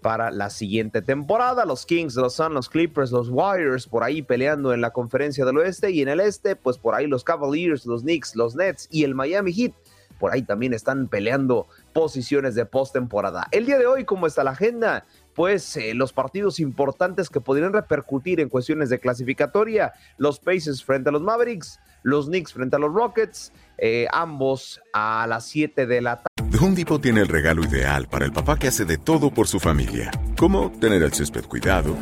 para 0.02 0.30
la 0.30 0.50
siguiente 0.50 1.02
temporada. 1.02 1.64
Los 1.64 1.86
Kings, 1.86 2.16
los 2.16 2.36
Suns, 2.36 2.52
los 2.52 2.68
Clippers, 2.68 3.12
los 3.12 3.30
Warriors 3.30 3.88
por 3.88 4.04
ahí 4.04 4.22
peleando 4.22 4.74
en 4.74 4.82
la 4.82 4.92
conferencia 4.92 5.46
del 5.46 5.58
oeste 5.58 5.90
y 5.92 6.02
en 6.02 6.10
el 6.10 6.20
este, 6.20 6.58
pues 6.58 6.78
por 6.78 6.96
ahí 6.96 7.08
los 7.08 7.24
Cavaliers, 7.24 7.86
los 7.86 8.02
Knicks, 8.02 8.36
los 8.36 8.54
Nets 8.54 8.90
y 8.92 9.06
el 9.06 9.16
Miami 9.16 9.54
Heat. 9.54 9.72
Por 10.20 10.34
ahí 10.34 10.42
también 10.42 10.74
están 10.74 11.08
peleando 11.08 11.68
posiciones 11.94 12.56
de 12.56 12.66
postemporada. 12.66 13.48
El 13.52 13.66
día 13.66 13.78
de 13.78 13.88
hoy, 13.88 14.04
¿cómo 14.04 14.28
está 14.28 14.44
la 14.44 14.52
agenda? 14.52 15.06
Pues 15.36 15.78
eh, 15.78 15.94
los 15.94 16.14
partidos 16.14 16.60
importantes 16.60 17.30
que 17.30 17.42
podrían 17.42 17.74
repercutir 17.74 18.40
en 18.40 18.50
cuestiones 18.50 18.90
de 18.90 19.00
clasificatoria, 19.00 19.94
los 20.18 20.40
Pacers 20.40 20.84
frente 20.84 21.10
a 21.10 21.12
los 21.12 21.22
Mavericks, 21.22 21.80
los 22.04 22.28
Knicks 22.28 22.54
frente 22.54 22.76
a 22.76 22.80
los 22.80 22.94
Rockets, 22.94 23.52
eh, 23.78 24.08
ambos 24.12 24.82
a 24.94 25.26
las 25.28 25.46
7 25.46 25.86
de 25.86 26.02
la 26.02 26.18
tarde. 26.18 26.58
Home 26.60 26.76
Depot 26.76 27.02
tiene 27.02 27.22
el 27.22 27.28
regalo 27.28 27.64
ideal 27.64 28.08
para 28.08 28.26
el 28.26 28.32
papá 28.32 28.58
que 28.58 28.68
hace 28.68 28.86
de 28.86 28.98
todo 28.98 29.32
por 29.32 29.48
su 29.48 29.60
familia, 29.60 30.12
como 30.38 30.72
tener 30.72 31.02
el 31.02 31.14
césped 31.14 31.46
cuidado 31.46 31.96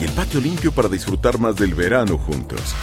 y 0.00 0.04
el 0.04 0.10
patio 0.12 0.40
limpio 0.40 0.72
para 0.72 0.88
disfrutar 0.88 1.38
más 1.38 1.56
del 1.56 1.74
verano 1.74 2.18
juntos. 2.18 2.74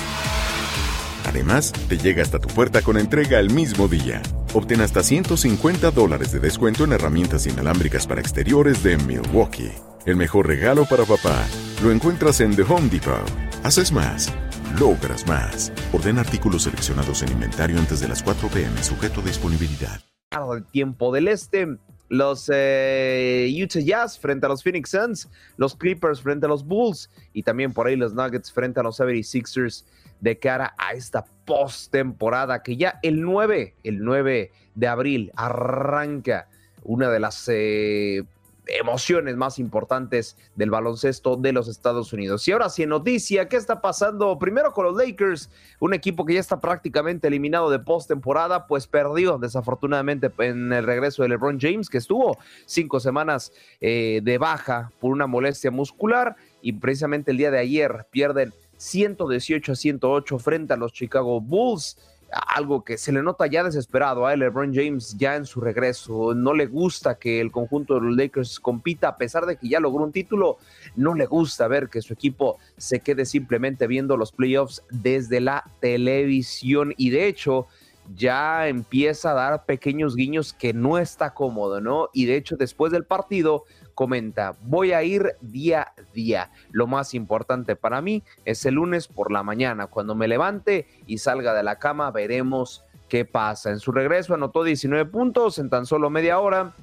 Además, 1.26 1.72
te 1.88 1.97
llega 1.97 2.22
hasta 2.22 2.39
tu 2.39 2.47
puerta 2.49 2.82
con 2.82 2.97
entrega 2.97 3.39
el 3.39 3.51
mismo 3.51 3.88
día. 3.88 4.22
Obtén 4.53 4.82
hasta 4.82 5.03
150 5.03 5.91
dólares 5.91 6.32
de 6.32 6.39
descuento 6.39 6.84
en 6.84 6.93
herramientas 6.93 7.47
inalámbricas 7.47 8.07
para 8.07 8.22
exteriores 8.22 8.84
de 8.84 8.97
Milwaukee. 8.97 9.72
El 10.05 10.15
mejor 10.15 10.47
regalo 10.47 10.86
para 10.86 11.05
papá 11.05 11.45
lo 11.84 11.91
encuentras 11.91 12.41
en 12.41 12.55
The 12.55 12.63
Home 12.63 12.89
Depot. 12.89 13.30
Haces 13.63 13.91
más, 13.91 14.34
logras 14.80 15.28
más. 15.28 15.72
Orden 15.93 16.17
artículos 16.17 16.63
seleccionados 16.63 17.22
en 17.22 17.32
inventario 17.32 17.78
antes 17.78 17.99
de 17.99 18.07
las 18.07 18.24
4 18.24 18.49
pm, 18.49 18.84
sujeto 18.84 19.22
a 19.22 19.24
disponibilidad. 19.24 20.01
El 20.32 20.65
tiempo 20.65 21.11
del 21.11 21.28
este, 21.28 21.67
los 22.11 22.49
eh, 22.53 23.49
Utah 23.63 23.80
Jazz 23.80 24.19
frente 24.19 24.45
a 24.45 24.49
los 24.49 24.63
Phoenix 24.63 24.89
Suns, 24.89 25.30
los 25.57 25.76
Clippers 25.76 26.22
frente 26.22 26.45
a 26.45 26.49
los 26.49 26.65
Bulls 26.65 27.09
y 27.32 27.43
también 27.43 27.74
por 27.74 27.88
ahí 27.88 27.95
los 27.95 28.13
Nuggets 28.13 28.51
frente 28.51 28.80
a 28.80 28.84
los 28.84 28.99
76ers 28.99 29.86
de 30.22 30.39
cara 30.39 30.74
a 30.78 30.93
esta 30.93 31.26
postemporada 31.45 32.63
que 32.63 32.78
ya 32.78 32.99
el 33.03 33.22
9, 33.22 33.76
el 33.84 34.03
9 34.03 34.51
de 34.76 34.88
abril 34.88 35.32
arranca 35.36 36.47
una 36.84 37.09
de 37.09 37.19
las 37.19 37.47
eh, 37.49 38.24
emociones 38.67 39.36
más 39.36 39.59
importantes 39.59 40.38
del 40.55 40.69
baloncesto 40.69 41.36
de 41.36 41.51
los 41.51 41.67
Estados 41.67 42.13
Unidos. 42.13 42.47
Y 42.47 42.51
ahora 42.51 42.69
sí, 42.69 42.86
noticia, 42.86 43.47
¿qué 43.47 43.57
está 43.57 43.82
pasando? 43.82 44.38
Primero 44.39 44.72
con 44.72 44.86
los 44.86 44.95
Lakers, 44.95 45.49
un 45.80 45.93
equipo 45.93 46.26
que 46.26 46.36
ya 46.36 46.39
está 46.39 46.59
prácticamente 46.59 47.28
eliminado 47.28 47.69
de 47.69 47.80
postemporada, 47.80 48.67
pues 48.67 48.88
perdió 48.88 49.38
desafortunadamente 49.38 50.32
en 50.39 50.72
el 50.72 50.86
regreso 50.86 51.24
de 51.24 51.30
LeBron 51.30 51.59
James, 51.59 51.89
que 51.89 51.97
estuvo 51.97 52.38
cinco 52.65 52.99
semanas 52.99 53.51
eh, 53.80 54.22
de 54.24 54.38
baja 54.38 54.91
por 54.99 55.11
una 55.11 55.28
molestia 55.28 55.72
muscular 55.72 56.36
y 56.61 56.74
precisamente 56.74 57.32
el 57.32 57.38
día 57.38 57.51
de 57.51 57.59
ayer 57.59 58.07
pierden 58.11 58.53
118 58.82 59.71
a 59.71 59.75
108 59.75 60.39
frente 60.39 60.73
a 60.73 60.77
los 60.77 60.91
Chicago 60.91 61.39
Bulls. 61.39 61.97
Algo 62.32 62.84
que 62.84 62.97
se 62.97 63.11
le 63.11 63.21
nota 63.21 63.45
ya 63.45 63.63
desesperado 63.63 64.25
a 64.25 64.36
LeBron 64.36 64.73
James 64.73 65.15
ya 65.19 65.36
en 65.36 65.45
su 65.45 65.61
regreso. 65.61 66.34
No 66.34 66.53
le 66.53 66.65
gusta 66.65 67.19
que 67.19 67.41
el 67.41 67.51
conjunto 67.51 67.95
de 67.95 68.01
los 68.01 68.15
Lakers 68.15 68.59
compita, 68.59 69.09
a 69.09 69.17
pesar 69.17 69.45
de 69.45 69.57
que 69.57 69.67
ya 69.67 69.79
logró 69.79 70.03
un 70.03 70.11
título. 70.11 70.57
No 70.95 71.13
le 71.13 71.27
gusta 71.27 71.67
ver 71.67 71.89
que 71.89 72.01
su 72.01 72.13
equipo 72.13 72.57
se 72.77 73.01
quede 73.01 73.25
simplemente 73.25 73.86
viendo 73.86 74.17
los 74.17 74.32
playoffs 74.32 74.82
desde 74.89 75.41
la 75.41 75.63
televisión. 75.79 76.95
Y 76.97 77.11
de 77.11 77.27
hecho, 77.27 77.67
ya 78.15 78.67
empieza 78.67 79.32
a 79.32 79.36
dar 79.36 79.65
pequeños 79.65 80.15
guiños 80.15 80.53
que 80.53 80.73
no 80.73 80.97
está 80.97 81.34
cómodo, 81.34 81.82
¿no? 81.82 82.09
Y 82.13 82.25
de 82.25 82.36
hecho, 82.36 82.55
después 82.55 82.91
del 82.91 83.05
partido, 83.05 83.65
comenta, 83.94 84.56
voy 84.62 84.94
a 84.94 85.04
ir 85.04 85.36
día 85.42 85.94
a 85.98 86.02
día. 86.14 86.52
Lo 86.72 86.88
más 86.88 87.14
importante 87.14 87.76
para 87.76 88.02
mí 88.02 88.24
es 88.46 88.66
el 88.66 88.76
lunes 88.76 89.08
por 89.08 89.32
la 89.32 89.44
mañana. 89.44 89.88
Cuando 89.88 90.16
me 90.16 90.28
levante 90.28 90.88
y 91.08 91.18
salga 91.18 91.54
de 91.54 91.64
la 91.64 91.80
cama, 91.80 92.12
veremos 92.12 92.84
qué 93.10 93.26
pasa. 93.26 93.72
En 93.72 93.80
su 93.80 93.92
regreso 93.92 94.34
anotó 94.34 94.64
19 94.64 95.10
puntos 95.10 95.60
en 95.60 95.70
tan 95.70 95.86
solo 95.86 96.10
media 96.10 96.39
hora, 96.39 96.74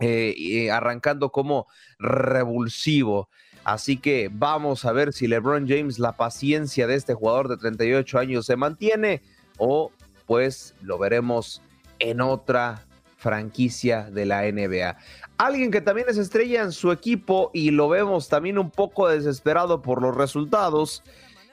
eh, 0.00 0.70
arrancando 0.70 1.30
como 1.30 1.66
revulsivo. 1.98 3.28
Así 3.64 3.98
que 3.98 4.30
vamos 4.32 4.84
a 4.84 4.92
ver 4.92 5.12
si 5.12 5.26
LeBron 5.26 5.68
James, 5.68 5.98
la 5.98 6.16
paciencia 6.16 6.86
de 6.86 6.94
este 6.94 7.14
jugador 7.14 7.48
de 7.48 7.56
38 7.58 8.18
años 8.18 8.46
se 8.46 8.56
mantiene 8.56 9.20
o 9.58 9.92
pues 10.26 10.74
lo 10.80 10.98
veremos 10.98 11.60
en 11.98 12.20
otra 12.20 12.87
franquicia 13.18 14.04
de 14.10 14.24
la 14.24 14.42
NBA. 14.50 14.96
Alguien 15.36 15.70
que 15.70 15.80
también 15.80 16.08
es 16.08 16.16
estrella 16.16 16.62
en 16.62 16.72
su 16.72 16.90
equipo 16.92 17.50
y 17.52 17.72
lo 17.72 17.88
vemos 17.88 18.28
también 18.28 18.58
un 18.58 18.70
poco 18.70 19.08
desesperado 19.08 19.82
por 19.82 20.00
los 20.00 20.16
resultados 20.16 21.02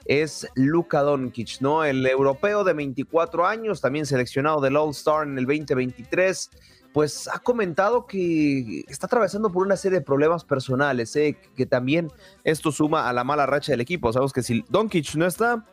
es 0.06 0.46
Luka 0.54 1.02
Doncic, 1.02 1.60
¿no? 1.60 1.84
El 1.84 2.06
europeo 2.06 2.62
de 2.62 2.72
24 2.72 3.44
años, 3.44 3.80
también 3.80 4.06
seleccionado 4.06 4.60
del 4.60 4.76
All-Star 4.76 5.26
en 5.26 5.36
el 5.36 5.46
2023, 5.46 6.50
pues 6.92 7.28
ha 7.28 7.40
comentado 7.40 8.06
que 8.06 8.84
está 8.88 9.06
atravesando 9.06 9.50
por 9.50 9.66
una 9.66 9.76
serie 9.76 9.98
de 9.98 10.04
problemas 10.04 10.44
personales, 10.44 11.14
¿eh? 11.16 11.36
que 11.56 11.66
también 11.66 12.10
esto 12.44 12.70
suma 12.70 13.08
a 13.08 13.12
la 13.12 13.24
mala 13.24 13.46
racha 13.46 13.72
del 13.72 13.80
equipo. 13.80 14.12
Sabemos 14.12 14.32
que 14.32 14.42
si 14.42 14.64
Doncic 14.68 15.14
no 15.16 15.26
está, 15.26 15.66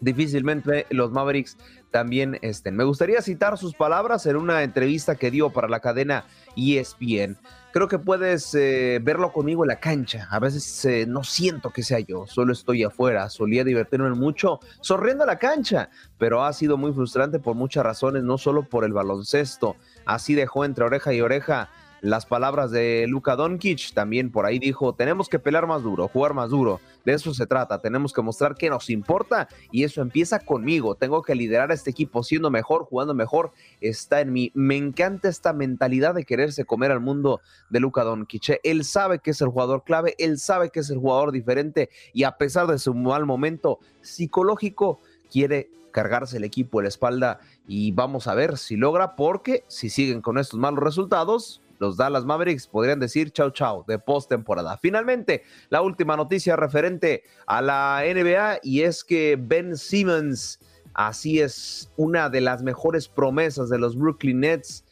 difícilmente 0.00 0.86
los 0.90 1.10
Mavericks 1.10 1.56
también 1.90 2.38
estén. 2.42 2.76
Me 2.76 2.84
gustaría 2.84 3.22
citar 3.22 3.58
sus 3.58 3.74
palabras 3.74 4.26
en 4.26 4.36
una 4.36 4.62
entrevista 4.62 5.16
que 5.16 5.30
dio 5.30 5.50
para 5.50 5.68
la 5.68 5.80
cadena 5.80 6.24
ESPN. 6.56 7.36
Creo 7.72 7.88
que 7.88 7.98
puedes 7.98 8.54
eh, 8.54 9.00
verlo 9.02 9.32
conmigo 9.32 9.64
en 9.64 9.68
la 9.68 9.80
cancha. 9.80 10.26
A 10.30 10.38
veces 10.38 10.84
eh, 10.84 11.04
no 11.06 11.24
siento 11.24 11.70
que 11.70 11.82
sea 11.82 12.00
yo, 12.00 12.26
solo 12.26 12.52
estoy 12.52 12.84
afuera. 12.84 13.28
Solía 13.28 13.64
divertirme 13.64 14.10
mucho 14.10 14.60
sonriendo 14.80 15.24
a 15.24 15.26
la 15.26 15.38
cancha, 15.38 15.90
pero 16.18 16.44
ha 16.44 16.52
sido 16.52 16.76
muy 16.76 16.92
frustrante 16.92 17.38
por 17.38 17.54
muchas 17.54 17.84
razones, 17.84 18.22
no 18.22 18.38
solo 18.38 18.62
por 18.62 18.84
el 18.84 18.92
baloncesto. 18.92 19.76
Así 20.06 20.34
dejó 20.34 20.64
entre 20.64 20.84
oreja 20.84 21.12
y 21.12 21.20
oreja 21.20 21.68
las 22.00 22.26
palabras 22.26 22.70
de 22.70 23.06
Luka 23.08 23.36
Doncic. 23.36 23.92
También 23.92 24.30
por 24.30 24.46
ahí 24.46 24.58
dijo, 24.58 24.94
tenemos 24.94 25.28
que 25.28 25.38
pelear 25.38 25.66
más 25.66 25.82
duro, 25.82 26.08
jugar 26.08 26.34
más 26.34 26.50
duro. 26.50 26.80
De 27.04 27.12
eso 27.12 27.34
se 27.34 27.46
trata. 27.46 27.80
Tenemos 27.80 28.12
que 28.12 28.22
mostrar 28.22 28.54
que 28.54 28.70
nos 28.70 28.90
importa 28.90 29.48
y 29.70 29.84
eso 29.84 30.02
empieza 30.02 30.38
conmigo. 30.38 30.94
Tengo 30.94 31.22
que 31.22 31.34
liderar 31.34 31.70
a 31.70 31.74
este 31.74 31.90
equipo 31.90 32.22
siendo 32.22 32.50
mejor, 32.50 32.84
jugando 32.84 33.14
mejor. 33.14 33.52
Está 33.80 34.20
en 34.20 34.32
mí. 34.32 34.50
Me 34.54 34.76
encanta 34.76 35.28
esta 35.28 35.52
mentalidad 35.52 36.14
de 36.14 36.24
quererse 36.24 36.64
comer 36.64 36.90
al 36.90 37.00
mundo 37.00 37.40
de 37.70 37.80
Luka 37.80 38.04
Doncic. 38.04 38.60
Él 38.62 38.84
sabe 38.84 39.18
que 39.18 39.30
es 39.30 39.40
el 39.40 39.48
jugador 39.48 39.84
clave, 39.84 40.14
él 40.18 40.38
sabe 40.38 40.70
que 40.70 40.80
es 40.80 40.90
el 40.90 40.98
jugador 40.98 41.32
diferente 41.32 41.90
y 42.12 42.24
a 42.24 42.36
pesar 42.36 42.66
de 42.66 42.78
su 42.78 42.94
mal 42.94 43.26
momento 43.26 43.78
psicológico, 44.00 45.00
quiere 45.30 45.70
cargarse 45.90 46.36
el 46.36 46.44
equipo 46.44 46.80
en 46.80 46.84
la 46.84 46.88
espalda 46.88 47.40
y 47.66 47.92
vamos 47.92 48.26
a 48.26 48.34
ver 48.34 48.58
si 48.58 48.76
logra 48.76 49.16
porque 49.16 49.64
si 49.66 49.88
siguen 49.88 50.20
con 50.20 50.38
estos 50.38 50.60
malos 50.60 50.84
resultados, 50.84 51.62
los 51.78 51.96
Dallas 51.96 52.24
Mavericks 52.24 52.66
podrían 52.66 53.00
decir 53.00 53.30
chau 53.30 53.50
chau 53.50 53.84
de 53.86 53.98
postemporada. 53.98 54.76
Finalmente, 54.78 55.42
la 55.68 55.82
última 55.82 56.16
noticia 56.16 56.56
referente 56.56 57.22
a 57.46 57.62
la 57.62 58.02
NBA 58.04 58.60
y 58.62 58.82
es 58.82 59.04
que 59.04 59.38
Ben 59.40 59.76
Simmons, 59.76 60.60
así 60.94 61.40
es, 61.40 61.90
una 61.96 62.28
de 62.28 62.40
las 62.40 62.62
mejores 62.62 63.08
promesas 63.08 63.68
de 63.68 63.78
los 63.78 63.96
Brooklyn 63.96 64.40
Nets, 64.40 64.84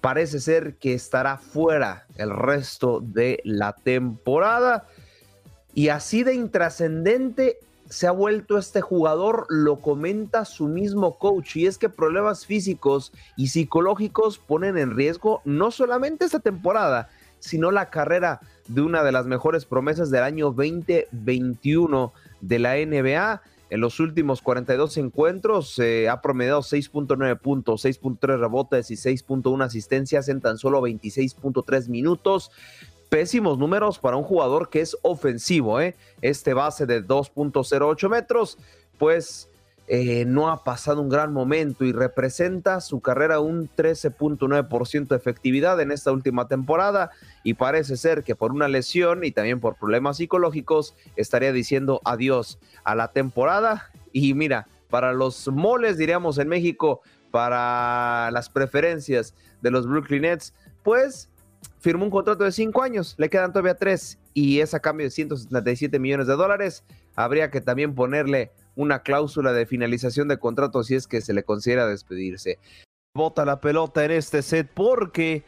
parece 0.00 0.40
ser 0.40 0.76
que 0.76 0.94
estará 0.94 1.38
fuera 1.38 2.06
el 2.16 2.30
resto 2.30 3.00
de 3.00 3.40
la 3.44 3.74
temporada. 3.74 4.86
Y 5.74 5.88
así 5.90 6.24
de 6.24 6.34
intrascendente 6.34 7.58
se 7.88 8.06
ha 8.06 8.10
vuelto 8.10 8.58
este 8.58 8.80
jugador, 8.80 9.46
lo 9.48 9.80
comenta 9.80 10.44
su 10.44 10.68
mismo 10.68 11.18
coach, 11.18 11.56
y 11.56 11.66
es 11.66 11.78
que 11.78 11.88
problemas 11.88 12.44
físicos 12.44 13.12
y 13.36 13.48
psicológicos 13.48 14.38
ponen 14.38 14.76
en 14.76 14.96
riesgo 14.96 15.40
no 15.44 15.70
solamente 15.70 16.24
esta 16.24 16.40
temporada, 16.40 17.08
sino 17.38 17.70
la 17.70 17.90
carrera 17.90 18.40
de 18.66 18.82
una 18.82 19.02
de 19.02 19.12
las 19.12 19.26
mejores 19.26 19.64
promesas 19.64 20.10
del 20.10 20.22
año 20.22 20.46
2021 20.46 22.12
de 22.40 22.58
la 22.58 22.74
NBA. 22.76 23.42
En 23.70 23.80
los 23.80 24.00
últimos 24.00 24.40
42 24.40 24.96
encuentros 24.96 25.78
eh, 25.78 26.08
ha 26.08 26.20
promediado 26.22 26.60
6.9 26.60 27.38
puntos, 27.38 27.84
6.3 27.84 28.38
rebotes 28.38 28.90
y 28.90 28.94
6.1 28.94 29.62
asistencias 29.62 30.28
en 30.28 30.40
tan 30.40 30.58
solo 30.58 30.80
26.3 30.80 31.88
minutos. 31.88 32.50
Pésimos 33.08 33.58
números 33.58 33.98
para 33.98 34.16
un 34.16 34.24
jugador 34.24 34.68
que 34.68 34.80
es 34.80 34.96
ofensivo, 35.02 35.80
¿eh? 35.80 35.96
Este 36.20 36.52
base 36.52 36.84
de 36.86 37.02
2.08 37.02 38.08
metros, 38.08 38.58
pues 38.98 39.48
eh, 39.90 40.26
no 40.26 40.50
ha 40.50 40.64
pasado 40.64 41.00
un 41.00 41.08
gran 41.08 41.32
momento 41.32 41.82
y 41.86 41.92
representa 41.92 42.82
su 42.82 43.00
carrera 43.00 43.40
un 43.40 43.70
13.9% 43.74 45.08
de 45.08 45.16
efectividad 45.16 45.80
en 45.80 45.90
esta 45.90 46.12
última 46.12 46.46
temporada 46.46 47.10
y 47.42 47.54
parece 47.54 47.96
ser 47.96 48.22
que 48.22 48.36
por 48.36 48.52
una 48.52 48.68
lesión 48.68 49.24
y 49.24 49.30
también 49.30 49.60
por 49.60 49.76
problemas 49.76 50.18
psicológicos 50.18 50.94
estaría 51.16 51.52
diciendo 51.52 52.02
adiós 52.04 52.58
a 52.84 52.94
la 52.94 53.12
temporada 53.12 53.90
y 54.12 54.34
mira, 54.34 54.66
para 54.90 55.14
los 55.14 55.48
moles 55.48 55.96
diríamos 55.96 56.36
en 56.36 56.48
México, 56.48 57.00
para 57.30 58.30
las 58.30 58.50
preferencias 58.50 59.32
de 59.62 59.70
los 59.70 59.86
Brooklyn 59.86 60.22
Nets, 60.22 60.52
pues 60.82 61.30
firmó 61.80 62.04
un 62.04 62.10
contrato 62.10 62.44
de 62.44 62.52
cinco 62.52 62.82
años, 62.82 63.14
le 63.18 63.28
quedan 63.28 63.52
todavía 63.52 63.74
tres 63.74 64.18
y 64.34 64.60
es 64.60 64.74
a 64.74 64.80
cambio 64.80 65.06
de 65.06 65.10
177 65.10 65.98
millones 65.98 66.26
de 66.26 66.36
dólares. 66.36 66.84
Habría 67.16 67.50
que 67.50 67.60
también 67.60 67.94
ponerle 67.94 68.52
una 68.76 69.02
cláusula 69.02 69.52
de 69.52 69.66
finalización 69.66 70.28
de 70.28 70.38
contrato 70.38 70.82
si 70.84 70.94
es 70.94 71.06
que 71.06 71.20
se 71.20 71.32
le 71.32 71.42
considera 71.42 71.86
despedirse. 71.86 72.58
Bota 73.14 73.44
la 73.44 73.60
pelota 73.60 74.04
en 74.04 74.12
este 74.12 74.42
set 74.42 74.70
porque 74.72 75.44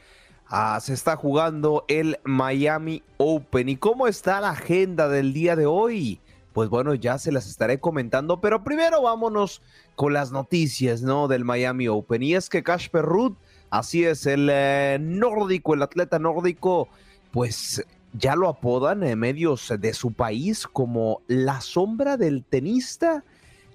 ah, 0.48 0.80
se 0.80 0.94
está 0.94 1.16
jugando 1.16 1.84
el 1.86 2.18
Miami 2.24 3.02
Open. 3.18 3.68
¿Y 3.68 3.76
cómo 3.76 4.08
está 4.08 4.40
la 4.40 4.50
agenda 4.50 5.08
del 5.08 5.32
día 5.32 5.54
de 5.54 5.66
hoy? 5.66 6.20
Pues 6.52 6.68
bueno, 6.68 6.94
ya 6.94 7.18
se 7.18 7.30
las 7.30 7.48
estaré 7.48 7.78
comentando, 7.78 8.40
pero 8.40 8.64
primero 8.64 9.02
vámonos 9.02 9.62
con 9.94 10.12
las 10.12 10.32
noticias, 10.32 11.02
¿no? 11.02 11.28
Del 11.28 11.44
Miami 11.44 11.86
Open. 11.86 12.24
Y 12.24 12.34
es 12.34 12.48
que 12.48 12.64
Casper 12.64 13.04
Ruud, 13.04 13.34
así 13.70 14.04
es, 14.04 14.26
el 14.26 14.48
eh, 14.50 14.98
nórdico, 15.00 15.74
el 15.74 15.82
atleta 15.82 16.18
nórdico, 16.18 16.88
pues 17.30 17.84
ya 18.12 18.36
lo 18.36 18.48
apodan 18.48 19.02
en 19.02 19.18
medios 19.18 19.72
de 19.78 19.94
su 19.94 20.12
país 20.12 20.66
como 20.66 21.22
la 21.28 21.60
sombra 21.60 22.16
del 22.16 22.44
tenista 22.44 23.24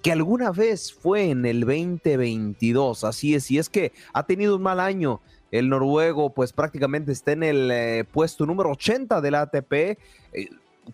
que 0.06 0.12
alguna 0.12 0.52
vez 0.52 0.94
fue 0.94 1.32
en 1.32 1.48
el 1.48 1.62
2022. 1.62 3.04
Así 3.04 3.34
es, 3.34 3.50
y 3.50 3.58
es 3.58 3.70
que 3.70 3.92
ha 4.14 4.24
tenido 4.28 4.56
un 4.56 4.62
mal 4.62 4.80
año. 4.80 5.20
El 5.50 5.70
noruego 5.70 6.32
pues 6.32 6.54
prácticamente 6.54 7.12
está 7.12 7.32
en 7.32 7.42
el 7.42 7.72
eh, 7.72 8.04
puesto 8.12 8.46
número 8.46 8.70
80 8.70 9.20
del 9.22 9.34
ATP. 9.34 9.74
Eh, 9.74 9.98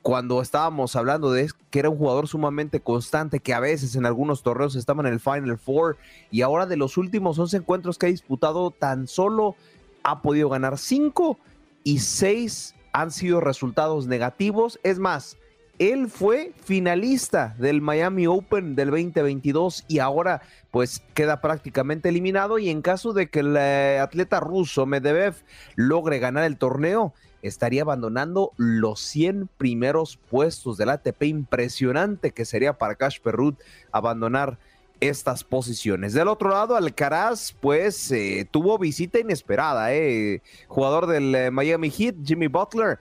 cuando 0.02 0.42
estábamos 0.42 0.96
hablando 0.96 1.32
de 1.32 1.50
que 1.70 1.80
era 1.80 1.90
un 1.90 1.98
jugador 1.98 2.28
sumamente 2.28 2.80
constante, 2.80 3.40
que 3.40 3.54
a 3.54 3.60
veces 3.60 3.96
en 3.96 4.06
algunos 4.06 4.44
torneos 4.44 4.76
estaba 4.76 5.02
en 5.02 5.14
el 5.14 5.20
Final 5.20 5.58
Four 5.58 5.98
y 6.32 6.42
ahora 6.42 6.66
de 6.66 6.78
los 6.78 6.98
últimos 6.98 7.38
11 7.38 7.58
encuentros 7.58 7.98
que 7.98 8.06
ha 8.08 8.10
disputado, 8.10 8.72
tan 8.72 9.08
solo 9.08 9.56
ha 10.04 10.22
podido 10.22 10.50
ganar 10.50 10.78
5 10.78 11.38
y 11.84 12.00
6 12.00 12.76
han 12.94 13.12
sido 13.12 13.42
resultados 13.42 14.08
negativos. 14.08 14.80
Es 14.84 15.00
más, 15.00 15.38
él 15.80 16.10
fue 16.10 16.54
finalista 16.64 17.56
del 17.58 17.82
Miami 17.82 18.28
Open 18.28 18.76
del 18.76 18.92
2022 18.92 19.86
y 19.88 20.00
ahora 20.00 20.42
pues 20.70 21.02
queda 21.14 21.42
prácticamente 21.42 22.10
eliminado 22.10 22.60
y 22.60 22.70
en 22.70 22.82
caso 22.82 23.14
de 23.14 23.30
que 23.30 23.40
el 23.40 23.56
eh, 23.58 24.00
atleta 24.00 24.40
ruso 24.40 24.86
Medvedev 24.86 25.36
logre 25.76 26.20
ganar 26.20 26.44
el 26.44 26.58
torneo, 26.58 27.14
estaría 27.42 27.82
abandonando 27.82 28.52
los 28.58 29.00
100 29.02 29.50
primeros 29.58 30.18
puestos 30.30 30.78
del 30.78 30.90
ATP. 30.90 31.24
Impresionante 31.24 32.32
que 32.32 32.46
sería 32.46 32.78
para 32.78 32.96
Cash 32.96 33.20
Perrut 33.22 33.60
abandonar 33.92 34.58
estas 35.02 35.44
posiciones. 35.44 36.14
Del 36.14 36.28
otro 36.28 36.50
lado, 36.50 36.76
Alcaraz, 36.76 37.54
pues 37.60 38.12
eh, 38.12 38.48
tuvo 38.50 38.78
visita 38.78 39.20
inesperada, 39.20 39.94
eh. 39.94 40.42
jugador 40.68 41.08
del 41.08 41.34
eh, 41.34 41.52
Miami 41.52 41.90
Heat, 41.90 42.16
Jimmy 42.24 42.48
Butler, 42.48 43.00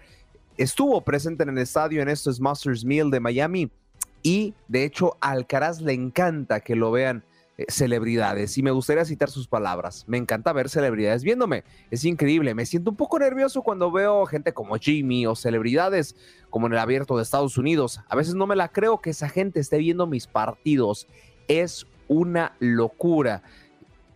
estuvo 0.57 1.01
presente 1.03 1.43
en 1.43 1.51
el 1.51 1.59
estadio 1.59 2.01
en 2.01 2.09
estos 2.09 2.41
Masters 2.41 2.85
Meal 2.85 3.11
de 3.11 3.21
Miami 3.21 3.71
y 4.23 4.55
de 4.69 4.85
hecho 4.85 5.17
Alcaraz 5.21 5.81
le 5.81 5.93
encanta 5.93 6.61
que 6.61 6.77
lo 6.77 6.91
vean 6.91 7.23
celebridades 7.69 8.57
y 8.59 8.63
me 8.63 8.71
gustaría 8.71 9.05
citar 9.05 9.31
sus 9.31 9.49
palabras. 9.49 10.05
Me 10.07 10.19
encanta 10.19 10.53
ver 10.53 10.69
celebridades 10.69 11.23
viéndome. 11.23 11.65
Es 11.91 12.05
increíble. 12.05 12.55
Me 12.55 12.67
siento 12.67 12.91
un 12.91 12.97
poco 12.97 13.19
nervioso 13.19 13.63
cuando 13.63 13.91
veo 13.91 14.27
gente 14.27 14.53
como 14.53 14.77
Jimmy 14.77 15.27
o 15.27 15.35
celebridades 15.35 16.17
como 16.51 16.67
en 16.67 16.75
el 16.75 16.79
abierto 16.79 17.17
de 17.17 17.23
Estados 17.23 17.59
Unidos. 17.59 18.01
A 18.09 18.17
veces 18.17 18.35
no 18.35 18.47
me 18.47 18.57
la 18.57 18.69
creo 18.69 19.01
que 19.01 19.11
esa 19.11 19.29
gente 19.29 19.61
esté 19.61 19.79
viendo 19.79 20.07
mis 20.07 20.27
partidos 20.27 21.07
es 21.49 21.87
una 22.09 22.55
locura. 22.59 23.43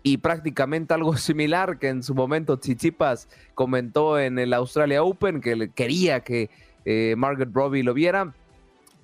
Y 0.03 0.19
prácticamente 0.19 0.95
algo 0.95 1.17
similar 1.17 1.79
que 1.79 1.89
en 1.89 2.03
su 2.03 2.15
momento 2.15 2.57
Chichipas 2.57 3.29
comentó 3.55 4.19
en 4.19 4.39
el 4.39 4.53
Australia 4.53 5.03
Open, 5.03 5.41
que 5.41 5.71
quería 5.75 6.21
que 6.21 6.51
eh, 6.85 7.15
Margaret 7.17 7.51
Robbie 7.53 7.83
lo 7.83 7.95
viera. 7.95 8.35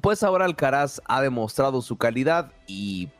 Pues 0.00 0.22
ahora 0.22 0.44
Alcaraz 0.44 1.00
ha 1.06 1.20
demostrado 1.20 1.82
su 1.82 1.96
calidad 1.96 2.52
y 2.66 3.10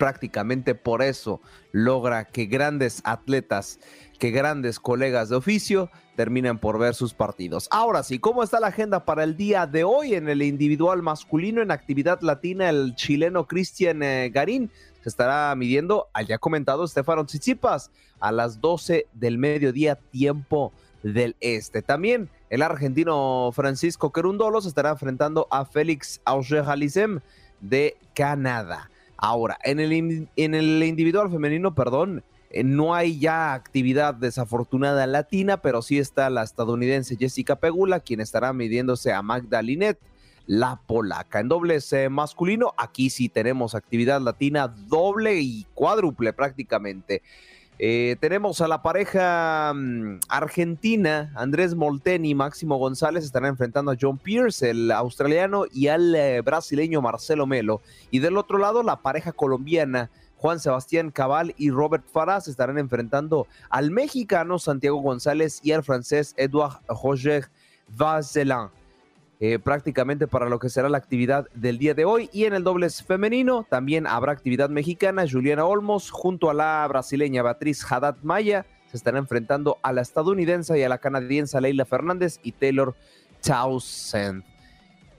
prácticamente 0.00 0.74
por 0.74 1.02
eso 1.02 1.42
logra 1.72 2.24
que 2.24 2.46
grandes 2.46 3.02
atletas, 3.04 3.78
que 4.18 4.30
grandes 4.30 4.80
colegas 4.80 5.28
de 5.28 5.36
oficio 5.36 5.90
terminen 6.16 6.58
por 6.58 6.78
ver 6.78 6.94
sus 6.94 7.12
partidos. 7.12 7.68
Ahora 7.70 8.02
sí, 8.02 8.18
¿cómo 8.18 8.42
está 8.42 8.60
la 8.60 8.68
agenda 8.68 9.04
para 9.04 9.24
el 9.24 9.36
día 9.36 9.66
de 9.66 9.84
hoy 9.84 10.14
en 10.14 10.30
el 10.30 10.40
individual 10.40 11.02
masculino 11.02 11.60
en 11.60 11.70
actividad 11.70 12.18
latina? 12.22 12.70
El 12.70 12.94
chileno 12.94 13.46
Cristian 13.46 14.02
eh, 14.02 14.30
Garín 14.32 14.70
se 15.02 15.10
estará 15.10 15.54
midiendo 15.54 16.08
al 16.14 16.26
ya 16.26 16.38
comentado 16.38 16.82
Estefano 16.82 17.26
Tsitsipas 17.26 17.90
a 18.20 18.32
las 18.32 18.58
12 18.58 19.06
del 19.12 19.36
mediodía 19.36 19.96
tiempo 19.96 20.72
del 21.02 21.36
este. 21.40 21.82
También 21.82 22.30
el 22.48 22.62
argentino 22.62 23.50
Francisco 23.52 24.12
Querundolo 24.12 24.62
se 24.62 24.68
estará 24.68 24.92
enfrentando 24.92 25.46
a 25.50 25.66
Félix 25.66 26.22
auger 26.24 26.64
de 27.60 27.98
Canadá. 28.14 28.88
Ahora, 29.22 29.58
en 29.64 29.80
el, 29.80 30.28
en 30.34 30.54
el 30.54 30.82
individual 30.82 31.30
femenino, 31.30 31.74
perdón, 31.74 32.24
eh, 32.48 32.64
no 32.64 32.94
hay 32.94 33.18
ya 33.18 33.52
actividad 33.52 34.14
desafortunada 34.14 35.06
latina, 35.06 35.60
pero 35.60 35.82
sí 35.82 35.98
está 35.98 36.30
la 36.30 36.42
estadounidense 36.42 37.16
Jessica 37.18 37.56
Pegula, 37.56 38.00
quien 38.00 38.20
estará 38.20 38.54
midiéndose 38.54 39.12
a 39.12 39.20
Magda 39.20 39.60
Linet, 39.60 39.98
la 40.46 40.80
polaca. 40.86 41.38
En 41.38 41.48
dobles 41.48 41.92
eh, 41.92 42.08
masculino, 42.08 42.72
aquí 42.78 43.10
sí 43.10 43.28
tenemos 43.28 43.74
actividad 43.74 44.22
latina 44.22 44.68
doble 44.68 45.38
y 45.38 45.66
cuádruple 45.74 46.32
prácticamente. 46.32 47.20
Eh, 47.82 48.16
tenemos 48.20 48.60
a 48.60 48.68
la 48.68 48.82
pareja 48.82 49.72
mm, 49.74 50.18
argentina, 50.28 51.32
Andrés 51.34 51.74
Molteni 51.74 52.28
y 52.28 52.34
Máximo 52.34 52.76
González 52.76 53.24
estarán 53.24 53.48
enfrentando 53.48 53.90
a 53.90 53.96
John 53.98 54.18
Pierce, 54.18 54.68
el 54.68 54.92
australiano, 54.92 55.64
y 55.72 55.86
al 55.86 56.14
eh, 56.14 56.42
brasileño 56.42 57.00
Marcelo 57.00 57.46
Melo. 57.46 57.80
Y 58.10 58.18
del 58.18 58.36
otro 58.36 58.58
lado, 58.58 58.82
la 58.82 58.96
pareja 58.96 59.32
colombiana, 59.32 60.10
Juan 60.36 60.60
Sebastián 60.60 61.10
Cabal 61.10 61.54
y 61.56 61.70
Robert 61.70 62.04
Faraz 62.12 62.48
estarán 62.48 62.76
enfrentando 62.76 63.46
al 63.70 63.90
mexicano 63.90 64.58
Santiago 64.58 65.00
González 65.00 65.60
y 65.62 65.72
al 65.72 65.82
francés 65.82 66.34
Edouard 66.36 66.82
Roger 66.86 67.48
Vazelin. 67.96 68.68
Eh, 69.42 69.58
prácticamente 69.58 70.26
para 70.26 70.50
lo 70.50 70.58
que 70.58 70.68
será 70.68 70.90
la 70.90 70.98
actividad 70.98 71.48
del 71.54 71.78
día 71.78 71.94
de 71.94 72.04
hoy. 72.04 72.28
Y 72.30 72.44
en 72.44 72.52
el 72.52 72.62
dobles 72.62 73.02
femenino 73.02 73.66
también 73.70 74.06
habrá 74.06 74.32
actividad 74.32 74.68
mexicana. 74.68 75.24
Juliana 75.28 75.64
Olmos 75.64 76.10
junto 76.10 76.50
a 76.50 76.54
la 76.54 76.86
brasileña 76.86 77.42
Beatriz 77.42 77.82
Haddad 77.90 78.16
Maya 78.22 78.66
se 78.90 78.98
estará 78.98 79.18
enfrentando 79.18 79.78
a 79.82 79.94
la 79.94 80.02
estadounidense 80.02 80.78
y 80.78 80.82
a 80.82 80.90
la 80.90 80.98
canadiense 80.98 81.58
Leila 81.58 81.86
Fernández 81.86 82.38
y 82.42 82.52
Taylor 82.52 82.94
Townsend. 83.40 84.44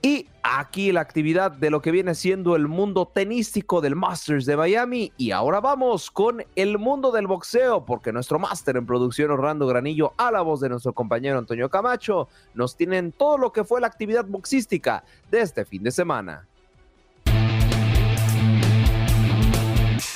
Y 0.04 0.26
aquí 0.42 0.90
la 0.90 1.00
actividad 1.00 1.52
de 1.52 1.70
lo 1.70 1.80
que 1.80 1.92
viene 1.92 2.16
siendo 2.16 2.56
el 2.56 2.66
mundo 2.66 3.06
tenístico 3.06 3.80
del 3.80 3.94
Masters 3.94 4.46
de 4.46 4.56
Miami. 4.56 5.12
Y 5.16 5.30
ahora 5.30 5.60
vamos 5.60 6.10
con 6.10 6.44
el 6.56 6.76
mundo 6.76 7.12
del 7.12 7.28
boxeo, 7.28 7.84
porque 7.84 8.12
nuestro 8.12 8.40
máster 8.40 8.76
en 8.76 8.84
producción, 8.84 9.30
Orlando 9.30 9.64
Granillo, 9.64 10.12
a 10.16 10.32
la 10.32 10.40
voz 10.40 10.60
de 10.60 10.70
nuestro 10.70 10.92
compañero 10.92 11.38
Antonio 11.38 11.70
Camacho, 11.70 12.28
nos 12.52 12.76
tienen 12.76 13.12
todo 13.12 13.38
lo 13.38 13.52
que 13.52 13.62
fue 13.62 13.80
la 13.80 13.86
actividad 13.86 14.24
boxística 14.24 15.04
de 15.30 15.40
este 15.40 15.64
fin 15.64 15.84
de 15.84 15.92
semana. 15.92 16.48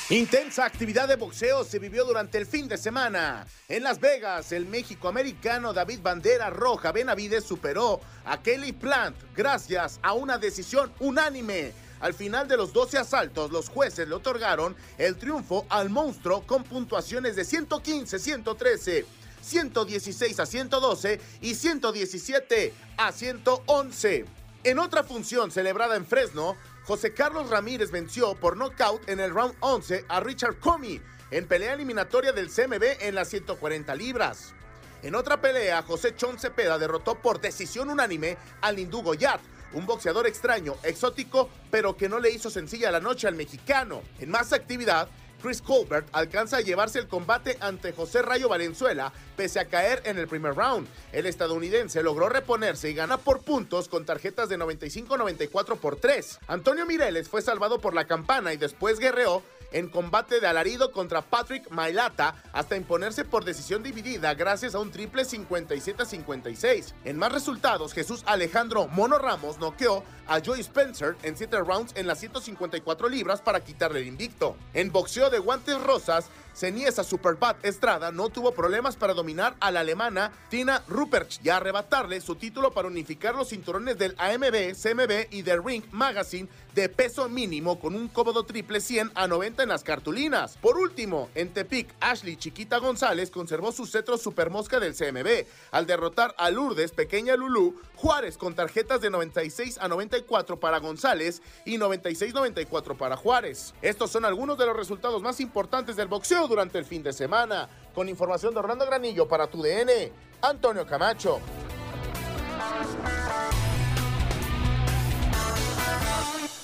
Intensa 0.08 0.64
actividad 0.64 1.08
de 1.08 1.16
boxeo 1.16 1.64
se 1.64 1.80
vivió 1.80 2.04
durante 2.04 2.38
el 2.38 2.46
fin 2.46 2.68
de 2.68 2.78
semana. 2.78 3.44
En 3.68 3.82
Las 3.82 3.98
Vegas, 3.98 4.52
el 4.52 4.64
México 4.64 5.08
americano 5.08 5.72
David 5.72 5.98
Bandera 6.00 6.48
Roja 6.48 6.92
Benavides 6.92 7.42
superó 7.42 8.00
a 8.24 8.40
Kelly 8.40 8.70
Plant 8.70 9.16
gracias 9.34 9.98
a 10.04 10.12
una 10.12 10.38
decisión 10.38 10.92
unánime. 11.00 11.72
Al 11.98 12.14
final 12.14 12.46
de 12.46 12.56
los 12.56 12.72
12 12.72 12.98
asaltos, 12.98 13.50
los 13.50 13.68
jueces 13.68 14.06
le 14.06 14.14
otorgaron 14.14 14.76
el 14.96 15.16
triunfo 15.16 15.66
al 15.68 15.90
monstruo 15.90 16.46
con 16.46 16.62
puntuaciones 16.62 17.34
de 17.34 17.44
115, 17.44 18.20
113, 18.20 19.06
116 19.42 20.38
a 20.38 20.46
112 20.46 21.20
y 21.40 21.56
117 21.56 22.72
a 22.96 23.10
111. 23.10 24.24
En 24.62 24.78
otra 24.78 25.02
función 25.02 25.50
celebrada 25.50 25.96
en 25.96 26.06
Fresno, 26.06 26.56
José 26.86 27.12
Carlos 27.12 27.50
Ramírez 27.50 27.90
venció 27.90 28.36
por 28.36 28.56
nocaut 28.56 29.08
en 29.08 29.18
el 29.18 29.34
round 29.34 29.56
11 29.58 30.04
a 30.08 30.20
Richard 30.20 30.60
Comey 30.60 31.02
en 31.32 31.48
pelea 31.48 31.74
eliminatoria 31.74 32.30
del 32.30 32.48
CMB 32.48 33.00
en 33.00 33.16
las 33.16 33.28
140 33.28 33.92
libras. 33.96 34.54
En 35.02 35.16
otra 35.16 35.40
pelea, 35.40 35.82
José 35.82 36.14
Chon 36.14 36.38
Cepeda 36.38 36.78
derrotó 36.78 37.16
por 37.16 37.40
decisión 37.40 37.90
unánime 37.90 38.38
al 38.60 38.78
hindú 38.78 39.02
Goyat, 39.02 39.40
un 39.72 39.84
boxeador 39.84 40.28
extraño, 40.28 40.76
exótico, 40.84 41.50
pero 41.72 41.96
que 41.96 42.08
no 42.08 42.20
le 42.20 42.30
hizo 42.30 42.50
sencilla 42.50 42.92
la 42.92 43.00
noche 43.00 43.26
al 43.26 43.34
mexicano. 43.34 44.02
En 44.20 44.30
más 44.30 44.52
actividad, 44.52 45.08
Chris 45.42 45.62
Colbert 45.62 46.08
alcanza 46.12 46.58
a 46.58 46.60
llevarse 46.60 46.98
el 46.98 47.08
combate 47.08 47.56
ante 47.60 47.92
José 47.92 48.22
Rayo 48.22 48.48
Valenzuela 48.48 49.12
pese 49.36 49.60
a 49.60 49.66
caer 49.66 50.02
en 50.04 50.18
el 50.18 50.28
primer 50.28 50.54
round. 50.54 50.88
El 51.12 51.26
estadounidense 51.26 52.02
logró 52.02 52.28
reponerse 52.28 52.90
y 52.90 52.94
gana 52.94 53.18
por 53.18 53.42
puntos 53.42 53.88
con 53.88 54.04
tarjetas 54.04 54.48
de 54.48 54.58
95-94 54.58 55.76
por 55.78 55.96
3. 55.96 56.40
Antonio 56.48 56.86
Mireles 56.86 57.28
fue 57.28 57.42
salvado 57.42 57.78
por 57.78 57.94
la 57.94 58.06
campana 58.06 58.52
y 58.52 58.56
después 58.56 58.98
guerreó 58.98 59.42
en 59.72 59.88
combate 59.88 60.40
de 60.40 60.46
alarido 60.46 60.92
contra 60.92 61.22
Patrick 61.22 61.70
Mailata 61.70 62.34
hasta 62.52 62.76
imponerse 62.76 63.24
por 63.24 63.44
decisión 63.44 63.82
dividida 63.82 64.34
gracias 64.34 64.74
a 64.74 64.78
un 64.78 64.90
triple 64.90 65.24
57 65.24 66.04
56. 66.04 66.94
En 67.04 67.18
más 67.18 67.32
resultados, 67.32 67.92
Jesús 67.92 68.22
Alejandro 68.26 68.88
Mono 68.88 69.18
Ramos 69.18 69.58
noqueó 69.58 70.04
a 70.26 70.40
Joey 70.44 70.60
Spencer 70.60 71.16
en 71.22 71.36
7 71.36 71.58
rounds 71.58 71.92
en 71.96 72.06
las 72.06 72.18
154 72.20 73.08
libras 73.08 73.40
para 73.40 73.60
quitarle 73.60 74.00
el 74.00 74.08
invicto. 74.08 74.56
En 74.74 74.90
boxeo 74.90 75.30
de 75.30 75.38
guantes 75.38 75.80
rosas, 75.80 76.30
Ceniesa 76.56 77.04
Superbad 77.04 77.56
Estrada 77.62 78.10
no 78.12 78.30
tuvo 78.30 78.52
problemas 78.52 78.96
para 78.96 79.12
dominar 79.12 79.56
a 79.60 79.70
la 79.70 79.80
alemana 79.80 80.32
Tina 80.48 80.82
Rupert 80.88 81.32
y 81.44 81.50
arrebatarle 81.50 82.22
su 82.22 82.36
título 82.36 82.72
para 82.72 82.88
unificar 82.88 83.34
los 83.34 83.50
cinturones 83.50 83.98
del 83.98 84.14
AMB, 84.16 84.72
CMB 84.72 85.34
y 85.34 85.42
del 85.42 85.62
Ring 85.62 85.84
Magazine 85.92 86.48
de 86.74 86.88
peso 86.88 87.28
mínimo 87.28 87.78
con 87.78 87.94
un 87.94 88.08
cómodo 88.08 88.44
triple 88.44 88.80
100 88.80 89.12
a 89.14 89.26
90 89.26 89.62
en 89.64 89.68
las 89.68 89.82
cartulinas. 89.82 90.56
Por 90.58 90.78
último, 90.78 91.30
en 91.34 91.52
Tepic, 91.52 91.88
Ashley 92.00 92.36
Chiquita 92.36 92.78
González 92.78 93.30
conservó 93.30 93.72
su 93.72 93.86
cetro 93.86 94.16
supermosca 94.16 94.80
del 94.80 94.94
CMB 94.94 95.46
al 95.72 95.86
derrotar 95.86 96.34
a 96.38 96.50
Lourdes 96.50 96.92
Pequeña 96.92 97.36
Lulú 97.36 97.80
Juárez 97.96 98.36
con 98.36 98.54
tarjetas 98.54 99.00
de 99.00 99.08
96 99.08 99.78
a 99.78 99.88
94 99.88 100.60
para 100.60 100.78
González 100.78 101.40
y 101.64 101.78
96-94 101.78 102.96
para 102.96 103.16
Juárez. 103.16 103.74
Estos 103.80 104.10
son 104.10 104.26
algunos 104.26 104.58
de 104.58 104.66
los 104.66 104.76
resultados 104.76 105.22
más 105.22 105.40
importantes 105.40 105.96
del 105.96 106.08
boxeo 106.08 106.45
durante 106.46 106.78
el 106.78 106.84
fin 106.84 107.02
de 107.02 107.12
semana. 107.12 107.68
Con 107.94 108.08
información 108.08 108.52
de 108.54 108.60
Orlando 108.60 108.86
Granillo 108.86 109.26
para 109.26 109.46
tu 109.46 109.62
DN, 109.62 110.12
Antonio 110.42 110.86
Camacho. 110.86 111.40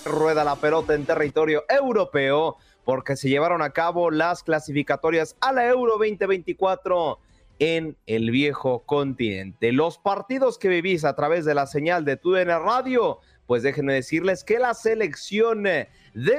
rueda 0.05 0.45
la 0.45 0.57
pelota 0.57 0.95
en 0.95 1.07
territorio 1.07 1.65
europeo 1.69 2.57
porque 2.85 3.17
se 3.17 3.29
llevaron 3.29 3.63
a 3.63 3.71
cabo 3.71 4.11
las 4.11 4.43
clasificatorias 4.43 5.37
a 5.41 5.53
la 5.53 5.67
Euro 5.69 5.93
2024 5.93 7.19
en 7.59 7.97
el 8.07 8.31
viejo 8.31 8.81
continente. 8.85 9.73
Los 9.73 9.99
partidos 9.99 10.59
que 10.59 10.69
vivís 10.69 11.05
a 11.05 11.15
través 11.15 11.45
de 11.45 11.55
la 11.55 11.67
señal 11.67 12.05
de 12.05 12.17
TUDN 12.17 12.49
Radio, 12.49 13.19
pues 13.47 13.63
déjenme 13.63 13.95
decirles 13.95 14.43
que 14.43 14.59
la 14.59 14.75
selección 14.75 15.63
de 15.63 15.89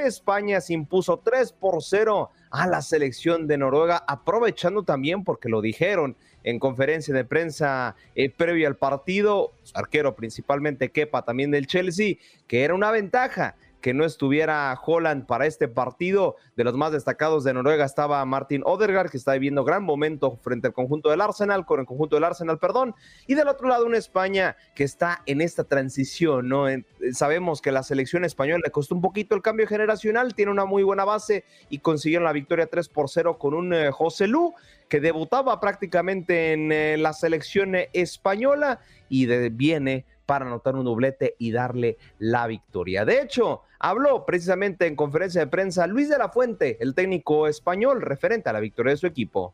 España 0.06 0.60
se 0.60 0.74
impuso 0.74 1.20
3 1.20 1.54
por 1.54 1.82
0 1.82 2.30
a 2.54 2.68
la 2.68 2.84
selección 2.84 3.48
de 3.48 3.58
Noruega, 3.58 4.04
aprovechando 4.08 4.84
también 4.84 5.24
porque 5.24 5.50
lo 5.50 5.60
dijeron 5.60 6.16
en 6.44 6.60
conferencia 6.60 7.12
de 7.12 7.26
prensa 7.26 7.96
eh, 8.14 8.30
previo 8.30 8.68
al 8.68 8.76
partido, 8.76 9.54
arquero 9.74 10.16
principalmente 10.16 10.92
Kepa 10.92 11.26
también 11.26 11.50
del 11.50 11.66
Chelsea, 11.66 12.18
que 12.48 12.64
era 12.64 12.76
una 12.76 12.92
ventaja 12.92 13.56
que 13.84 13.94
no 13.94 14.06
estuviera 14.06 14.74
Holland 14.82 15.26
para 15.26 15.46
este 15.46 15.68
partido. 15.68 16.38
De 16.56 16.64
los 16.64 16.74
más 16.74 16.94
destacados 16.94 17.44
de 17.44 17.54
Noruega 17.54 17.84
estaba 17.84 18.24
Martin 18.24 18.62
Odegaard, 18.64 19.12
que 19.12 19.18
está 19.18 19.34
viviendo 19.34 19.66
gran 19.66 19.84
momento 19.84 20.40
frente 20.42 20.68
al 20.68 20.74
conjunto 20.74 21.10
del 21.10 21.20
Arsenal, 21.20 21.66
con 21.66 21.82
el 21.82 21.86
conjunto 21.86 22.16
del 22.16 22.24
Arsenal, 22.24 22.60
perdón. 22.60 22.96
Y 23.28 23.36
del 23.36 23.50
otro 23.50 23.68
lado, 23.68 23.86
una 23.86 23.98
España 23.98 24.56
que 24.74 24.86
está 24.86 25.22
en 25.26 25.42
esta 25.42 25.66
transición, 25.66 26.48
¿no? 26.48 26.68
sabemos 27.12 27.62
que 27.62 27.74
la 27.74 27.84
selección 27.84 28.24
española 28.24 28.62
le 28.64 28.72
costó 28.72 28.96
un 28.96 29.02
poquito 29.02 29.36
el 29.36 29.42
cambio 29.42 29.68
generacional, 29.68 30.34
tiene 30.34 30.54
una 30.54 30.64
muy 30.64 30.84
buena 30.84 31.04
base 31.04 31.44
y 31.70 31.80
consiguieron 31.80 32.24
la 32.24 32.32
victoria 32.32 32.68
3 32.68 32.88
por 32.88 33.10
0 33.10 33.38
con 33.38 33.54
un 33.54 33.74
eh, 33.74 33.92
José 33.92 34.28
Lu 34.28 34.54
que 34.88 35.02
debutaba 35.02 35.60
prácticamente 35.60 36.54
en 36.54 36.72
eh, 36.72 36.96
la 36.98 37.12
selección 37.12 37.76
española 37.92 38.80
y 39.10 39.26
viene 39.50 40.06
para 40.26 40.46
anotar 40.46 40.76
un 40.76 40.86
doblete 40.86 41.36
y 41.38 41.52
darle 41.52 41.98
la 42.20 42.48
victoria. 42.48 43.06
De 43.06 43.22
hecho, 43.22 43.62
habló 43.80 44.26
precisamente 44.26 44.88
en 44.88 44.96
conferencia 44.96 45.42
de 45.42 45.48
prensa 45.48 45.88
Luis 45.88 46.10
de 46.10 46.18
la 46.18 46.30
Fuente, 46.30 46.78
el 46.80 46.96
técnico 46.96 47.48
español, 47.48 48.02
referente 48.02 48.50
a 48.50 48.54
la 48.54 48.60
victoria 48.60 48.92
de 48.92 48.98
su 48.98 49.08
equipo. 49.08 49.54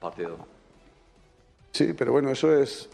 Partido. 0.00 0.36
Sí, 1.72 1.92
pero 1.92 2.12
bueno, 2.12 2.30
eso 2.30 2.56
es, 2.56 2.88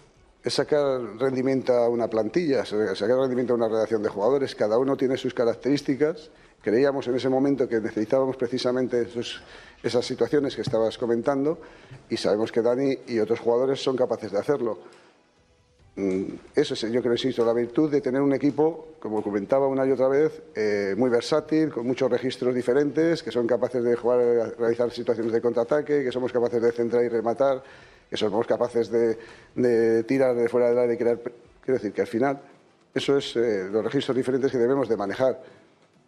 sacar 0.46 1.00
rendimiento 1.18 1.74
a 1.74 1.88
una 1.88 2.08
plantilla, 2.08 2.64
sacar 2.64 3.18
rendimiento 3.18 3.52
a 3.52 3.56
una 3.56 3.68
relación 3.68 4.02
de 4.02 4.08
jugadores. 4.08 4.54
Cada 4.54 4.78
uno 4.78 4.96
tiene 4.96 5.16
sus 5.16 5.34
características. 5.34 6.30
Creíamos 6.62 7.06
en 7.08 7.14
ese 7.16 7.28
momento 7.28 7.68
que 7.68 7.80
necesitábamos 7.80 8.36
precisamente 8.36 9.06
esas 9.82 10.04
situaciones 10.04 10.54
que 10.56 10.62
estabas 10.62 10.96
comentando 10.96 11.58
y 12.08 12.16
sabemos 12.16 12.52
que 12.52 12.62
Dani 12.62 12.98
y 13.06 13.18
otros 13.18 13.40
jugadores 13.40 13.82
son 13.82 13.96
capaces 13.96 14.32
de 14.32 14.38
hacerlo. 14.38 14.78
Eso 15.96 16.74
es, 16.74 16.80
yo 16.80 17.00
creo, 17.00 17.12
insisto, 17.12 17.44
la 17.44 17.52
virtud 17.52 17.90
de 17.90 18.00
tener 18.00 18.22
un 18.22 18.32
equipo, 18.32 18.88
como 19.00 19.22
comentaba 19.22 19.66
una 19.66 19.84
y 19.84 19.90
otra 19.90 20.08
vez, 20.08 20.40
eh, 20.54 20.94
muy 20.96 21.10
versátil, 21.10 21.70
con 21.70 21.86
muchos 21.86 22.10
registros 22.10 22.54
diferentes, 22.54 23.22
que 23.22 23.30
son 23.30 23.46
capaces 23.46 23.82
de 23.82 23.96
jugar, 23.96 24.54
realizar 24.58 24.90
situaciones 24.90 25.32
de 25.32 25.40
contraataque, 25.40 26.04
que 26.04 26.12
somos 26.12 26.32
capaces 26.32 26.62
de 26.62 26.72
centrar 26.72 27.04
y 27.04 27.08
rematar, 27.08 27.62
que 28.08 28.16
somos 28.16 28.46
capaces 28.46 28.90
de, 28.90 30.04
tirar 30.04 30.34
de 30.36 30.48
fuera 30.48 30.70
del 30.70 30.78
área 30.78 30.94
y 30.94 30.96
crear. 30.96 31.18
Quiero 31.18 31.78
decir 31.78 31.92
que 31.92 32.00
al 32.00 32.06
final, 32.06 32.40
eso 32.94 33.18
es 33.18 33.36
eh, 33.36 33.68
los 33.70 33.84
registros 33.84 34.16
diferentes 34.16 34.50
que 34.50 34.58
debemos 34.58 34.88
de 34.88 34.96
manejar. 34.96 35.42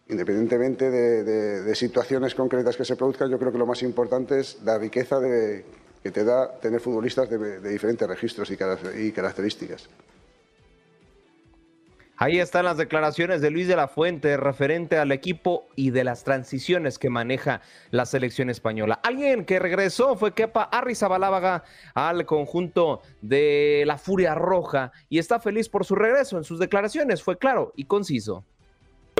Independientemente 0.09 0.91
de 0.91 1.75
situaciones 1.75 2.35
concretas 2.35 2.75
que 2.75 2.83
se 2.83 2.97
produzcan, 2.97 3.29
yo 3.29 3.39
creo 3.39 3.53
que 3.53 3.57
lo 3.57 3.65
más 3.65 3.83
importante 3.83 4.39
es 4.39 4.61
la 4.63 4.77
riqueza 4.77 5.19
de 5.19 5.63
que 6.03 6.11
te 6.11 6.25
da 6.25 6.59
tener 6.59 6.81
futbolistas 6.81 7.29
de, 7.29 7.61
diferentes 7.61 8.07
registros 8.07 8.51
y, 8.51 9.11
características. 9.11 9.89
Ahí 12.17 12.39
están 12.39 12.65
las 12.65 12.77
declaraciones 12.77 13.41
de 13.41 13.49
Luis 13.49 13.67
de 13.67 13.75
la 13.75 13.87
Fuente 13.87 14.37
referente 14.37 14.97
al 14.97 15.11
equipo 15.11 15.67
y 15.75 15.89
de 15.89 16.03
las 16.03 16.23
transiciones 16.23 16.99
que 16.99 17.09
maneja 17.09 17.61
la 17.89 18.05
selección 18.05 18.49
española. 18.49 18.99
Alguien 19.01 19.45
que 19.45 19.59
regresó 19.59 20.15
fue 20.15 20.33
Kepa 20.33 20.63
Arrizabalaga 20.63 21.63
al 21.95 22.25
conjunto 22.25 23.01
de 23.21 23.83
la 23.87 23.97
Furia 23.97 24.35
Roja 24.35 24.91
y 25.09 25.19
está 25.19 25.39
feliz 25.39 25.69
por 25.69 25.85
su 25.85 25.95
regreso. 25.95 26.37
En 26.37 26.43
sus 26.43 26.59
declaraciones 26.59 27.23
fue 27.23 27.37
claro 27.37 27.73
y 27.75 27.85
conciso. 27.85 28.45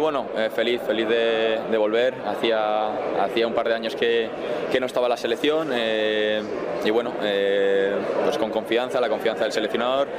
Bueno, 0.03 0.27
eh, 0.35 0.49
feliz, 0.53 0.81
feliz 0.81 1.07
de, 1.07 1.77
volver. 1.77 2.15
Hacía, 2.25 3.23
hacía 3.23 3.47
un 3.47 3.53
par 3.53 3.69
de 3.69 3.75
años 3.75 3.95
que, 3.95 4.27
que 4.69 4.79
no 4.79 4.87
estaba 4.87 5.07
la 5.07 5.15
selección 5.15 5.69
eh, 5.71 6.41
y 6.83 6.89
bueno, 6.89 7.13
eh, 7.21 7.95
pues 8.25 8.37
con 8.37 8.49
confianza, 8.49 8.99
la 8.99 9.07
confianza 9.07 9.43
del 9.43 9.53
seleccionador 9.53 10.09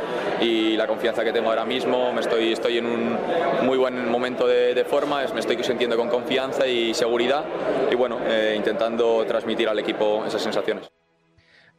y 0.40 0.76
la 0.76 0.86
confianza 0.86 1.22
que 1.22 1.32
tengo 1.32 1.50
ahora 1.50 1.66
mismo. 1.66 2.14
Me 2.14 2.20
estoy, 2.20 2.52
estoy 2.52 2.78
en 2.78 2.86
un 2.86 3.18
muy 3.62 3.76
buen 3.76 4.08
momento 4.10 4.46
de, 4.46 4.74
de 4.74 4.84
forma, 4.84 5.22
me 5.34 5.40
estoy 5.40 5.62
sintiendo 5.62 5.96
con 5.98 6.08
confianza 6.08 6.66
y 6.66 6.94
seguridad 6.94 7.44
y 7.90 7.94
bueno, 7.94 8.18
intentando 8.56 9.24
transmitir 9.26 9.68
al 9.68 9.78
equipo 9.78 10.24
esas 10.24 10.40
sensaciones. 10.40 10.88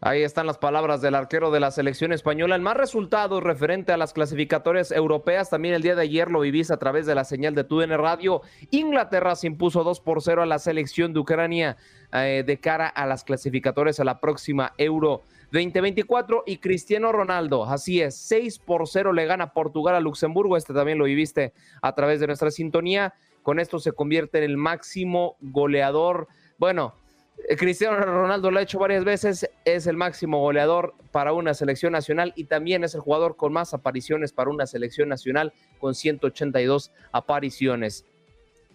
Ahí 0.01 0.23
están 0.23 0.45
las 0.45 0.57
palabras 0.57 1.01
del 1.01 1.15
arquero 1.15 1.51
de 1.51 1.59
la 1.59 1.71
selección 1.71 2.11
española. 2.11 2.55
En 2.55 2.63
más 2.63 2.77
resultados 2.77 3.41
referente 3.41 3.91
a 3.91 3.97
las 3.97 4.13
clasificatorias 4.13 4.91
europeas, 4.91 5.49
también 5.49 5.73
el 5.73 5.81
día 5.81 5.95
de 5.95 6.03
ayer 6.03 6.29
lo 6.29 6.41
vivís 6.41 6.69
a 6.69 6.77
través 6.77 7.05
de 7.05 7.15
la 7.15 7.23
señal 7.23 7.55
de 7.55 7.63
TUDN 7.63 7.97
Radio. 7.97 8.41
Inglaterra 8.71 9.35
se 9.35 9.47
impuso 9.47 9.83
2 9.83 10.01
por 10.01 10.21
0 10.21 10.43
a 10.43 10.45
la 10.45 10.59
selección 10.59 11.13
de 11.13 11.19
Ucrania 11.21 11.77
eh, 12.13 12.43
de 12.45 12.59
cara 12.59 12.87
a 12.87 13.05
las 13.07 13.23
clasificatorias 13.23 13.99
a 13.99 14.03
la 14.03 14.19
próxima 14.19 14.73
Euro 14.77 15.23
2024 15.51 16.43
y 16.45 16.57
Cristiano 16.57 17.11
Ronaldo, 17.11 17.65
así 17.65 18.01
es, 18.01 18.15
6 18.15 18.59
por 18.59 18.87
0 18.87 19.13
le 19.13 19.25
gana 19.25 19.53
Portugal 19.53 19.95
a 19.95 19.99
Luxemburgo. 20.01 20.57
Este 20.57 20.73
también 20.73 20.97
lo 20.97 21.05
viviste 21.05 21.53
a 21.81 21.95
través 21.95 22.19
de 22.19 22.27
nuestra 22.27 22.51
sintonía. 22.51 23.13
Con 23.41 23.59
esto 23.59 23.79
se 23.79 23.93
convierte 23.93 24.39
en 24.39 24.43
el 24.43 24.57
máximo 24.57 25.37
goleador. 25.39 26.27
Bueno, 26.57 26.95
Cristiano 27.57 27.97
Ronaldo 27.97 28.49
lo 28.49 28.59
ha 28.59 28.63
hecho 28.63 28.79
varias 28.79 29.03
veces, 29.03 29.49
es 29.65 29.87
el 29.87 29.97
máximo 29.97 30.39
goleador 30.39 30.95
para 31.11 31.33
una 31.33 31.53
selección 31.53 31.91
nacional 31.93 32.33
y 32.35 32.45
también 32.45 32.83
es 32.83 32.95
el 32.95 33.01
jugador 33.01 33.35
con 33.35 33.53
más 33.53 33.73
apariciones 33.73 34.31
para 34.31 34.49
una 34.49 34.65
selección 34.65 35.09
nacional 35.09 35.53
con 35.79 35.93
182 35.93 36.91
apariciones. 37.11 38.05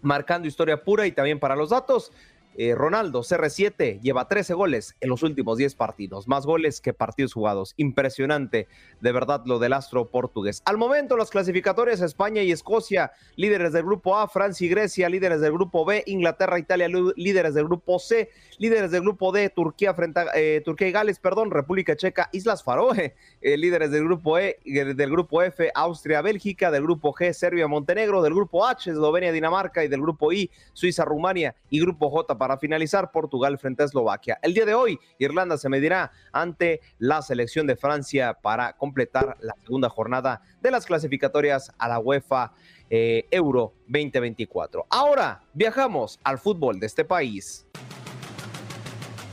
Marcando 0.03 0.47
historia 0.47 0.85
pura 0.85 1.07
y 1.07 1.13
también 1.13 1.41
para 1.41 1.57
los 1.57 1.71
datos, 1.71 2.13
eh, 2.57 2.75
Ronaldo, 2.75 3.23
CR7, 3.23 4.01
lleva 4.01 4.29
13 4.29 4.55
goles 4.55 4.97
en 5.01 5.09
los 5.09 5.23
últimos 5.23 5.57
10 5.59 5.75
partidos, 5.77 6.29
más 6.29 6.47
goles 6.47 6.81
que 6.81 6.93
partidos 6.93 7.33
jugados. 7.33 7.75
Impresionante, 7.77 8.69
de 9.01 9.13
verdad, 9.13 9.43
lo 9.47 9.59
del 9.59 9.73
astro 9.73 10.11
portugués. 10.11 10.63
Al 10.65 10.77
momento, 10.77 11.17
las 11.17 11.31
clasificatorias, 11.31 12.01
España 12.01 12.43
y 12.43 12.53
Escocia, 12.53 13.13
líderes 13.37 13.73
del 13.73 13.85
grupo 13.85 14.17
A, 14.17 14.29
Francia 14.29 14.67
y 14.67 14.69
Grecia, 14.69 15.09
líderes 15.09 15.41
del 15.41 15.53
grupo 15.53 15.85
B, 15.85 16.03
Inglaterra, 16.07 16.59
Italia, 16.59 16.89
líderes 17.17 17.55
del 17.55 17.65
grupo 17.65 17.99
C, 17.99 18.31
líderes 18.59 18.91
del 18.91 19.03
grupo 19.03 19.33
D, 19.33 19.49
Turquía, 19.51 19.95
frente 19.95 20.21
eh, 20.35 20.61
Turquía 20.65 20.89
y 20.89 20.93
Gales, 20.93 21.19
perdón, 21.19 21.51
República 21.51 21.97
Checa, 21.97 22.29
Islas 22.33 22.63
Faroe, 22.63 23.15
eh, 23.41 23.57
líderes 23.57 23.91
del 23.91 24.05
grupo 24.05 24.39
E, 24.39 24.59
del 24.65 25.11
grupo 25.11 25.43
F, 25.43 25.71
Austria, 25.75 26.21
Bélgica, 26.21 26.71
del 26.71 26.83
grupo 26.83 27.13
G, 27.15 27.33
Serbia, 27.33 27.69
Montenegro, 27.69 28.23
del 28.23 28.35
grupo 28.35 28.67
H, 28.67 28.91
Eslovenia, 28.91 29.33
Dinamarca 29.33 29.85
y 29.85 29.89
del 29.89 30.01
grupo 30.01 30.33
I, 30.33 30.51
Suiza, 30.73 31.05
Rumania 31.05 31.55
y 31.71 31.81
grupo 31.81 32.11
J 32.11 32.37
para 32.37 32.50
finalizar 32.59 33.11
Portugal 33.11 33.59
frente 33.59 33.83
a 33.83 33.87
Eslovaquia. 33.87 34.39
El 34.43 34.55
día 34.55 34.65
de 34.65 34.75
hoy, 34.75 34.99
Irlanda 35.19 35.59
se 35.59 35.69
medirá 35.69 36.13
ante 36.33 36.81
la 36.99 37.23
selección 37.23 37.67
de 37.67 37.77
Francia 37.77 38.35
para 38.35 38.73
completar 38.75 39.37
la 39.41 39.55
segunda 39.63 39.89
jornada 39.89 40.43
de 40.61 40.71
las 40.71 40.87
clasificatorias 40.87 41.73
a 41.79 41.89
la 41.89 41.99
UEFA 41.99 42.53
eh, 42.89 43.27
Euro 43.31 43.75
2024. 43.87 44.87
Ahora 44.91 45.43
viajamos 45.53 46.19
al 46.25 46.39
fútbol 46.39 46.81
de 46.81 46.87
este 46.87 47.05
país. 47.05 47.67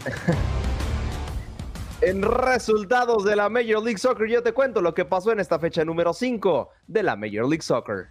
En 1.99 2.21
resultados 2.21 3.23
de 3.23 3.35
la 3.35 3.49
Major 3.49 3.83
League 3.83 3.97
Soccer, 3.97 4.29
yo 4.29 4.43
te 4.43 4.53
cuento 4.53 4.81
lo 4.83 4.93
que 4.93 5.03
pasó 5.03 5.31
en 5.31 5.39
esta 5.39 5.57
fecha 5.57 5.83
número 5.83 6.13
5 6.13 6.69
de 6.85 7.01
la 7.01 7.15
Major 7.15 7.49
League 7.49 7.63
Soccer. 7.63 8.09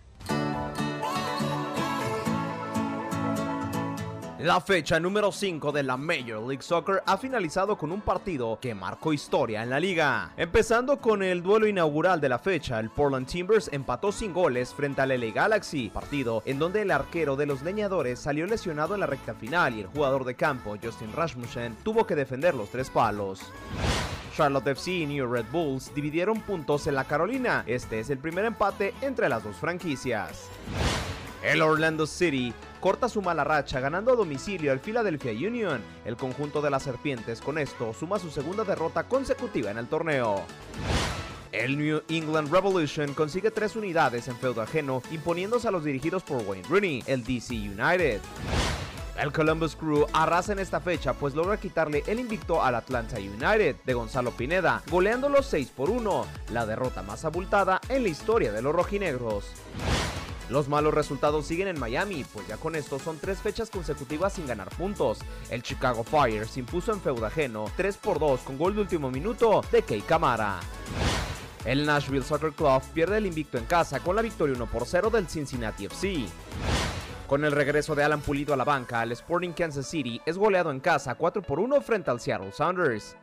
La 4.38 4.60
fecha 4.60 5.00
número 5.00 5.32
5 5.32 5.72
de 5.72 5.82
la 5.82 5.96
Major 5.96 6.46
League 6.46 6.60
Soccer 6.60 7.02
ha 7.06 7.16
finalizado 7.16 7.78
con 7.78 7.90
un 7.90 8.02
partido 8.02 8.58
que 8.60 8.74
marcó 8.74 9.14
historia 9.14 9.62
en 9.62 9.70
la 9.70 9.80
liga. 9.80 10.30
Empezando 10.36 10.98
con 10.98 11.22
el 11.22 11.42
duelo 11.42 11.66
inaugural 11.66 12.20
de 12.20 12.28
la 12.28 12.38
fecha, 12.38 12.78
el 12.78 12.90
Portland 12.90 13.26
Timbers 13.26 13.70
empató 13.72 14.12
sin 14.12 14.34
goles 14.34 14.74
frente 14.74 15.00
al 15.00 15.08
LA 15.08 15.32
Galaxy, 15.32 15.88
partido 15.88 16.42
en 16.44 16.58
donde 16.58 16.82
el 16.82 16.90
arquero 16.90 17.34
de 17.34 17.46
los 17.46 17.62
leñadores 17.62 18.20
salió 18.20 18.46
lesionado 18.46 18.92
en 18.92 19.00
la 19.00 19.06
recta 19.06 19.32
final 19.32 19.74
y 19.74 19.80
el 19.80 19.86
jugador 19.86 20.26
de 20.26 20.34
campo, 20.34 20.76
Justin 20.82 21.14
Rasmussen, 21.14 21.74
tuvo 21.82 22.06
que 22.06 22.14
defender 22.14 22.54
los 22.54 22.68
tres 22.68 22.90
palos. 22.90 23.40
Charlotte 24.36 24.66
FC 24.66 24.90
y 24.90 25.06
New 25.06 25.32
Red 25.32 25.46
Bulls 25.50 25.94
dividieron 25.94 26.42
puntos 26.42 26.86
en 26.86 26.94
la 26.94 27.04
Carolina. 27.04 27.64
Este 27.66 28.00
es 28.00 28.10
el 28.10 28.18
primer 28.18 28.44
empate 28.44 28.92
entre 29.00 29.30
las 29.30 29.42
dos 29.42 29.56
franquicias. 29.56 30.50
El 31.42 31.62
Orlando 31.62 32.06
City 32.06 32.52
corta 32.86 33.08
su 33.08 33.20
mala 33.20 33.42
racha 33.42 33.80
ganando 33.80 34.12
a 34.12 34.14
domicilio 34.14 34.70
al 34.70 34.78
Philadelphia 34.78 35.32
Union. 35.32 35.82
El 36.04 36.16
conjunto 36.16 36.62
de 36.62 36.70
las 36.70 36.84
serpientes 36.84 37.40
con 37.40 37.58
esto 37.58 37.92
suma 37.92 38.20
su 38.20 38.30
segunda 38.30 38.62
derrota 38.62 39.08
consecutiva 39.08 39.72
en 39.72 39.78
el 39.78 39.88
torneo. 39.88 40.44
El 41.50 41.78
New 41.78 42.02
England 42.08 42.52
Revolution 42.52 43.12
consigue 43.12 43.50
tres 43.50 43.74
unidades 43.74 44.28
en 44.28 44.36
feudo 44.36 44.62
ajeno, 44.62 45.02
imponiéndose 45.10 45.66
a 45.66 45.72
los 45.72 45.82
dirigidos 45.82 46.22
por 46.22 46.44
Wayne 46.46 46.68
Rooney, 46.68 47.02
el 47.08 47.24
DC 47.24 47.54
United. 47.54 48.20
El 49.20 49.32
Columbus 49.32 49.74
Crew 49.74 50.06
arrasa 50.12 50.52
en 50.52 50.60
esta 50.60 50.78
fecha, 50.78 51.12
pues 51.12 51.34
logra 51.34 51.56
quitarle 51.56 52.04
el 52.06 52.20
invicto 52.20 52.62
al 52.62 52.76
Atlanta 52.76 53.16
United 53.16 53.74
de 53.84 53.94
Gonzalo 53.94 54.30
Pineda, 54.30 54.84
goleándolos 54.88 55.46
6 55.46 55.72
por 55.74 55.90
1, 55.90 56.24
la 56.52 56.66
derrota 56.66 57.02
más 57.02 57.24
abultada 57.24 57.80
en 57.88 58.04
la 58.04 58.10
historia 58.10 58.52
de 58.52 58.62
los 58.62 58.72
rojinegros. 58.72 59.46
Los 60.48 60.68
malos 60.68 60.94
resultados 60.94 61.46
siguen 61.46 61.68
en 61.68 61.80
Miami, 61.80 62.24
pues 62.32 62.46
ya 62.46 62.56
con 62.56 62.76
esto 62.76 62.98
son 62.98 63.18
tres 63.18 63.38
fechas 63.38 63.68
consecutivas 63.68 64.34
sin 64.34 64.46
ganar 64.46 64.68
puntos. 64.70 65.18
El 65.50 65.62
Chicago 65.62 66.04
Fire 66.04 66.46
se 66.46 66.60
impuso 66.60 66.92
en 66.92 67.00
feudajeno 67.00 67.64
3 67.76 67.96
por 67.96 68.20
2 68.20 68.40
con 68.40 68.56
gol 68.56 68.74
de 68.74 68.82
último 68.82 69.10
minuto 69.10 69.62
de 69.72 69.82
Kei 69.82 70.02
Kamara. 70.02 70.60
El 71.64 71.84
Nashville 71.84 72.22
Soccer 72.22 72.52
Club 72.52 72.80
pierde 72.94 73.18
el 73.18 73.26
invicto 73.26 73.58
en 73.58 73.64
casa 73.64 73.98
con 73.98 74.14
la 74.14 74.22
victoria 74.22 74.54
1 74.54 74.66
por 74.66 74.86
0 74.86 75.10
del 75.10 75.26
Cincinnati 75.26 75.86
FC. 75.86 76.26
Con 77.26 77.44
el 77.44 77.50
regreso 77.50 77.96
de 77.96 78.04
Alan 78.04 78.20
Pulido 78.20 78.54
a 78.54 78.56
la 78.56 78.62
banca, 78.62 79.02
el 79.02 79.10
Sporting 79.10 79.50
Kansas 79.50 79.88
City 79.88 80.20
es 80.24 80.38
goleado 80.38 80.70
en 80.70 80.78
casa 80.78 81.16
4 81.16 81.42
por 81.42 81.58
1 81.58 81.80
frente 81.80 82.08
al 82.08 82.20
Seattle 82.20 82.52
Sounders. 82.52 83.16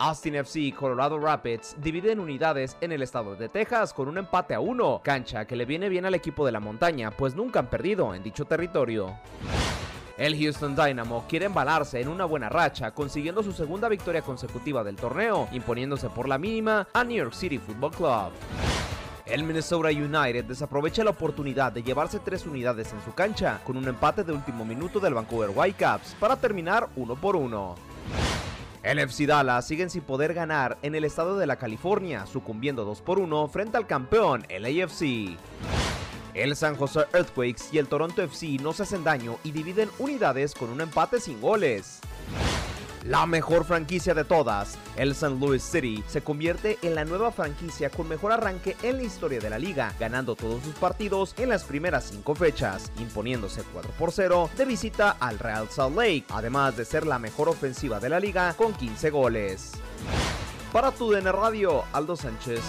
Austin 0.00 0.34
FC 0.36 0.60
y 0.60 0.72
Colorado 0.72 1.18
Rapids 1.18 1.76
dividen 1.78 2.20
unidades 2.20 2.74
en 2.80 2.90
el 2.90 3.02
estado 3.02 3.36
de 3.36 3.50
Texas 3.50 3.92
con 3.92 4.08
un 4.08 4.16
empate 4.16 4.54
a 4.54 4.60
uno, 4.60 5.02
cancha 5.04 5.44
que 5.44 5.56
le 5.56 5.66
viene 5.66 5.90
bien 5.90 6.06
al 6.06 6.14
equipo 6.14 6.46
de 6.46 6.52
la 6.52 6.58
montaña, 6.58 7.10
pues 7.10 7.34
nunca 7.34 7.58
han 7.58 7.68
perdido 7.68 8.14
en 8.14 8.22
dicho 8.22 8.46
territorio. 8.46 9.14
El 10.16 10.40
Houston 10.40 10.74
Dynamo 10.74 11.26
quiere 11.28 11.44
embalarse 11.44 12.00
en 12.00 12.08
una 12.08 12.24
buena 12.24 12.48
racha, 12.48 12.92
consiguiendo 12.92 13.42
su 13.42 13.52
segunda 13.52 13.90
victoria 13.90 14.22
consecutiva 14.22 14.82
del 14.82 14.96
torneo, 14.96 15.48
imponiéndose 15.52 16.08
por 16.08 16.26
la 16.26 16.38
mínima 16.38 16.88
a 16.94 17.04
New 17.04 17.18
York 17.18 17.34
City 17.34 17.58
Football 17.58 17.92
Club. 17.92 18.32
El 19.26 19.44
Minnesota 19.44 19.90
United 19.90 20.46
desaprovecha 20.46 21.04
la 21.04 21.10
oportunidad 21.10 21.72
de 21.72 21.82
llevarse 21.82 22.20
tres 22.20 22.46
unidades 22.46 22.90
en 22.94 23.02
su 23.02 23.12
cancha, 23.12 23.60
con 23.64 23.76
un 23.76 23.86
empate 23.86 24.24
de 24.24 24.32
último 24.32 24.64
minuto 24.64 24.98
del 24.98 25.12
Vancouver 25.12 25.50
Whitecaps, 25.54 26.16
para 26.18 26.36
terminar 26.36 26.88
uno 26.96 27.16
por 27.16 27.36
uno. 27.36 27.74
El 28.82 28.98
FC 28.98 29.26
Dallas 29.26 29.66
siguen 29.66 29.90
sin 29.90 30.00
poder 30.00 30.32
ganar 30.32 30.78
en 30.80 30.94
el 30.94 31.04
estado 31.04 31.36
de 31.36 31.46
la 31.46 31.56
California, 31.56 32.24
sucumbiendo 32.24 32.86
2 32.86 33.02
por 33.02 33.18
1 33.18 33.48
frente 33.48 33.76
al 33.76 33.86
campeón, 33.86 34.46
el 34.48 34.64
AFC. 34.64 35.36
El 36.32 36.56
San 36.56 36.76
Jose 36.76 37.00
Earthquakes 37.12 37.64
y 37.72 37.78
el 37.78 37.88
Toronto 37.88 38.22
FC 38.22 38.56
no 38.62 38.72
se 38.72 38.84
hacen 38.84 39.04
daño 39.04 39.36
y 39.44 39.50
dividen 39.50 39.90
unidades 39.98 40.54
con 40.54 40.70
un 40.70 40.80
empate 40.80 41.20
sin 41.20 41.42
goles. 41.42 42.00
La 43.06 43.24
mejor 43.24 43.64
franquicia 43.64 44.12
de 44.12 44.24
todas, 44.24 44.76
el 44.96 45.12
St. 45.12 45.36
Louis 45.40 45.62
City, 45.62 46.04
se 46.06 46.20
convierte 46.20 46.78
en 46.82 46.94
la 46.94 47.06
nueva 47.06 47.32
franquicia 47.32 47.88
con 47.88 48.06
mejor 48.06 48.30
arranque 48.30 48.76
en 48.82 48.98
la 48.98 49.04
historia 49.04 49.40
de 49.40 49.48
la 49.48 49.58
liga, 49.58 49.94
ganando 49.98 50.36
todos 50.36 50.62
sus 50.62 50.74
partidos 50.74 51.34
en 51.38 51.48
las 51.48 51.64
primeras 51.64 52.10
cinco 52.10 52.34
fechas, 52.34 52.92
imponiéndose 52.98 53.62
4 53.72 53.90
por 53.98 54.12
0 54.12 54.50
de 54.54 54.64
visita 54.66 55.16
al 55.18 55.38
Real 55.38 55.68
Salt 55.70 55.96
Lake, 55.96 56.26
además 56.28 56.76
de 56.76 56.84
ser 56.84 57.06
la 57.06 57.18
mejor 57.18 57.48
ofensiva 57.48 58.00
de 58.00 58.10
la 58.10 58.20
liga 58.20 58.52
con 58.52 58.74
15 58.74 59.08
goles. 59.08 59.72
Para 60.70 60.90
tu 60.90 61.10
DN 61.10 61.32
Radio, 61.32 61.84
Aldo 61.94 62.16
Sánchez. 62.16 62.60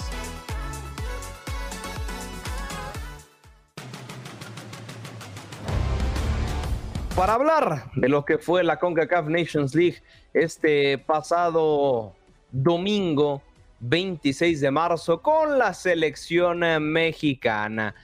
Para 7.17 7.33
hablar 7.33 7.91
de 7.95 8.07
lo 8.07 8.23
que 8.23 8.37
fue 8.37 8.63
la 8.63 8.79
CONCACAF 8.79 9.27
Nations 9.27 9.75
League 9.75 10.01
este 10.33 10.97
pasado 10.97 12.13
domingo 12.51 13.41
26 13.81 14.61
de 14.61 14.71
marzo 14.71 15.21
con 15.21 15.57
la 15.57 15.73
selección 15.73 16.59
mexicana. 16.91 17.95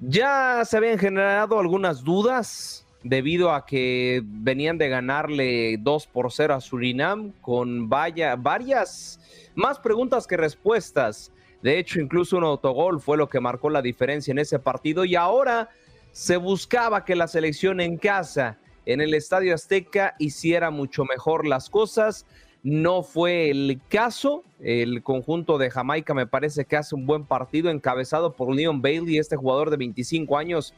Ya 0.00 0.64
se 0.64 0.76
habían 0.76 0.98
generado 0.98 1.58
algunas 1.58 2.02
dudas 2.02 2.86
debido 3.04 3.52
a 3.52 3.66
que 3.66 4.22
venían 4.24 4.78
de 4.78 4.88
ganarle 4.88 5.76
2 5.78 6.06
por 6.06 6.32
0 6.32 6.54
a 6.54 6.60
Surinam 6.60 7.32
con 7.40 7.88
varias 7.88 9.20
más 9.54 9.78
preguntas 9.78 10.26
que 10.26 10.36
respuestas. 10.36 11.32
De 11.62 11.78
hecho, 11.78 12.00
incluso 12.00 12.36
un 12.36 12.44
autogol 12.44 13.00
fue 13.00 13.16
lo 13.16 13.28
que 13.28 13.40
marcó 13.40 13.70
la 13.70 13.82
diferencia 13.82 14.32
en 14.32 14.38
ese 14.38 14.58
partido 14.58 15.04
y 15.04 15.14
ahora 15.14 15.70
se 16.10 16.36
buscaba 16.36 17.04
que 17.04 17.14
la 17.14 17.28
selección 17.28 17.80
en 17.80 17.96
casa 17.96 18.58
en 18.86 19.00
el 19.00 19.14
Estadio 19.14 19.54
Azteca 19.54 20.14
hiciera 20.18 20.70
mucho 20.70 21.04
mejor 21.04 21.46
las 21.46 21.70
cosas. 21.70 22.26
No 22.62 23.02
fue 23.02 23.50
el 23.50 23.80
caso. 23.88 24.44
El 24.60 25.02
conjunto 25.02 25.58
de 25.58 25.70
Jamaica 25.70 26.14
me 26.14 26.26
parece 26.26 26.64
que 26.64 26.76
hace 26.76 26.94
un 26.94 27.06
buen 27.06 27.24
partido 27.24 27.70
encabezado 27.70 28.34
por 28.34 28.54
Leon 28.54 28.82
Bailey, 28.82 29.18
este 29.18 29.36
jugador 29.36 29.70
de 29.70 29.76
25 29.76 30.38
años, 30.38 30.74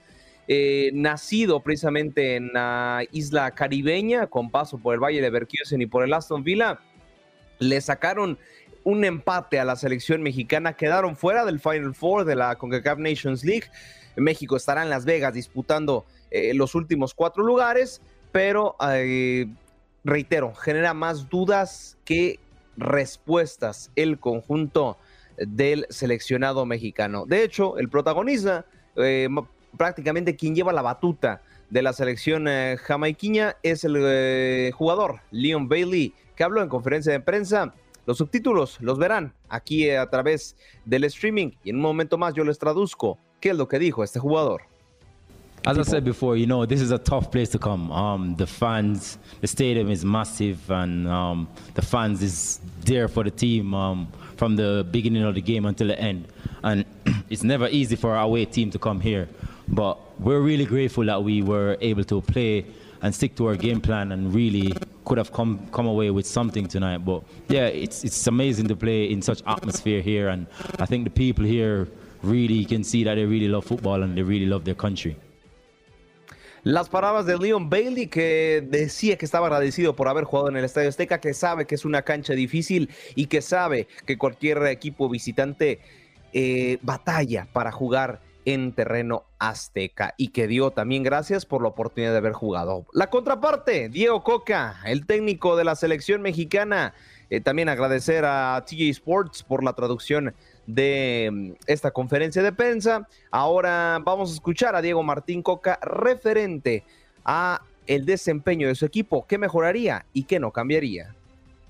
eh, 0.48 0.90
nacido 0.94 1.60
precisamente 1.60 2.36
en 2.36 2.52
la 2.52 3.04
isla 3.12 3.50
caribeña, 3.50 4.26
con 4.26 4.50
paso 4.50 4.78
por 4.78 4.94
el 4.94 5.00
Valle 5.00 5.20
de 5.20 5.30
Berkiosen 5.30 5.82
y 5.82 5.86
por 5.86 6.04
el 6.04 6.12
Aston 6.12 6.44
Villa. 6.44 6.80
Le 7.58 7.80
sacaron 7.80 8.38
un 8.82 9.04
empate 9.04 9.58
a 9.58 9.64
la 9.64 9.76
selección 9.76 10.22
mexicana, 10.22 10.74
quedaron 10.74 11.16
fuera 11.16 11.44
del 11.44 11.60
Final 11.60 11.94
Four 11.94 12.24
de 12.24 12.36
la 12.36 12.56
CONCACAF 12.56 12.98
Nations 12.98 13.44
League. 13.44 13.68
México 14.16 14.56
estará 14.56 14.82
en 14.82 14.90
Las 14.90 15.04
Vegas 15.04 15.34
disputando 15.34 16.04
eh, 16.34 16.52
los 16.52 16.74
últimos 16.74 17.14
cuatro 17.14 17.44
lugares, 17.44 18.02
pero 18.32 18.74
eh, 18.90 19.46
reitero, 20.02 20.52
genera 20.52 20.92
más 20.92 21.28
dudas 21.28 21.96
que 22.04 22.40
respuestas 22.76 23.92
el 23.94 24.18
conjunto 24.18 24.98
del 25.38 25.86
seleccionado 25.90 26.66
mexicano. 26.66 27.24
De 27.24 27.44
hecho, 27.44 27.78
el 27.78 27.88
protagonista, 27.88 28.66
eh, 28.96 29.28
prácticamente 29.78 30.34
quien 30.34 30.56
lleva 30.56 30.72
la 30.72 30.82
batuta 30.82 31.40
de 31.70 31.82
la 31.82 31.92
selección 31.92 32.48
jamaiquiña 32.78 33.54
es 33.62 33.84
el 33.84 34.72
jugador 34.72 35.20
Leon 35.30 35.68
Bailey, 35.68 36.14
que 36.34 36.42
habló 36.42 36.62
en 36.62 36.68
conferencia 36.68 37.12
de 37.12 37.20
prensa. 37.20 37.72
Los 38.06 38.18
subtítulos 38.18 38.80
los 38.80 38.98
verán 38.98 39.34
aquí 39.48 39.88
a 39.88 40.10
través 40.10 40.56
del 40.84 41.04
streaming 41.04 41.52
y 41.62 41.70
en 41.70 41.76
un 41.76 41.82
momento 41.82 42.18
más 42.18 42.34
yo 42.34 42.42
les 42.42 42.58
traduzco 42.58 43.20
qué 43.38 43.50
es 43.50 43.56
lo 43.56 43.68
que 43.68 43.78
dijo 43.78 44.02
este 44.02 44.18
jugador. 44.18 44.73
As 45.66 45.78
I 45.78 45.82
said 45.82 46.04
before, 46.04 46.36
you 46.36 46.46
know, 46.46 46.66
this 46.66 46.82
is 46.82 46.90
a 46.90 46.98
tough 46.98 47.30
place 47.30 47.48
to 47.50 47.58
come. 47.58 47.90
Um, 47.90 48.36
the 48.36 48.46
fans, 48.46 49.16
the 49.40 49.46
stadium 49.46 49.90
is 49.90 50.04
massive, 50.04 50.70
and 50.70 51.08
um, 51.08 51.48
the 51.72 51.80
fans 51.80 52.22
is 52.22 52.60
there 52.84 53.08
for 53.08 53.24
the 53.24 53.30
team 53.30 53.72
um, 53.72 54.08
from 54.36 54.56
the 54.56 54.86
beginning 54.90 55.22
of 55.22 55.34
the 55.34 55.40
game 55.40 55.64
until 55.64 55.86
the 55.86 55.98
end. 55.98 56.28
And 56.62 56.84
it's 57.30 57.42
never 57.42 57.66
easy 57.68 57.96
for 57.96 58.14
our 58.14 58.24
away 58.24 58.44
team 58.44 58.70
to 58.72 58.78
come 58.78 59.00
here. 59.00 59.26
But 59.66 59.96
we're 60.20 60.42
really 60.42 60.66
grateful 60.66 61.06
that 61.06 61.24
we 61.24 61.40
were 61.40 61.78
able 61.80 62.04
to 62.04 62.20
play 62.20 62.66
and 63.00 63.14
stick 63.14 63.34
to 63.36 63.46
our 63.46 63.56
game 63.56 63.80
plan 63.80 64.12
and 64.12 64.34
really 64.34 64.74
could 65.06 65.16
have 65.16 65.32
come 65.32 65.66
come 65.72 65.86
away 65.86 66.10
with 66.10 66.26
something 66.26 66.68
tonight. 66.68 66.98
But 66.98 67.22
yeah, 67.48 67.68
it's 67.68 68.04
it's 68.04 68.26
amazing 68.26 68.68
to 68.68 68.76
play 68.76 69.10
in 69.10 69.22
such 69.22 69.42
atmosphere 69.46 70.02
here, 70.02 70.28
and 70.28 70.46
I 70.78 70.84
think 70.84 71.04
the 71.04 71.10
people 71.10 71.46
here 71.46 71.88
really 72.22 72.66
can 72.66 72.84
see 72.84 73.02
that 73.04 73.14
they 73.14 73.24
really 73.24 73.48
love 73.48 73.64
football 73.64 74.02
and 74.02 74.14
they 74.14 74.22
really 74.22 74.46
love 74.46 74.66
their 74.66 74.74
country. 74.74 75.16
Las 76.64 76.88
palabras 76.88 77.26
de 77.26 77.36
Leon 77.36 77.68
Bailey 77.68 78.06
que 78.06 78.64
decía 78.66 79.18
que 79.18 79.26
estaba 79.26 79.48
agradecido 79.48 79.94
por 79.94 80.08
haber 80.08 80.24
jugado 80.24 80.48
en 80.48 80.56
el 80.56 80.64
Estadio 80.64 80.88
Azteca, 80.88 81.20
que 81.20 81.34
sabe 81.34 81.66
que 81.66 81.74
es 81.74 81.84
una 81.84 82.00
cancha 82.00 82.32
difícil 82.32 82.88
y 83.14 83.26
que 83.26 83.42
sabe 83.42 83.86
que 84.06 84.16
cualquier 84.16 84.64
equipo 84.68 85.10
visitante 85.10 85.80
eh, 86.32 86.78
batalla 86.80 87.46
para 87.52 87.70
jugar 87.70 88.22
en 88.46 88.72
terreno 88.72 89.24
azteca 89.38 90.14
y 90.16 90.28
que 90.28 90.46
dio 90.46 90.70
también 90.70 91.02
gracias 91.02 91.44
por 91.44 91.60
la 91.60 91.68
oportunidad 91.68 92.12
de 92.12 92.18
haber 92.18 92.32
jugado. 92.32 92.86
La 92.94 93.10
contraparte, 93.10 93.90
Diego 93.90 94.24
Coca, 94.24 94.76
el 94.86 95.04
técnico 95.04 95.56
de 95.56 95.64
la 95.64 95.76
selección 95.76 96.22
mexicana, 96.22 96.94
eh, 97.28 97.42
también 97.42 97.68
agradecer 97.68 98.24
a 98.24 98.64
TJ 98.66 98.88
Sports 98.88 99.42
por 99.42 99.62
la 99.62 99.74
traducción 99.74 100.34
de 100.66 101.30
mm, 101.32 101.50
esta 101.66 101.90
conferencia 101.90 102.42
de 102.42 102.52
prensa. 102.52 103.08
Ahora 103.30 104.00
vamos 104.04 104.30
a 104.30 104.34
escuchar 104.34 104.74
a 104.74 104.82
Diego 104.82 105.02
Martín 105.02 105.42
Coca 105.42 105.78
referente 105.82 106.84
a 107.24 107.62
el 107.86 108.06
desempeño 108.06 108.68
de 108.68 108.74
su 108.74 108.86
equipo, 108.86 109.26
qué 109.26 109.38
mejoraría 109.38 110.06
y 110.12 110.24
qué 110.24 110.40
no 110.40 110.50
cambiaría. 110.50 111.14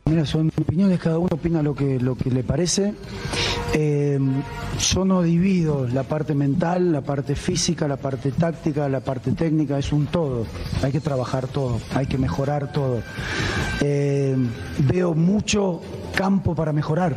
Mira, 0.07 0.27
son 0.27 0.53
opiniones, 0.61 1.01
cada 1.01 1.19
uno 1.19 1.31
opina 1.33 1.63
lo 1.63 1.75
que, 1.75 1.99
lo 1.99 2.15
que 2.15 2.31
le 2.31 2.43
parece. 2.43 2.93
Eh, 3.73 4.19
yo 4.79 5.05
no 5.05 5.23
divido 5.23 5.89
la 5.89 6.03
parte 6.03 6.35
mental, 6.35 6.93
la 6.93 7.01
parte 7.01 7.35
física, 7.35 7.89
la 7.89 7.97
parte 7.97 8.31
táctica, 8.31 8.89
la 8.89 9.01
parte 9.01 9.33
técnica, 9.33 9.79
es 9.79 9.93
un 9.93 10.07
todo. 10.07 10.47
Hay 10.83 10.93
que 10.93 11.01
trabajar 11.01 11.49
todo, 11.49 11.81
hay 11.95 12.07
que 12.07 12.19
mejorar 12.19 12.71
todo. 12.71 13.01
Eh, 13.81 14.37
veo 14.81 15.15
mucho 15.15 15.81
campo 16.15 16.55
para 16.55 16.73
mejorar. 16.75 17.17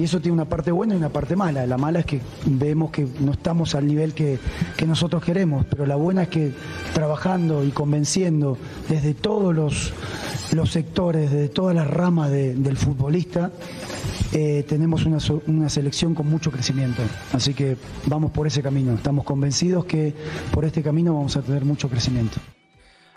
Y 0.00 0.04
eso 0.04 0.18
tiene 0.18 0.32
una 0.32 0.46
parte 0.46 0.72
buena 0.72 0.94
y 0.94 0.96
una 0.96 1.10
parte 1.10 1.36
mala. 1.36 1.66
La 1.66 1.76
mala 1.76 2.00
es 2.00 2.06
que 2.06 2.20
vemos 2.46 2.90
que 2.90 3.06
no 3.20 3.32
estamos 3.32 3.74
al 3.74 3.86
nivel 3.86 4.14
que, 4.14 4.38
que 4.76 4.86
nosotros 4.86 5.22
queremos, 5.22 5.66
pero 5.68 5.84
la 5.84 5.96
buena 5.96 6.22
es 6.22 6.28
que 6.28 6.52
trabajando 6.94 7.62
y 7.64 7.68
convenciendo 7.70 8.56
desde 8.88 9.12
todos 9.12 9.54
los, 9.54 9.92
los 10.52 10.70
sectores, 10.70 11.30
desde 11.30 11.48
todas 11.50 11.74
las 11.76 11.86
ramas 11.86 12.30
de- 12.30 12.54
del 12.54 12.78
futbolista, 12.78 13.50
eh, 14.32 14.64
tenemos 14.66 15.04
una, 15.04 15.18
una 15.46 15.68
selección 15.68 16.14
con 16.14 16.30
mucho 16.30 16.50
crecimiento. 16.50 17.02
Así 17.34 17.52
que 17.52 17.76
vamos 18.06 18.30
por 18.30 18.46
ese 18.46 18.62
camino. 18.62 18.94
Estamos 18.94 19.24
convencidos 19.26 19.84
que 19.84 20.14
por 20.50 20.64
este 20.64 20.82
camino 20.82 21.12
vamos 21.14 21.36
a 21.36 21.42
tener 21.42 21.64
mucho 21.66 21.90
crecimiento. 21.90 22.38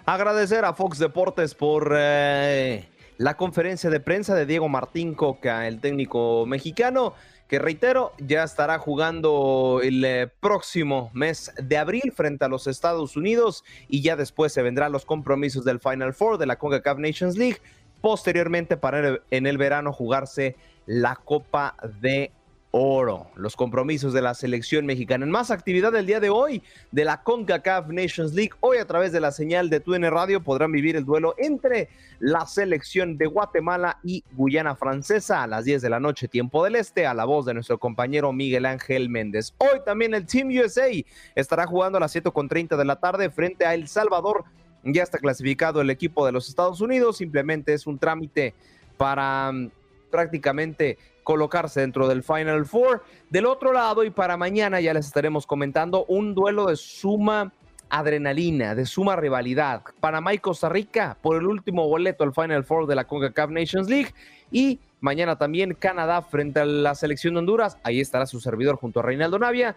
Agradecer 0.05 0.65
a 0.65 0.73
Fox 0.73 0.99
Deportes 0.99 1.55
por 1.55 1.93
eh, 1.97 2.89
la 3.23 3.37
conferencia 3.37 3.89
de 3.89 4.01
prensa 4.01 4.35
de 4.35 4.45
Diego 4.45 4.67
Martín 4.67 5.13
Coca, 5.13 5.65
el 5.65 5.79
técnico 5.79 6.45
mexicano, 6.45 7.13
que 7.47 7.57
reitero, 7.57 8.11
ya 8.19 8.43
estará 8.43 8.79
jugando 8.79 9.79
el 9.81 10.03
eh, 10.03 10.29
próximo 10.41 11.09
mes 11.13 11.53
de 11.55 11.77
abril 11.77 12.11
frente 12.13 12.43
a 12.43 12.49
los 12.49 12.67
Estados 12.67 13.15
Unidos 13.15 13.63
y 13.87 14.01
ya 14.01 14.17
después 14.17 14.51
se 14.51 14.61
vendrán 14.61 14.91
los 14.91 15.05
compromisos 15.05 15.63
del 15.63 15.79
Final 15.79 16.13
Four 16.13 16.37
de 16.37 16.47
la 16.47 16.57
CONCACAF 16.57 16.97
Nations 16.97 17.37
League, 17.37 17.59
posteriormente 18.01 18.75
para 18.75 19.19
en 19.31 19.47
el 19.47 19.57
verano 19.57 19.93
jugarse 19.93 20.57
la 20.85 21.15
Copa 21.15 21.77
de 22.01 22.33
Oro, 22.75 23.27
los 23.35 23.55
compromisos 23.55 24.13
de 24.13 24.23
la 24.23 24.33
selección 24.33 24.87
mexicana. 24.87 25.25
En 25.25 25.29
más 25.29 25.51
actividad 25.51 25.91
del 25.91 26.07
día 26.07 26.19
de 26.19 26.31
hoy 26.31 26.63
de 26.91 27.05
la 27.05 27.21
CONCACAF 27.21 27.89
Nations 27.89 28.33
League, 28.33 28.53
hoy 28.61 28.77
a 28.77 28.87
través 28.87 29.11
de 29.11 29.19
la 29.19 29.31
señal 29.31 29.69
de 29.69 29.79
TUN 29.79 30.01
Radio 30.09 30.41
podrán 30.43 30.71
vivir 30.71 30.95
el 30.95 31.05
duelo 31.05 31.35
entre 31.37 31.89
la 32.17 32.47
selección 32.47 33.15
de 33.15 33.27
Guatemala 33.27 33.99
y 34.03 34.23
Guyana 34.31 34.75
Francesa 34.75 35.43
a 35.43 35.47
las 35.47 35.65
10 35.65 35.83
de 35.83 35.89
la 35.91 35.99
noche, 35.99 36.27
tiempo 36.27 36.63
del 36.63 36.75
este, 36.75 37.05
a 37.05 37.13
la 37.13 37.25
voz 37.25 37.45
de 37.45 37.53
nuestro 37.53 37.77
compañero 37.77 38.33
Miguel 38.33 38.65
Ángel 38.65 39.07
Méndez. 39.07 39.53
Hoy 39.59 39.81
también 39.85 40.15
el 40.15 40.25
Team 40.25 40.47
USA 40.47 40.89
estará 41.35 41.67
jugando 41.67 41.99
a 41.99 42.01
las 42.01 42.15
7.30 42.15 42.75
de 42.75 42.85
la 42.85 42.95
tarde 42.95 43.29
frente 43.29 43.67
a 43.67 43.75
El 43.75 43.87
Salvador. 43.87 44.45
Ya 44.83 45.03
está 45.03 45.19
clasificado 45.19 45.79
el 45.79 45.91
equipo 45.91 46.25
de 46.25 46.31
los 46.31 46.49
Estados 46.49 46.81
Unidos, 46.81 47.17
simplemente 47.17 47.71
es 47.71 47.85
un 47.85 47.99
trámite 47.99 48.55
para 48.97 49.51
mm, 49.51 49.69
prácticamente 50.09 50.97
colocarse 51.23 51.81
dentro 51.81 52.07
del 52.07 52.23
Final 52.23 52.65
Four. 52.65 53.03
Del 53.29 53.45
otro 53.45 53.73
lado, 53.73 54.03
y 54.03 54.09
para 54.09 54.37
mañana 54.37 54.79
ya 54.81 54.93
les 54.93 55.05
estaremos 55.05 55.47
comentando 55.47 56.05
un 56.07 56.35
duelo 56.35 56.67
de 56.67 56.75
suma 56.75 57.53
adrenalina, 57.89 58.75
de 58.75 58.85
suma 58.85 59.15
rivalidad. 59.15 59.83
Panamá 59.99 60.33
y 60.33 60.39
Costa 60.39 60.69
Rica 60.69 61.17
por 61.21 61.37
el 61.37 61.45
último 61.45 61.87
boleto 61.87 62.23
al 62.23 62.33
Final 62.33 62.63
Four 62.63 62.87
de 62.87 62.95
la 62.95 63.05
CONCACAF 63.05 63.49
Nations 63.51 63.89
League. 63.89 64.13
Y 64.51 64.79
mañana 64.99 65.37
también 65.37 65.75
Canadá 65.75 66.21
frente 66.21 66.59
a 66.59 66.65
la 66.65 66.95
selección 66.95 67.35
de 67.35 67.39
Honduras. 67.39 67.77
Ahí 67.83 67.99
estará 67.99 68.25
su 68.25 68.39
servidor 68.39 68.77
junto 68.77 68.99
a 68.99 69.03
Reinaldo 69.03 69.39
Navia 69.39 69.75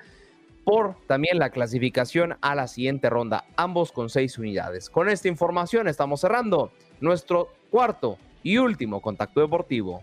por 0.64 0.96
también 1.06 1.38
la 1.38 1.50
clasificación 1.50 2.36
a 2.40 2.56
la 2.56 2.66
siguiente 2.66 3.08
ronda, 3.08 3.44
ambos 3.54 3.92
con 3.92 4.10
seis 4.10 4.36
unidades. 4.36 4.90
Con 4.90 5.08
esta 5.08 5.28
información 5.28 5.86
estamos 5.86 6.22
cerrando 6.22 6.72
nuestro 7.00 7.50
cuarto 7.70 8.18
y 8.42 8.58
último 8.58 9.00
contacto 9.00 9.40
deportivo. 9.40 10.02